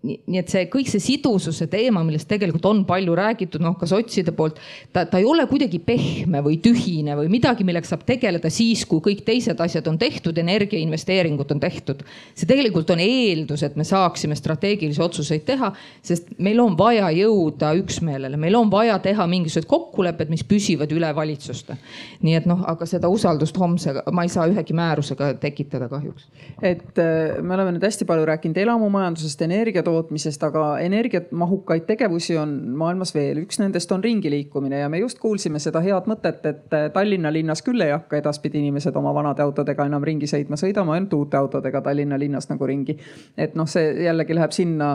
[0.07, 4.33] nii et see kõik see sidususe teema, millest tegelikult on palju räägitud, noh ka sotside
[4.37, 4.61] poolt,
[4.95, 9.03] ta, ta ei ole kuidagi pehme või tühine või midagi, millega saab tegeleda siis, kui
[9.05, 12.05] kõik teised asjad on tehtud, energiainvesteeringud on tehtud.
[12.35, 15.73] see tegelikult on eeldus, et me saaksime strateegilisi otsuseid teha,
[16.07, 21.11] sest meil on vaja jõuda üksmeelele, meil on vaja teha mingisugused kokkulepped, mis püsivad üle
[21.17, 21.79] valitsuste.
[22.23, 26.29] nii et noh, aga seda usaldust homse ma ei saa ühegi määrusega tekitada kahjuks.
[26.63, 32.53] et äh, me oleme nüüd hästi palju rääkinud elamumajandusest, energiatootmisest tootmisest, aga energiamahukaid tegevusi on
[32.77, 33.43] maailmas veel.
[33.45, 37.81] üks nendest on ringiliikumine ja me just kuulsime seda head mõtet, et Tallinna linnas küll
[37.81, 42.19] ei hakka edaspidi inimesed oma vanade autodega enam ringi sõitma, sõidame ainult uute autodega Tallinna
[42.19, 42.97] linnas nagu ringi.
[43.37, 44.91] et noh, see jällegi läheb sinna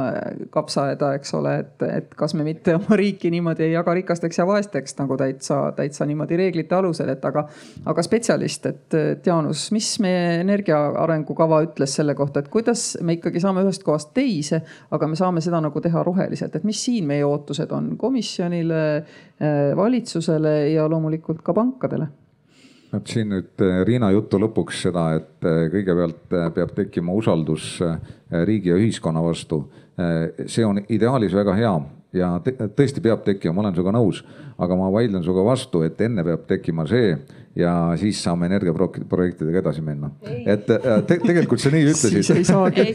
[0.49, 4.47] kapsaaeda, eks ole, et, et kas me mitte oma riiki niimoodi ei jaga rikasteks ja
[4.47, 7.45] vaesteks nagu täitsa, täitsa niimoodi reeglite alusel, et aga,
[7.86, 13.18] aga spetsialist, et, et Jaanus, mis meie energia arengukava ütles selle kohta, et kuidas me
[13.18, 14.51] ikkagi saame ühest kohast teise,
[14.91, 17.93] aga me saame seda nagu teha roheliselt, et mis siin meie ootused on?
[17.97, 18.82] Komisjonile,
[19.39, 22.08] eh, valitsusele ja loomulikult ka pankadele.
[22.91, 27.78] Vot siin nüüd eh, Riina jutu lõpuks seda, et eh, kõigepealt peab tekkima usaldus
[28.47, 29.66] riigi ja ühiskonna vastu.
[30.47, 31.74] see on ideaalis väga hea
[32.16, 34.22] ja tõesti peab tekkima, ma olen sinuga nõus,
[34.58, 37.14] aga ma vaidlen sinuga vastu, et enne peab tekkima see
[37.56, 40.12] ja siis saame energiaprojektidega edasi minna.
[40.45, 42.24] et äh, te, tegelikult sa nii ütlesid.
[42.24, 42.86] siis ei saagi.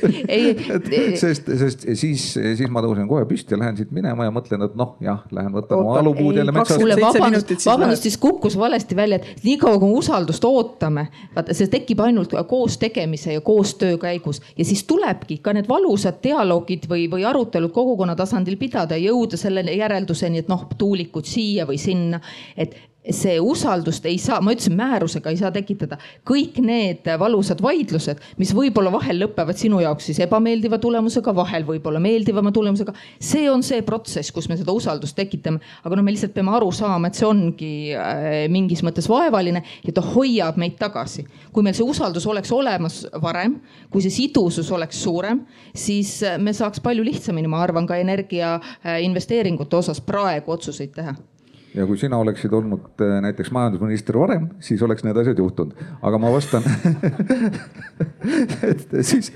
[1.20, 4.78] sest, sest siis, siis ma tõusen kohe püsti ja lähen siit minema ja mõtlen, et
[4.78, 6.80] noh, jah, lähen võtan oma alupuud jälle metsast.
[6.80, 11.68] kuule, vabandust, vabandust, siis kukkus valesti välja, et niikaua kui me usaldust ootame, vaata see
[11.72, 17.10] tekib ainult koos tegemise ja koostöö käigus ja siis tulebki ka need valusad dialoogid või,
[17.12, 22.20] või arutelud kogukonna tasandil pidada ja jõuda selle järelduseni, et noh, tuulikud siia või sinna,
[22.56, 22.76] et
[23.10, 25.98] see usaldust ei saa, ma ütlesin, määrusega ei saa tekitada.
[26.26, 32.00] kõik need valusad vaidlused, mis võib-olla vahel lõpevad sinu jaoks siis ebameeldiva tulemusega, vahel võib-olla
[32.02, 32.92] meeldivama tulemusega.
[33.20, 36.72] see on see protsess, kus me seda usaldust tekitame, aga noh, me lihtsalt peame aru
[36.72, 41.26] saama, et see ongi äh, mingis mõttes vaevaline ja ta hoiab meid tagasi.
[41.52, 45.44] kui meil see usaldus oleks olemas varem, kui see sidusus oleks suurem,
[45.74, 49.00] siis äh, me saaks palju lihtsamini, ma arvan, ka energia äh,
[49.76, 51.14] osas praegu otsuseid teha
[51.76, 56.20] ja kui sina oleksid olnud äh, näiteks majandusminister varem, siis oleks need asjad juhtunud, aga
[56.20, 56.64] ma vastan
[58.70, 59.30] et siis,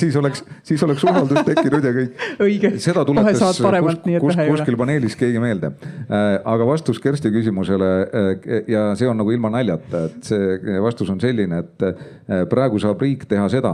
[0.00, 2.26] siis oleks, siis oleks usaldus tekkinud ja kõik.
[2.44, 2.72] õige.
[2.84, 5.72] seda tuletas kus, kus, kuskil paneelis keegi meelde.
[6.06, 8.30] Äh, aga vastus Kersti küsimusele äh,
[8.68, 13.24] ja see on nagu ilma naljata, et see vastus on selline, et praegu saab riik
[13.28, 13.72] teha seda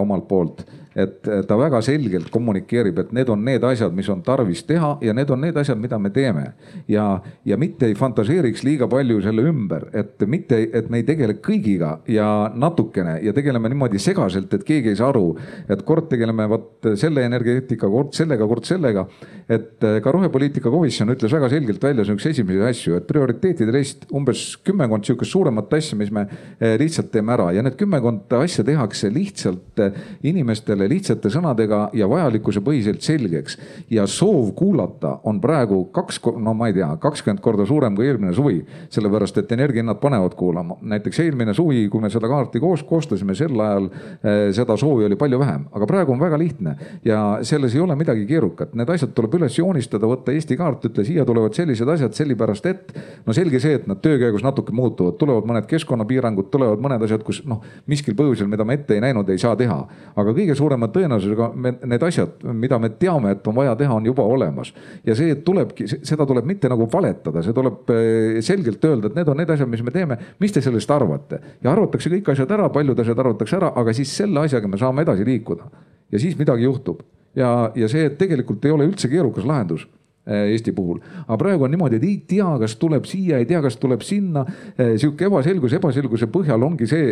[0.00, 0.64] omalt poolt
[0.96, 5.14] et ta väga selgelt kommunikeerib, et need on need asjad, mis on tarvis teha ja
[5.16, 6.52] need on need asjad, mida me teeme.
[6.88, 11.38] ja, ja mitte ei fantaseeriks liiga palju selle ümber, et mitte, et me ei tegele
[11.42, 15.36] kõigiga ja natukene ja tegeleme niimoodi segaselt, et keegi ei saa aru.
[15.68, 19.06] et kord tegeleme vot selle energeetikaga, kord sellega, kord sellega.
[19.48, 24.44] et ka rohepoliitika komisjon ütles väga selgelt välja sihukese esimesi asju, et prioriteetide list umbes
[24.66, 29.10] kümmekond sihukest suuremat asja, mis me eh, lihtsalt teeme ära ja need kümmekond asja tehakse
[29.12, 33.58] lihtsalt eh, inimestele inimestele lihtsate sõnadega ja vajalikkuse põhiselt selgeks.
[33.90, 38.32] ja soov kuulata on praegu kaks, no ma ei tea, kakskümmend korda suurem kui eelmine
[38.34, 38.64] suvi.
[38.90, 40.76] sellepärast, et energiahinnad panevad kuulama.
[40.82, 43.90] näiteks eelmine suvi, kui me seda kaarti koos koostasime, sel ajal
[44.22, 47.96] eh, seda soovi oli palju vähem, aga praegu on väga lihtne ja selles ei ole
[47.96, 48.74] midagi keerukat.
[48.74, 52.94] Need asjad tuleb üles joonistada, võtta Eesti kaart, ütle siia tulevad sellised asjad sellepärast, et
[53.26, 57.22] no selge see, et nad töö käigus natuke muutuvad, tulevad mõned keskkonnapiirangud, tulevad mõned asjad,
[57.26, 59.82] kus noh, miskil põhjusel, mida me ette ei näinud, ei saa teha.
[60.16, 63.94] aga kõige suurem suurema tõenäosusega me need asjad, mida me teame, et on vaja teha,
[63.94, 64.72] on juba olemas.
[65.04, 69.28] ja see tulebki, seda tuleb mitte nagu valetada, see tuleb eh, selgelt öelda, et need
[69.28, 71.40] on need asjad, mis me teeme, mis te sellest arvate.
[71.62, 75.02] ja arvatakse kõik asjad ära, paljud asjad arvatakse ära, aga siis selle asjaga me saame
[75.02, 75.68] edasi liikuda.
[76.12, 77.02] ja siis midagi juhtub
[77.36, 79.86] ja, ja see tegelikult ei ole üldse keerukas lahendus
[80.22, 81.00] Eesti puhul.
[81.26, 84.44] aga praegu on niimoodi, et ei tea, kas tuleb siia, ei tea, kas tuleb sinna.
[84.76, 87.10] Äh, sihuke ebaselgus, ebaselguse põhjal ongi see,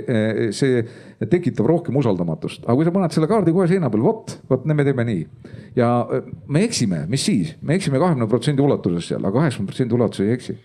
[0.54, 0.84] see
[1.30, 4.86] tekitab rohkem usaldamatust, aga kui sa paned selle kaardi kohe seina peal, vot, vot me
[4.86, 5.26] teeme nii.
[5.74, 5.90] ja
[6.46, 10.38] me eksime, mis siis, me eksime kahekümne protsendi ulatuses seal, aga kaheksakümmend protsendi ulatuses ei
[10.38, 10.60] eksi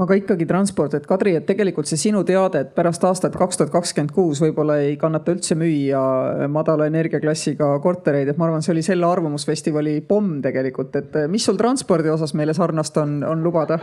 [0.00, 3.72] aga ikkagi transport, et Kadri, et tegelikult see sinu teade, et pärast aastat kaks tuhat
[3.74, 8.84] kakskümmend kuus võib-olla ei kannata üldse müüa madala energiaklassiga kortereid, et ma arvan, see oli
[8.86, 13.80] selle arvamusfestivali pomm tegelikult, et mis sul transpordi osas meile sarnast on, on lubada?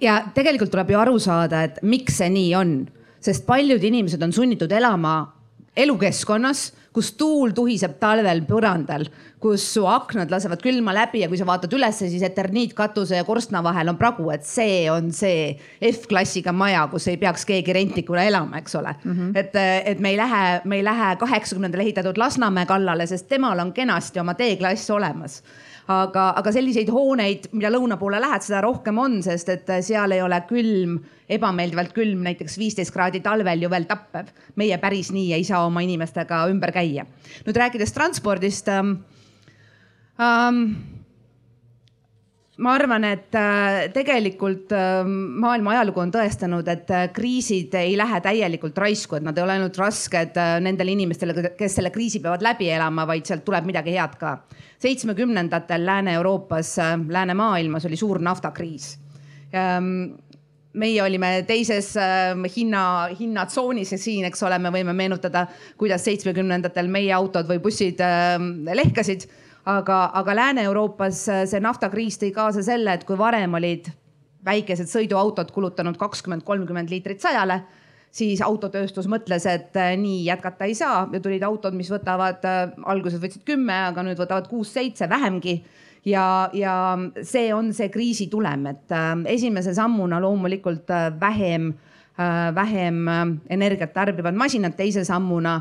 [0.00, 2.76] ja tegelikult tuleb ju aru saada, et miks see nii on,
[3.20, 5.18] sest paljud inimesed on sunnitud elama
[5.76, 9.04] elukeskkonnas, kus tuul tuhiseb talvel põrandal,
[9.42, 13.60] kus su aknad lasevad külma läbi ja kui sa vaatad ülesse, siis eterniitkatuse ja korstna
[13.64, 15.50] vahel on pragu, et see on see
[15.90, 19.12] F-klassiga maja, kus ei peaks keegi rentnikuna elama, eks ole mm.
[19.12, 19.36] -hmm.
[19.36, 19.60] et,
[19.92, 24.20] et me ei lähe, me ei lähe kaheksakümnendal ehitatud Lasnamäe kallale, sest temal on kenasti
[24.20, 25.42] oma D-klass olemas
[25.92, 30.22] aga, aga selliseid hooneid, mida lõuna poole lähed, seda rohkem on, sest et seal ei
[30.24, 30.98] ole külm,
[31.30, 34.32] ebameeldivalt külm, näiteks viisteist kraadi talvel ju veel tappev.
[34.56, 37.06] meie päris nii ei saa oma inimestega ümber käia.
[37.46, 38.98] nüüd rääkides transpordist ähm,.
[40.16, 40.95] Ähm,
[42.56, 48.20] ma arvan, et äh, tegelikult äh, maailma ajalugu on tõestanud, et äh, kriisid ei lähe
[48.24, 52.70] täielikult raisku, et nad ei ole ainult rasked nendele inimestele, kes selle kriisi peavad läbi
[52.72, 54.38] elama, vaid sealt tuleb midagi head ka.
[54.80, 56.76] seitsmekümnendatel Lääne-Euroopas,
[57.08, 58.94] läänemaailmas oli suur naftakriis
[59.54, 60.16] ähm,
[60.76, 61.94] meie olime teises
[62.56, 62.82] hinna,
[63.18, 65.46] hinnatsoonis ja siin, eks ole, me võime meenutada,
[65.80, 68.00] kuidas seitsmekümnendatel meie autod või bussid
[68.76, 69.24] lehkasid
[69.66, 73.90] aga, aga Lääne-Euroopas äh, see naftakriis tõi kaasa selle, et kui varem olid
[74.46, 77.60] väikesed sõiduautod kulutanud kakskümmend, kolmkümmend liitrit sajale,
[78.14, 81.02] siis autotööstus mõtles, et äh, nii jätkata ei saa.
[81.12, 85.58] Ja tulid autod, mis võtavad, äh, alguses võtsid kümme, aga nüüd võtavad kuus-seitse, vähemgi.
[86.06, 86.94] Ja, ja
[87.26, 88.92] see on see kriisi tulem, et
[89.26, 91.72] esimese sammuna loomulikult vähem,
[92.54, 93.00] vähem
[93.50, 95.56] energiat tarbivad masinad, teise sammuna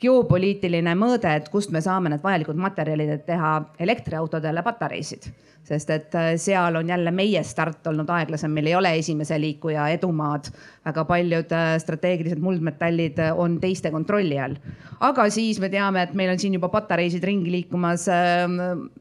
[0.00, 5.32] geopoliitiline mõõde, et kust me saame need vajalikud materjalid, et teha elektriautodele patareisid.
[5.66, 9.88] sest et äh, seal on jälle meie start olnud aeglasem, meil ei ole esimese liikuja
[9.96, 10.50] edumaad.
[10.84, 14.54] väga paljud äh, strateegilised muldmetallid äh, on teiste kontrolli all.
[15.00, 18.60] aga siis me teame, et meil on siin juba patareisid ringi liikumas ähm,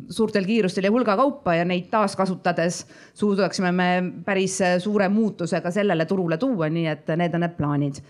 [0.10, 3.90] suurtel kiirustel ja hulga kaupa ja neid taaskasutades suudaksime me
[4.26, 8.02] päris suure muutuse ka sellele turule tuua, nii et need on need plaanid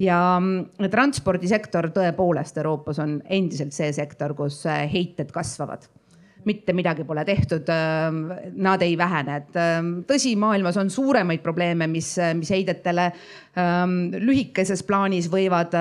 [0.00, 5.86] ja mm, transpordisektor tõepoolest Euroopas on endiselt see sektor, kus äh, heited kasvavad.
[6.44, 8.26] Mitte midagi pole tehtud, ähm,
[8.60, 13.08] nad ei vähene, et ähm, tõsi, maailmas on suuremaid probleeme, mis, mis heidetele
[13.56, 15.72] ähm, lühikeses plaanis võivad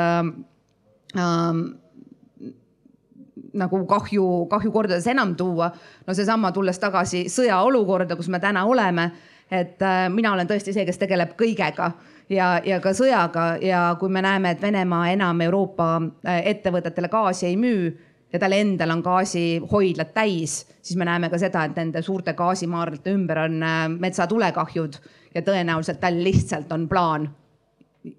[3.53, 5.71] nagu kahju, kahju kordades enam tuua.
[6.07, 9.11] no seesama, tulles tagasi sõjaolukorda, kus me täna oleme,
[9.51, 11.91] et äh, mina olen tõesti see, kes tegeleb kõigega
[12.33, 17.47] ja, ja ka sõjaga ja kui me näeme, et Venemaa enam Euroopa äh, ettevõtetele gaasi
[17.49, 17.91] ei müü
[18.33, 23.13] ja tal endal on gaasihoidlad täis, siis me näeme ka seda, et nende suurte gaasimaardlate
[23.13, 24.99] ümber on äh, metsatulekahjud
[25.35, 27.29] ja tõenäoliselt tal lihtsalt on plaan.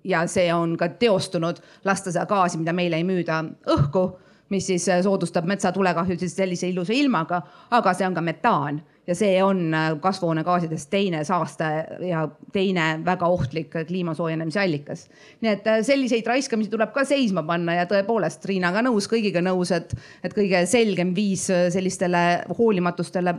[0.05, 4.07] ja see on ka teostunud, lasta seda gaasi, mida meile ei müüda, õhku,
[4.49, 9.43] mis siis äh, soodustab metsatulekahjusid sellise ilusa ilmaga, aga see on ka metaan ja see
[9.45, 11.65] on äh, kasvuhoonegaasidest teine saaste
[12.09, 15.09] ja teine väga ohtlik kliima soojenemise allikas.
[15.41, 19.73] nii et äh, selliseid raiskamisi tuleb ka seisma panna ja tõepoolest Riinaga nõus, kõigiga nõus,
[19.77, 19.95] et,
[20.25, 23.37] et kõige selgem viis äh, sellistele hoolimatustele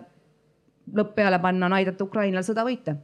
[0.95, 2.99] lõpp peale panna on aidata Ukrainal sõda võita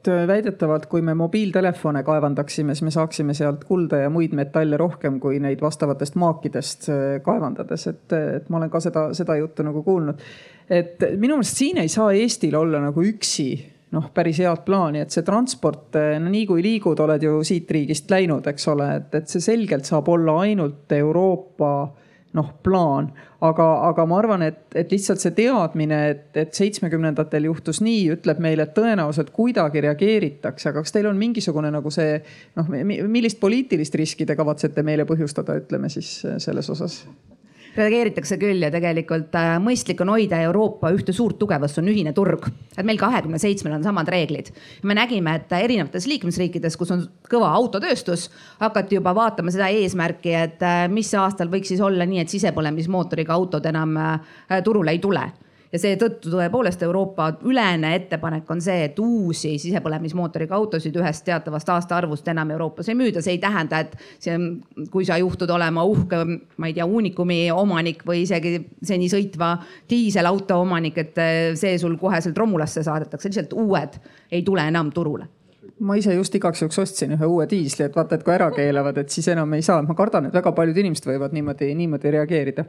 [0.00, 5.18] et väidetavalt, kui me mobiiltelefone kaevandaksime, siis me saaksime sealt kulda ja muid metalle rohkem
[5.20, 6.88] kui neid vastavatest maakidest
[7.24, 10.22] kaevandades, et, et ma olen ka seda, seda juttu nagu kuulnud.
[10.70, 13.50] Et minu meelest siin ei saa Eestil olla nagu üksi
[13.90, 18.10] noh, päris head plaani, et see transport, no nii kui liigud, oled ju siit riigist
[18.12, 21.72] läinud, eks ole, et, et see selgelt saab olla ainult Euroopa
[22.36, 23.10] noh, plaan.
[23.40, 28.42] aga, aga ma arvan, et, et lihtsalt see teadmine, et, et seitsmekümnendatel juhtus nii, ütleb
[28.42, 32.18] meile, et tõenäoliselt kuidagi reageeritakse, aga kas teil on mingisugune nagu see
[32.60, 37.02] noh, millist poliitilist riski te kavatsete meile põhjustada, ütleme siis selles osas?
[37.76, 42.14] Reageeritakse küll ja tegelikult äh, mõistlik on hoida Euroopa ühte suurt tugevust, see on ühine
[42.16, 42.48] turg.
[42.76, 44.52] et meil kahekümne seitsmel on samad reeglid.
[44.82, 48.28] me nägime, et erinevates liikmesriikides, kus on kõva autotööstus,
[48.60, 53.34] hakati juba vaatama seda eesmärki, et äh, mis aastal võiks siis olla nii, et sisepõlemismootoriga
[53.34, 55.28] autod enam äh, turule ei tule
[55.72, 62.28] ja seetõttu tõepoolest Euroopa ülene ettepanek on see, et uusi sisepõlemismootoriga autosid ühest teatavast aastaarvust
[62.32, 63.22] enam Euroopas ei müüda.
[63.22, 64.36] see ei tähenda, et see,
[64.90, 66.22] kui sa juhtud olema uhke,
[66.56, 69.56] ma ei tea, uunikumi omanik või isegi seni sõitva
[69.90, 71.20] diiselauto omanik, et
[71.58, 75.28] see sul koheselt romulasse saadetakse, lihtsalt uued ei tule enam turule
[75.80, 78.98] ma ise just igaks juhuks ostsin ühe uue diisli, et vaata, et kui ära keelavad,
[79.00, 79.80] et siis enam ei saa.
[79.86, 82.66] ma kardan, et väga paljud inimesed võivad niimoodi, niimoodi reageerida.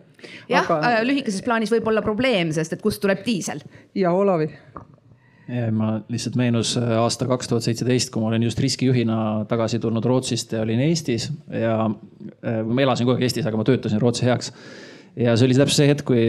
[0.49, 0.79] jah Aga...
[0.87, 3.63] Äh,, lühikeses plaanis võib olla probleem, sest et kust tuleb diisel?
[3.95, 4.49] ja Olavi
[5.75, 9.17] ma lihtsalt meenus äh, aasta kaks tuhat seitseteist, kui ma olin just riskijuhina
[9.49, 13.67] tagasi tulnud Rootsist ja olin Eestis ja äh, ma elasin kogu aeg Eestis, aga ma
[13.67, 14.53] töötasin Rootsi heaks
[15.19, 16.21] ja see oli täpselt see hetk, kui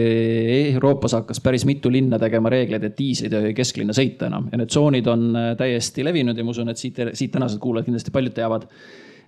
[0.73, 4.49] Euroopas hakkas päris mitu linna tegema reegleid, et diislid ei tohi kesklinna sõita enam.
[4.51, 7.87] Ja need tsoonid on äh, täiesti levinud ja ma usun, et siit, siit tänased kuulajad
[7.87, 8.67] kindlasti paljud teavad.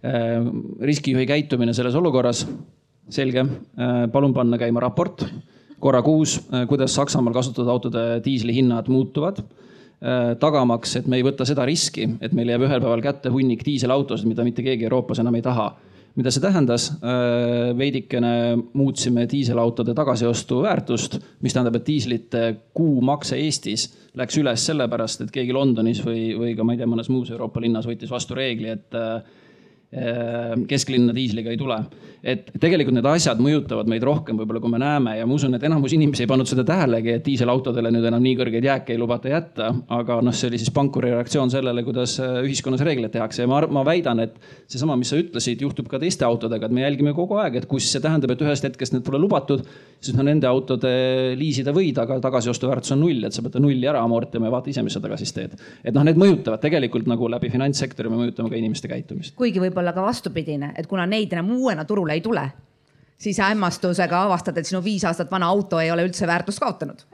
[0.05, 0.39] Äh,
[0.91, 2.43] riskijuhi käitumine selles olukorras,
[3.09, 5.27] selge, äh, palun panna käima raport.
[5.79, 9.41] Korra kuus, kuidas Saksamaal kasutatud autode diislihinnad muutuvad.
[10.39, 14.27] Tagamaks, et me ei võta seda riski, et meil jääb ühel päeval kätte hunnik diiselautosid,
[14.29, 15.67] mida mitte keegi Euroopas enam ei taha
[16.15, 16.87] mida see tähendas?
[17.03, 18.33] Äh, veidikene
[18.73, 22.43] muutsime diiselautode tagasiostu väärtust, mis tähendab, et diislite
[22.77, 27.11] kuumakse Eestis läks üles sellepärast, et keegi Londonis või, või ka ma ei tea, mõnes
[27.11, 29.19] muus Euroopa linnas võttis vastu reegli, et äh,
[30.67, 31.77] kesklinna diisliga ei tule
[32.25, 35.65] et tegelikult need asjad mõjutavad meid rohkem võib-olla, kui me näeme ja ma usun, et
[35.67, 39.29] enamus inimesi ei pannud seda tähelegi, et diiselautodele nüüd enam nii kõrgeid jääke ei lubata
[39.29, 39.69] jätta.
[39.93, 43.61] aga noh, see oli siis pankuri reaktsioon sellele, kuidas äh, ühiskonnas reegleid tehakse ja ma,
[43.69, 47.37] ma väidan, et seesama, mis sa ütlesid, juhtub ka teiste autodega, et me jälgime kogu
[47.43, 49.61] aeg, et kus see tähendab, et ühest hetkest need pole lubatud,
[50.01, 50.89] siis no nende autode
[51.37, 54.81] liisida võid, aga tagasiostuväärtus on null, et sa pead nulli ära amortima ja vaata ise,
[54.85, 55.53] mis sa taga siis teed.
[55.83, 59.37] et noh, need mõjutavad tegelikult nagu läbi finantssektori me mõjutame ka inimeste käitumist.
[59.37, 62.47] kuigi võib-olla ka vastupidine, et kuna neid enam uuena turule ei tule,
[63.17, 67.05] siis hämmastusega avastad, et sinu viis aastat vana auto ei ole üldse väärtust kaotanud.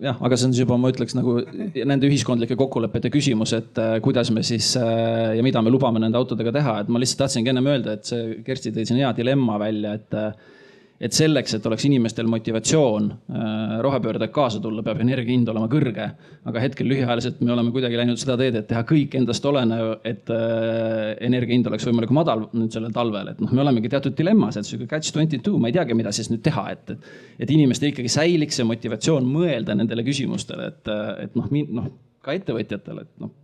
[0.00, 1.34] Jah, aga see on siis juba, ma ütleks nagu
[1.76, 6.16] nende ühiskondlike kokkulepete küsimus, et äh, kuidas me siis äh, ja mida me lubame nende
[6.16, 9.58] autodega teha, et ma lihtsalt tahtsingi ennem öelda, et see Kersti tõi siin hea dilemma
[9.60, 10.55] välja, et äh,
[11.00, 16.08] et selleks, et oleks inimestel motivatsioon äh, rohepöördega kaasa tulla, peab energia hind olema kõrge.
[16.46, 20.32] aga hetkel lühiajaliselt me oleme kuidagi läinud seda teed, et teha kõik endast olenev, et
[20.32, 24.56] äh, energia hind oleks võimalikult madal nüüd sellel talvel, et noh, me olemegi teatud dilemmas,
[24.56, 27.10] et sihuke catch twenty two, ma ei teagi, mida siis nüüd teha, et, et.
[27.44, 30.94] et inimestel ikkagi säiliks see motivatsioon mõelda nendele küsimustele, et,
[31.26, 31.50] et noh,
[31.80, 31.90] noh
[32.24, 33.34] ka ettevõtjatele, et noh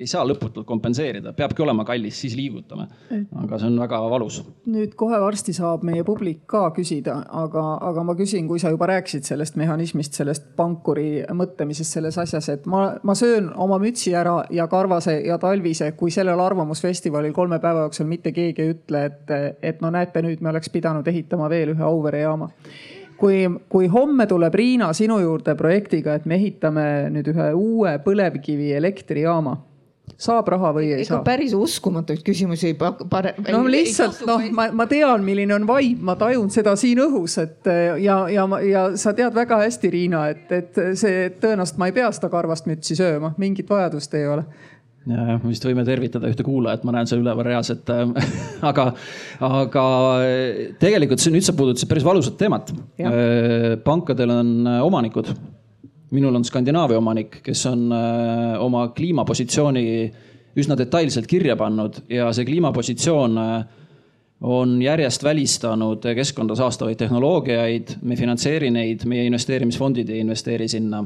[0.00, 2.86] ei saa lõputult kompenseerida, peabki olema kallis, siis liigutame.
[3.42, 4.42] aga see on väga valus.
[4.68, 8.90] nüüd kohe varsti saab meie publik ka küsida, aga, aga ma küsin, kui sa juba
[8.90, 14.42] rääkisid sellest mehhanismist, sellest pankuri mõtlemisest selles asjas, et ma, ma söön oma mütsi ära
[14.50, 19.32] ja karvase ja talvise, kui sellel arvamusfestivalil kolme päeva jooksul mitte keegi ei ütle, et,
[19.62, 22.50] et no näete, nüüd me oleks pidanud ehitama veel ühe Auvere jaama
[23.16, 29.56] kui, kui homme tuleb Riina sinu juurde projektiga, et me ehitame nüüd ühe uue põlevkivielektrijaama
[30.20, 31.22] saab raha või ei Ega saa?
[31.26, 33.34] päris uskumatuid küsimusi ei pare-.
[33.52, 37.68] no lihtsalt noh, ma, ma tean, milline on vibe, ma tajun seda siin õhus, et
[38.02, 42.08] ja, ja, ja sa tead väga hästi, Riina, et, et see tõenäoliselt ma ei pea
[42.16, 44.46] seda karvast mütsi sööma, mingit vajadust ei ole
[45.10, 48.32] ja, vist võime tervitada ühte kuulajat, ma näen seal üleval reas, et äh,
[48.70, 48.88] aga,
[49.44, 49.84] aga
[50.82, 52.72] tegelikult see nüüd sa puudutasid päris valusat teemat.
[53.00, 54.56] Äh, pankadel on
[54.86, 55.34] omanikud
[56.16, 59.86] minul on Skandinaavia omanik, kes on äh, oma kliimapositsiooni
[60.56, 63.56] üsna detailselt kirja pannud ja see kliimapositsioon äh,
[64.46, 71.04] on järjest välistanud keskkonda saastavaid tehnoloogiaid, me ei finantseeri neid, meie investeerimisfondid ei investeeri sinna.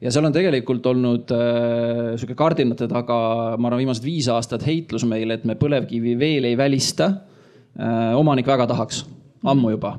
[0.00, 3.20] ja seal on tegelikult olnud äh, sihuke kardinate taga,
[3.56, 7.10] ma arvan, viimased viis aastat heitlus meil, et me põlevkivi veel ei välista
[7.76, 8.16] äh,.
[8.16, 9.04] omanik väga tahaks,
[9.44, 9.98] ammu juba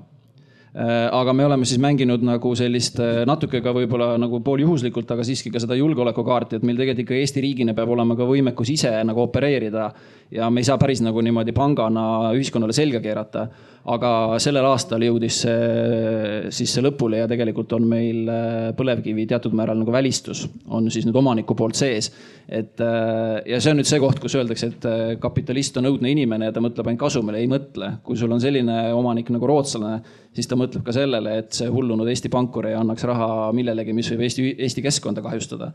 [0.73, 5.51] aga me oleme siis mänginud nagu sellist äh, natuke ka võib-olla nagu pooljuhuslikult, aga siiski
[5.51, 9.25] ka seda julgeolekukaarti, et meil tegelikult ikka Eesti riigina peab olema ka võimekus ise nagu
[9.25, 9.91] opereerida.
[10.31, 13.49] ja me ei saa päris nagu niimoodi pangana ühiskonnale selga keerata
[13.89, 19.55] aga sellel aastal jõudis see siis see lõpule ja tegelikult on meil äh, põlevkivi teatud
[19.57, 22.11] määral nagu välistus, on siis nüüd omaniku poolt sees.
[22.47, 26.13] et äh, ja see on nüüd see koht, kus öeldakse, et äh, kapitalist on õudne
[26.13, 27.95] inimene ja ta mõtleb ainult kasumile, ei mõtle.
[28.05, 30.01] kui sul on selline omanik nagu rootslane,
[30.35, 34.11] siis ta mõtleb ka sellele, et see hullunud Eesti pankur ei annaks raha millelegi, mis
[34.13, 35.71] võib Eesti, Eesti keskkonda kahjustada.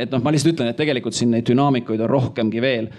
[0.00, 2.90] et noh, ma lihtsalt ütlen, et tegelikult siin neid dünaamikuid on rohkemgi veel.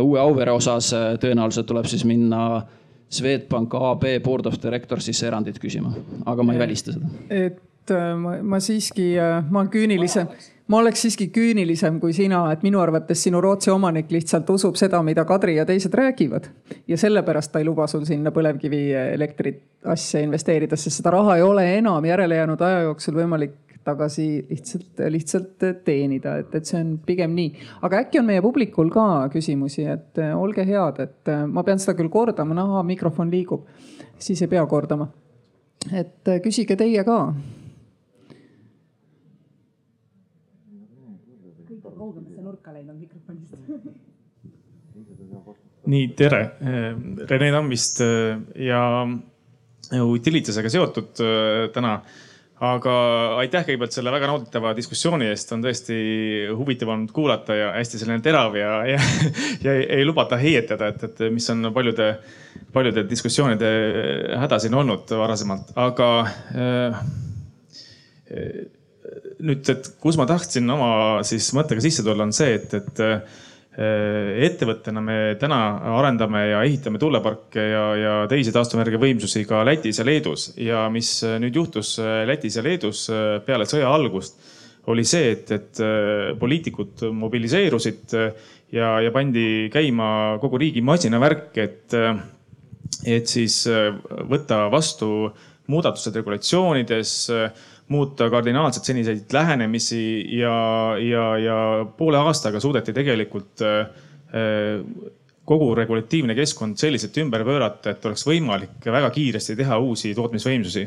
[0.00, 0.90] uue Auvere osas
[1.22, 2.66] tõenäoliselt tuleb siis minna
[3.08, 5.94] Swedbank AB board of directors siis erandit küsima,
[6.28, 7.08] aga ma ei välista seda.
[7.32, 10.28] et äh, ma, ma siiski, äh, ma küünilisem,
[10.68, 15.00] ma oleks siiski küünilisem kui sina, et minu arvates sinu Rootsi omanik lihtsalt usub seda,
[15.02, 16.48] mida Kadri ja teised räägivad.
[16.88, 19.54] ja sellepärast ta ei luba sul sinna põlevkivielektri
[19.84, 25.64] asja investeerida, sest seda raha ei ole enam järelejäänud aja jooksul võimalik tagasi lihtsalt, lihtsalt
[25.84, 27.52] teenida, et, et see on pigem nii.
[27.82, 31.96] aga äkki on meie publikul ka küsimusi, et äh, olge head, et ma pean seda
[31.96, 33.64] küll kordama, näha mikrofon liigub,
[34.18, 35.08] siis ei pea kordama.
[35.94, 37.22] et küsige teie ka.
[42.78, 43.54] Nurka läinud mikrofonist
[45.88, 46.40] nii, tere.
[47.30, 48.00] Rene Tammist
[48.60, 48.80] ja
[50.04, 51.22] Utilitasega seotud
[51.72, 52.00] täna.
[52.58, 52.92] aga
[53.38, 55.94] aitäh kõigepealt selle väga nauditava diskussiooni eest, on tõesti
[56.50, 58.98] huvitav olnud kuulata ja hästi selline terav ja, ja,
[59.64, 62.08] ja ei lubata heietada, et, et mis on paljude,
[62.74, 63.70] paljude diskussioonide
[64.42, 66.98] häda siin olnud varasemalt, aga äh,
[69.38, 70.90] nüüd, et kus ma tahtsin oma
[71.26, 73.04] siis mõttega sisse tulla, on see, et, et
[73.78, 75.58] Äh, ettevõttena me täna
[76.00, 80.48] arendame ja ehitame tuuleparke ja, ja teisi taastuvenergia võimsusi ka Lätis ja Leedus.
[80.58, 83.04] Ja mis äh, nüüd juhtus äh, Lätis ja Leedus
[83.46, 84.40] peale sõja algust,
[84.90, 85.80] oli see, et, et
[86.40, 88.14] poliitikud mobiliseerusid
[88.72, 91.96] ja, ja pandi käima kogu riigi masinavärk, et,
[93.04, 93.60] et siis
[94.32, 95.28] võtta vastu
[95.68, 97.12] muudatused regulatsioonides
[97.88, 100.00] muuta kardinaalselt seniseid lähenemisi
[100.38, 100.56] ja,
[101.00, 101.58] ja, ja
[101.96, 103.86] poole aastaga suudeti tegelikult äh,
[105.48, 110.82] kogu regulatiivne keskkond selliselt ümber pöörata, et oleks võimalik väga kiiresti teha uusi tootmisvõimsusi.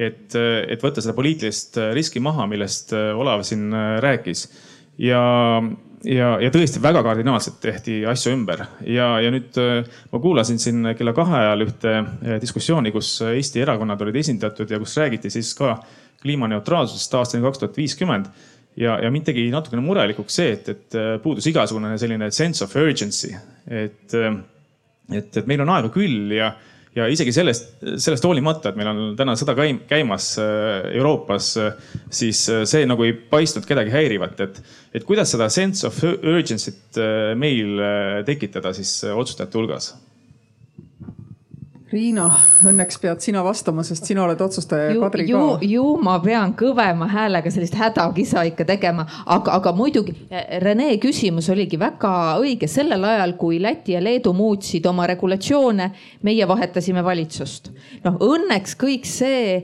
[0.00, 3.70] et, et võtta seda poliitilist riski maha, millest Olav siin
[4.02, 4.48] rääkis.
[4.98, 5.22] ja,
[6.04, 9.56] ja, ja tõesti väga kardinaalselt tehti asju ümber ja, ja nüüd
[10.12, 11.96] ma kuulasin siin kella kahe ajal ühte
[12.42, 15.76] diskussiooni, kus Eesti erakonnad olid esindatud ja kus räägiti siis ka
[16.22, 18.26] kliimaneutraalsusest aastani kaks tuhat viiskümmend.
[18.76, 22.76] ja, ja mind tegi natukene murelikuks see, et, et äh, puudus igasugune selline sense of
[22.78, 23.32] urgency,
[23.66, 24.36] et, äh,
[25.10, 26.52] et, et meil on aega küll ja,
[26.96, 27.72] ja isegi sellest,
[28.02, 29.54] sellest hoolimata, et meil on täna sõda
[29.88, 31.52] käimas äh, Euroopas,
[32.10, 34.62] siis see nagu ei paistnud kedagi häirivat, et,
[34.94, 37.00] et kuidas seda sense of urgency't
[37.38, 37.82] meil
[38.26, 39.92] tekitada siis otsustajate hulgas
[41.90, 42.28] Riina,
[42.70, 45.40] õnneks pead sina vastama, sest sina oled otsustaja ja Kadri ka.
[45.66, 50.14] ju ma pean kõvema häälega sellist hädakisa ikka tegema, aga, aga muidugi
[50.62, 52.68] Rene küsimus oligi väga õige.
[52.70, 55.90] sellel ajal, kui Läti ja Leedu muutsid oma regulatsioone,
[56.22, 57.72] meie vahetasime valitsust.
[58.04, 59.58] noh, õnneks kõik see,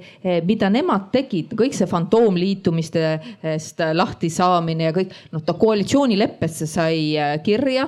[0.49, 7.15] mida nemad tegid, kõik see fantoomliitumistest lahti saamine ja kõik, noh, ta koalitsioonileppesse sai
[7.47, 7.87] kirja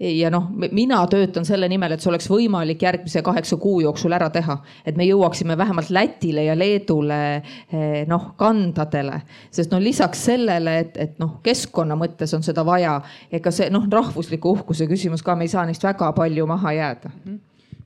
[0.00, 4.30] ja noh, mina töötan selle nimel, et see oleks võimalik järgmise kaheksa kuu jooksul ära
[4.32, 4.58] teha.
[4.86, 9.20] et me jõuaksime vähemalt Lätile ja Leedule eh, noh, kandadele.
[9.50, 13.00] sest no lisaks sellele, et, et noh, keskkonna mõttes on seda vaja,
[13.32, 17.14] ega see noh, rahvusliku uhkuse küsimus ka, me ei saa neist väga palju maha jääda.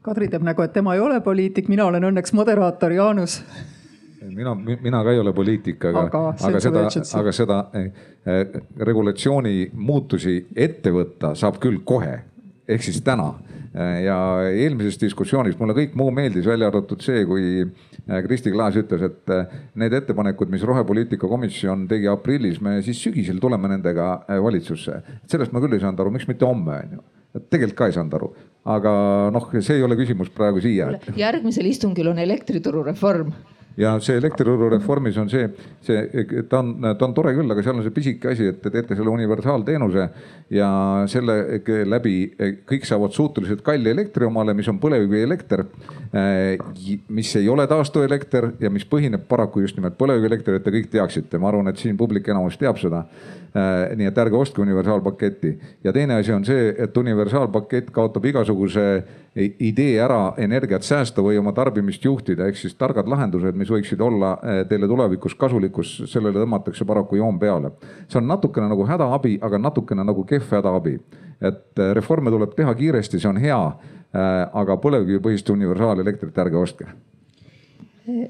[0.05, 3.41] Kadri teeb nägu, et tema ei ole poliitik, mina olen õnneks moderaator Jaanus
[4.30, 6.84] mina, mina ka ei ole poliitik, aga, aga, aga seda,
[7.20, 7.88] aga seda eh,
[8.24, 12.14] eh, regulatsiooni muutusi ette võtta saab küll kohe
[12.68, 13.32] ehk siis täna.
[13.74, 17.64] Eh, ja eelmises diskussioonis mulle kõik muu meeldis, välja arvatud see, kui
[18.26, 19.34] Kristi Klaas ütles, et
[19.80, 24.12] need ettepanekud, mis rohepoliitika komisjon tegi aprillis, me siis sügisel tuleme nendega
[24.44, 25.01] valitsusse.
[25.30, 27.05] sellest ma küll ei saanud aru, miks mitte homme on ju
[27.51, 28.28] tegelikult ka ei saanud aru,
[28.76, 28.92] aga
[29.34, 30.92] noh, see ei ole küsimus praegu siia.
[31.18, 33.32] järgmisel istungil on elektrituru reform
[33.76, 35.48] ja see elektrituru reformis on see,
[35.82, 38.70] see, ta on, ta on tore küll, aga seal on see pisike asi, et te
[38.70, 40.06] teete selle universaalteenuse
[40.55, 40.68] ja
[41.10, 41.36] selle
[41.88, 42.14] läbi
[42.68, 45.64] kõik saavad suhteliselt kalli elektri omale, mis on põlevkivielekter.
[47.09, 51.38] mis ei ole taastuvelekter ja mis põhineb paraku just nimelt põlevkivielekter, et te kõik teaksite,
[51.38, 53.05] ma arvan, et siin publik enamus teab seda.
[53.94, 55.51] nii et ärge ostke universaalpaketti
[55.84, 58.86] ja teine asi on see, et universaalpakett kaotab igasuguse
[59.36, 64.36] idee ära energiat säästa või oma tarbimist juhtida, ehk siis targad lahendused, mis võiksid olla
[64.43, 67.73] eh, teile tulevikus kasulikus, sellele tõmmatakse paraku joon peale.
[68.09, 71.01] see on natukene nagu hädaabi, aga natukene nagu kehv hädaabi.
[71.40, 73.59] et eh, reforme tuleb teha kiiresti, see on hea,
[74.15, 76.86] eh, aga põlevkivipõhist universaalelektrit ärge ostke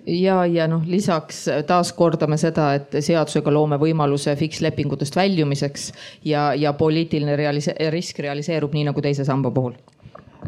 [0.06, 5.92] ja, ja noh, lisaks taas kordame seda, et seadusega loome võimaluse fikslepingutest väljumiseks
[6.24, 9.74] ja, ja poliitiline realise risk realiseerub nii nagu teise samba puhul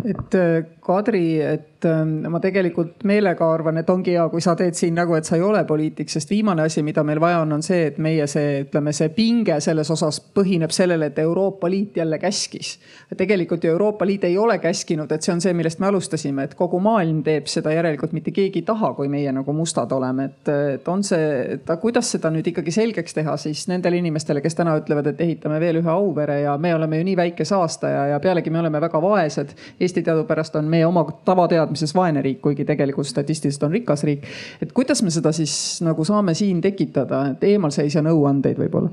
[0.04, 4.76] et äh, Kadri, et ähm, ma tegelikult meelega arvan, et ongi hea, kui sa teed
[4.78, 7.64] siin nagu, et sa ei ole poliitik, sest viimane asi, mida meil vaja on, on
[7.64, 12.20] see, et meie see, ütleme, see pinge selles osas põhineb sellele, et Euroopa Liit jälle
[12.22, 12.76] käskis.
[13.16, 16.54] tegelikult ju Euroopa Liit ei ole käskinud, et see on see, millest me alustasime, et
[16.54, 20.52] kogu maailm teeb seda, järelikult mitte keegi ei taha, kui meie nagu mustad oleme, et,
[20.76, 24.76] et on see, et kuidas seda nüüd ikkagi selgeks teha siis nendele inimestele, kes täna
[24.78, 28.54] ütlevad, et ehitame veel ühe Auvere ja me oleme ju nii väike saastaja ja pealegi
[28.54, 29.56] me oleme väga vaesed.
[29.86, 34.26] Eesti teadupärast on meie oma tavateadmises vaene riik, kuigi tegelikult statistiliselt on rikas riik.
[34.62, 35.54] et kuidas me seda siis
[35.86, 38.90] nagu saame siin tekitada, et eemalseisja nõuandeid võib-olla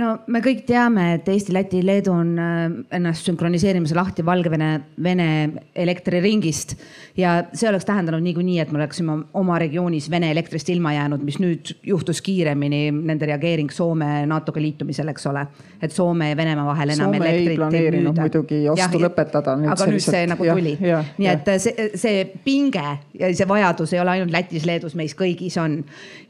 [0.00, 2.64] no me kõik teame, et Eesti, Läti, Leedu on äh,
[2.98, 4.70] ennast sünkroniseerimas lahti Valgevene,
[5.02, 5.28] Vene
[5.74, 6.76] elektriringist.
[7.16, 11.40] ja see oleks tähendanud niikuinii, et me oleksime oma regioonis Vene elektrist ilma jäänud, mis
[11.40, 15.46] nüüd juhtus kiiremini, nende reageering Soome NATO-ga liitumisel, eks ole.
[15.82, 18.28] et Soome ja Venemaa vahel enam Soome elektrit ei planeerinud müüda.
[18.28, 19.58] muidugi ostu Jah, lõpetada.
[19.72, 20.78] aga nüüd see nagu tuli.
[20.82, 25.56] nii et see, see pinge ja see vajadus ei ole ainult Lätis, Leedus, meis kõigis
[25.60, 25.80] on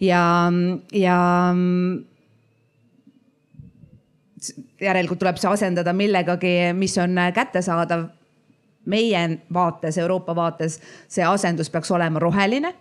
[0.00, 0.22] ja,
[0.94, 1.16] ja
[4.80, 8.08] järelikult tuleb see asendada millegagi, mis on kättesaadav.
[8.86, 10.76] meie vaates, Euroopa vaates,
[11.08, 12.74] see asendus peaks olema roheline.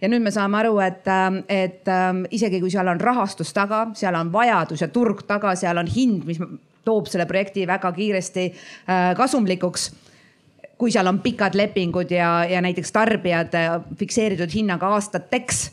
[0.00, 1.08] Ja nüüd me saame aru, et,
[1.48, 1.88] et
[2.30, 6.22] isegi kui seal on rahastus taga, seal on vajadus ja turg taga, seal on hind,
[6.28, 6.38] mis
[6.88, 9.90] toob selle projekti väga kiiresti äh, kasumlikuks.
[10.78, 15.64] Kui seal on pikad lepingud ja, ja näiteks tarbijad äh, fikseeritud hinnaga aastateks,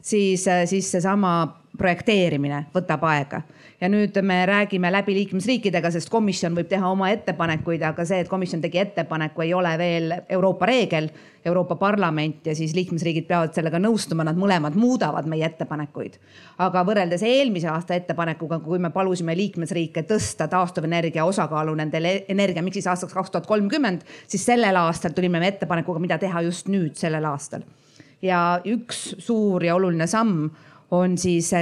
[0.00, 1.36] siis, äh, siis seesama
[1.78, 3.42] projekteerimine võtab aega
[3.84, 8.30] ja nüüd me räägime läbi liikmesriikidega, sest komisjon võib teha oma ettepanekuid, aga see, et
[8.32, 11.10] komisjon tegi ettepaneku, ei ole veel Euroopa reegel.
[11.44, 16.16] Euroopa Parlament ja siis liikmesriigid peavad sellega nõustuma, nad mõlemad muudavad meie ettepanekuid.
[16.64, 23.12] aga võrreldes eelmise aasta ettepanekuga, kui me palusime liikmesriike tõsta taastuvenergia osakaalu nendel energiamiksis aastaks
[23.12, 27.68] kaks tuhat kolmkümmend, siis sellel aastal tulime me ettepanekuga, mida teha just nüüd sellel aastal.
[28.22, 30.48] ja üks suur ja oluline samm
[30.90, 31.52] on siis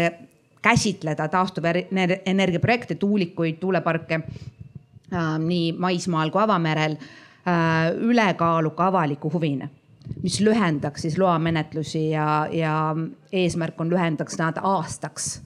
[0.63, 9.69] käsitleda taastuvenergiaprojekte, tuulikuid, tuuleparke äh, nii maismaal kui avamerel äh, ülekaaluka avaliku huvina
[10.23, 12.75] mis lühendaks siis loamenetlusi ja, ja
[13.33, 15.43] eesmärk on lühendaks nad aastaks.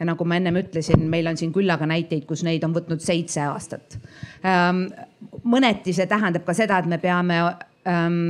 [0.00, 3.42] ja nagu ma ennem ütlesin, meil on siin küllaga näiteid, kus neid on võtnud seitse
[3.42, 3.98] aastat
[4.46, 4.86] ähm,.
[5.44, 7.40] mõneti see tähendab ka seda, et me peame
[7.88, 8.20] ähm,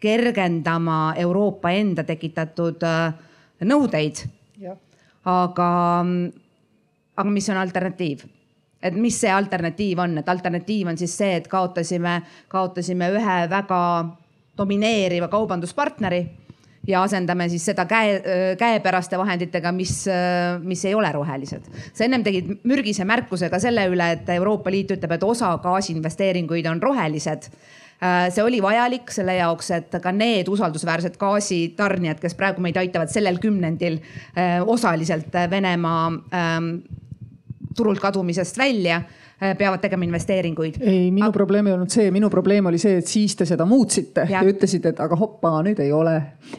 [0.00, 3.14] kergendama Euroopa enda tekitatud äh,
[3.64, 4.26] nõudeid
[5.28, 5.70] aga,
[7.16, 8.26] aga mis on alternatiiv?
[8.78, 13.80] et mis see alternatiiv on, et alternatiiv on siis see, et kaotasime, kaotasime ühe väga
[14.58, 16.20] domineeriva kaubanduspartneri
[16.86, 18.20] ja asendame siis seda käe,
[18.58, 20.04] käepäraste vahenditega, mis,
[20.62, 21.66] mis ei ole rohelised.
[21.92, 26.70] sa ennem tegid mürgise märkuse ka selle üle, et Euroopa Liit ütleb, et osa gaasiinvesteeringuid
[26.70, 27.50] on rohelised
[28.30, 33.40] see oli vajalik selle jaoks, et ka need usaldusväärsed gaasitarnijad, kes praegu meid aitavad sellel
[33.42, 36.04] kümnendil äh, osaliselt Venemaa
[36.34, 36.68] ähm,
[37.74, 40.80] turult kadumisest välja Äh, peavad tegema investeeringuid.
[40.80, 41.32] ei, minu aga...
[41.32, 44.50] probleem ei olnud see, minu probleem oli see, et siis te seda muutsite ja, ja
[44.50, 46.14] ütlesite, et aga hoppa, nüüd ei ole.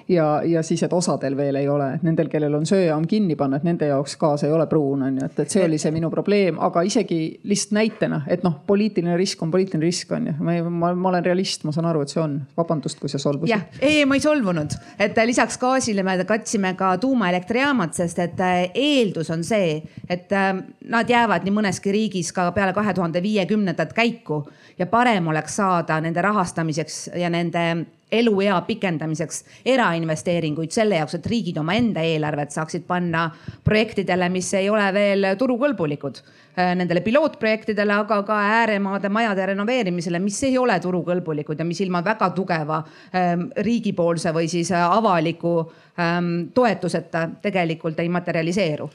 [0.07, 3.59] ja, ja siis, et osadel veel ei ole, et nendel, kellel on söejaam kinni panna,
[3.59, 6.11] et nende jaoks gaas ei ole pruun, on ju, et, et see oli see minu
[6.13, 10.35] probleem, aga isegi lihtsalt näitena, et noh, poliitiline risk on poliitiline risk on ju.
[10.39, 12.39] ma, ma, ma olen realist, ma saan aru, et see on.
[12.57, 13.51] vabandust, kui sa solvusid.
[13.51, 18.61] jah, ei, ma ei solvunud, et lisaks gaasile me katsime ka tuumaelektrijaamad, sest et äh,
[18.73, 20.53] eeldus on see, et äh,
[20.89, 24.43] nad jäävad nii mõneski riigis ka peale kahe tuhande viiekümnendat käiku
[24.79, 31.57] ja parem oleks saada nende rahastamiseks ja nende eluea pikendamiseks erainvesteeringuid selle jaoks, et riigid
[31.61, 33.27] omaenda eelarvet saaksid panna
[33.63, 36.21] projektidele, mis ei ole veel turukõlbulikud.
[36.59, 42.01] Äh, nendele pilootprojektidele, aga ka ääremaade majade renoveerimisele, mis ei ole turukõlbulikud ja mis ilma
[42.05, 42.81] väga tugeva
[43.13, 48.89] ähm, riigipoolse või siis avaliku ähm, toetuseta tegelikult ei materialiseeru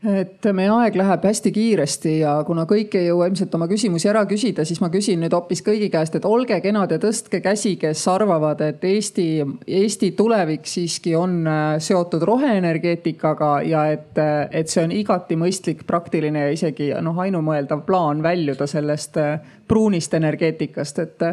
[0.00, 4.22] et meie aeg läheb hästi kiiresti ja kuna kõik ei jõua ilmselt oma küsimusi ära
[4.28, 8.06] küsida, siis ma küsin nüüd hoopis kõigi käest, et olge kenad ja tõstke käsi, kes
[8.08, 9.26] arvavad, et Eesti,
[9.68, 15.84] Eesti tulevik siiski on äh, seotud roheenergeetikaga ja et, äh, et see on igati mõistlik,
[15.88, 19.36] praktiline ja isegi noh, ainumõeldav plaan väljuda sellest äh,
[19.68, 21.28] pruunist energeetikast, et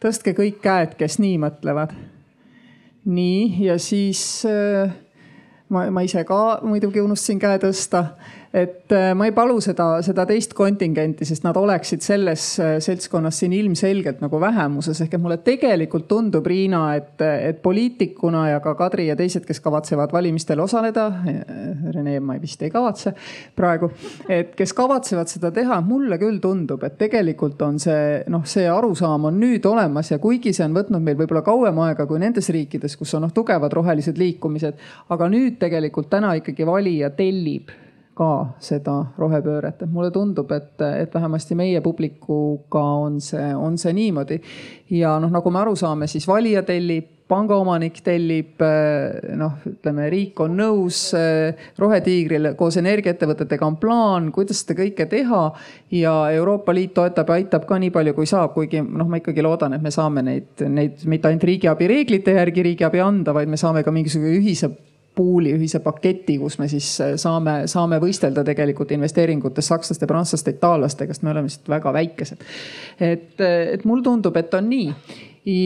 [0.00, 1.90] tõstke kõik käed, kes nii mõtlevad.
[3.04, 4.46] nii ja siis
[5.72, 8.06] ma, ma ise ka muidugi unustasin käe tõsta
[8.52, 13.38] et äh, ma ei palu seda, seda teist kontingenti, sest nad oleksid selles äh, seltskonnas
[13.40, 15.00] siin ilmselgelt nagu vähemuses.
[15.00, 19.60] ehk et mulle tegelikult tundub, Riina, et, et poliitikuna ja ka Kadri ja teised, kes
[19.64, 21.08] kavatsevad valimistel osaleda.
[21.92, 23.14] Rene, ma vist ei kavatse
[23.56, 23.88] praegu,
[24.28, 29.30] et kes kavatsevad seda teha, mulle küll tundub, et tegelikult on see noh, see arusaam
[29.30, 32.98] on nüüd olemas ja kuigi see on võtnud meil võib-olla kauem aega kui nendes riikides,
[33.00, 34.76] kus on noh tugevad rohelised liikumised,
[35.14, 37.70] aga nüüd tegelikult täna ikkagi valija tellib
[38.12, 38.28] ka
[38.60, 44.36] seda rohepööret, et mulle tundub, et, et vähemasti meie publikuga on see, on see niimoodi.
[44.92, 48.60] ja noh, nagu me aru saame, siis valija tellib pangaomanik tellib,
[49.40, 50.98] noh, ütleme, riik on nõus,
[51.80, 55.42] Rohetiigril koos energiaettevõtetega on plaan, kuidas seda kõike teha.
[55.96, 59.44] ja Euroopa Liit toetab ja aitab ka nii palju, kui saab, kuigi noh, ma ikkagi
[59.44, 63.60] loodan, et me saame neid, neid mitte ainult riigiabi reeglite järgi riigiabi anda, vaid me
[63.60, 64.74] saame ka mingisuguse ühise
[65.14, 66.88] pool'i, ühise paketi, kus me siis
[67.20, 72.46] saame, saame võistelda tegelikult investeeringutes sakslaste, prantslaste, itaallastega, sest me oleme lihtsalt väga väikesed.
[73.00, 74.88] et, et mulle tundub, et on nii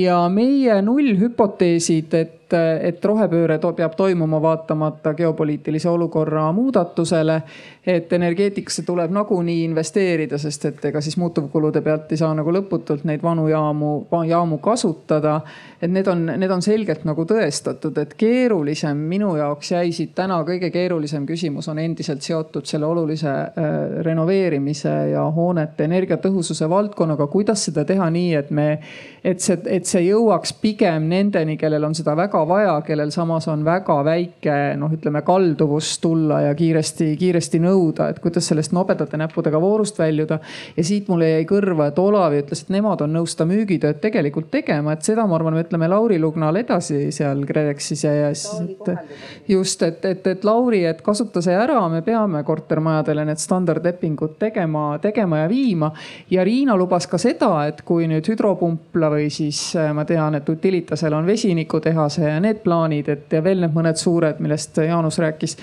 [0.07, 7.43] ja meie nullhüpoteesid, et et, et rohepööre to peab toimuma vaatamata geopoliitilise olukorra muudatusele.
[7.87, 13.05] et energeetikasse tuleb nagunii investeerida, sest et ega siis muutuvkulude pealt ei saa nagu lõputult
[13.07, 15.41] neid vanu jaamu, jaamu kasutada.
[15.83, 20.41] et need on, need on selgelt nagu tõestatud, et keerulisem minu jaoks jäi siit täna
[20.45, 27.27] kõige keerulisem küsimus on endiselt seotud selle olulise äh, renoveerimise ja hoonete energiatõhususe valdkonnaga.
[27.27, 28.79] kuidas seda teha nii, et me,
[29.25, 33.47] et see, et see jõuaks pigem nendeni, kellel on seda väga väga vaja, kellel samas
[33.49, 39.17] on väga väike noh, ütleme kalduvus tulla ja kiiresti, kiiresti nõuda, et kuidas sellest nobedate
[39.17, 40.39] näppudega voorust väljuda.
[40.77, 44.51] ja siit mulle jäi kõrva, et Olavi ütles, et nemad on nõus seda müügitööd tegelikult
[44.51, 48.61] tegema, et seda ma arvan, me ütleme Lauri Lugnal edasi seal KredExis ja, ja siis,
[48.69, 54.37] et just, et, et, et Lauri, et kasuta see ära, me peame kortermajadele need standardlepingud
[54.39, 55.93] tegema, tegema ja viima.
[56.31, 61.15] ja Riina lubas ka seda, et kui nüüd hüdropumpla või siis ma tean, et Utilitasel
[61.17, 65.57] on vesinikutehase ja need plaanid, et ja veel need mõned suured, millest Jaanus rääkis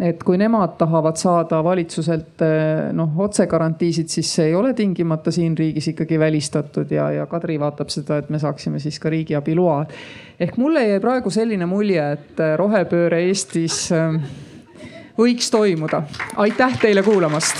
[0.00, 2.42] et kui nemad tahavad saada valitsuselt
[2.98, 7.92] noh otsegarantiisid, siis see ei ole tingimata siin riigis ikkagi välistatud ja, ja Kadri vaatab
[7.94, 9.84] seda, et me saaksime siis ka riigiabi loa.
[10.40, 13.86] ehk mulle jäi praegu selline mulje, et rohepööre Eestis
[15.18, 16.02] võiks toimuda.
[16.36, 17.54] aitäh teile kuulamast.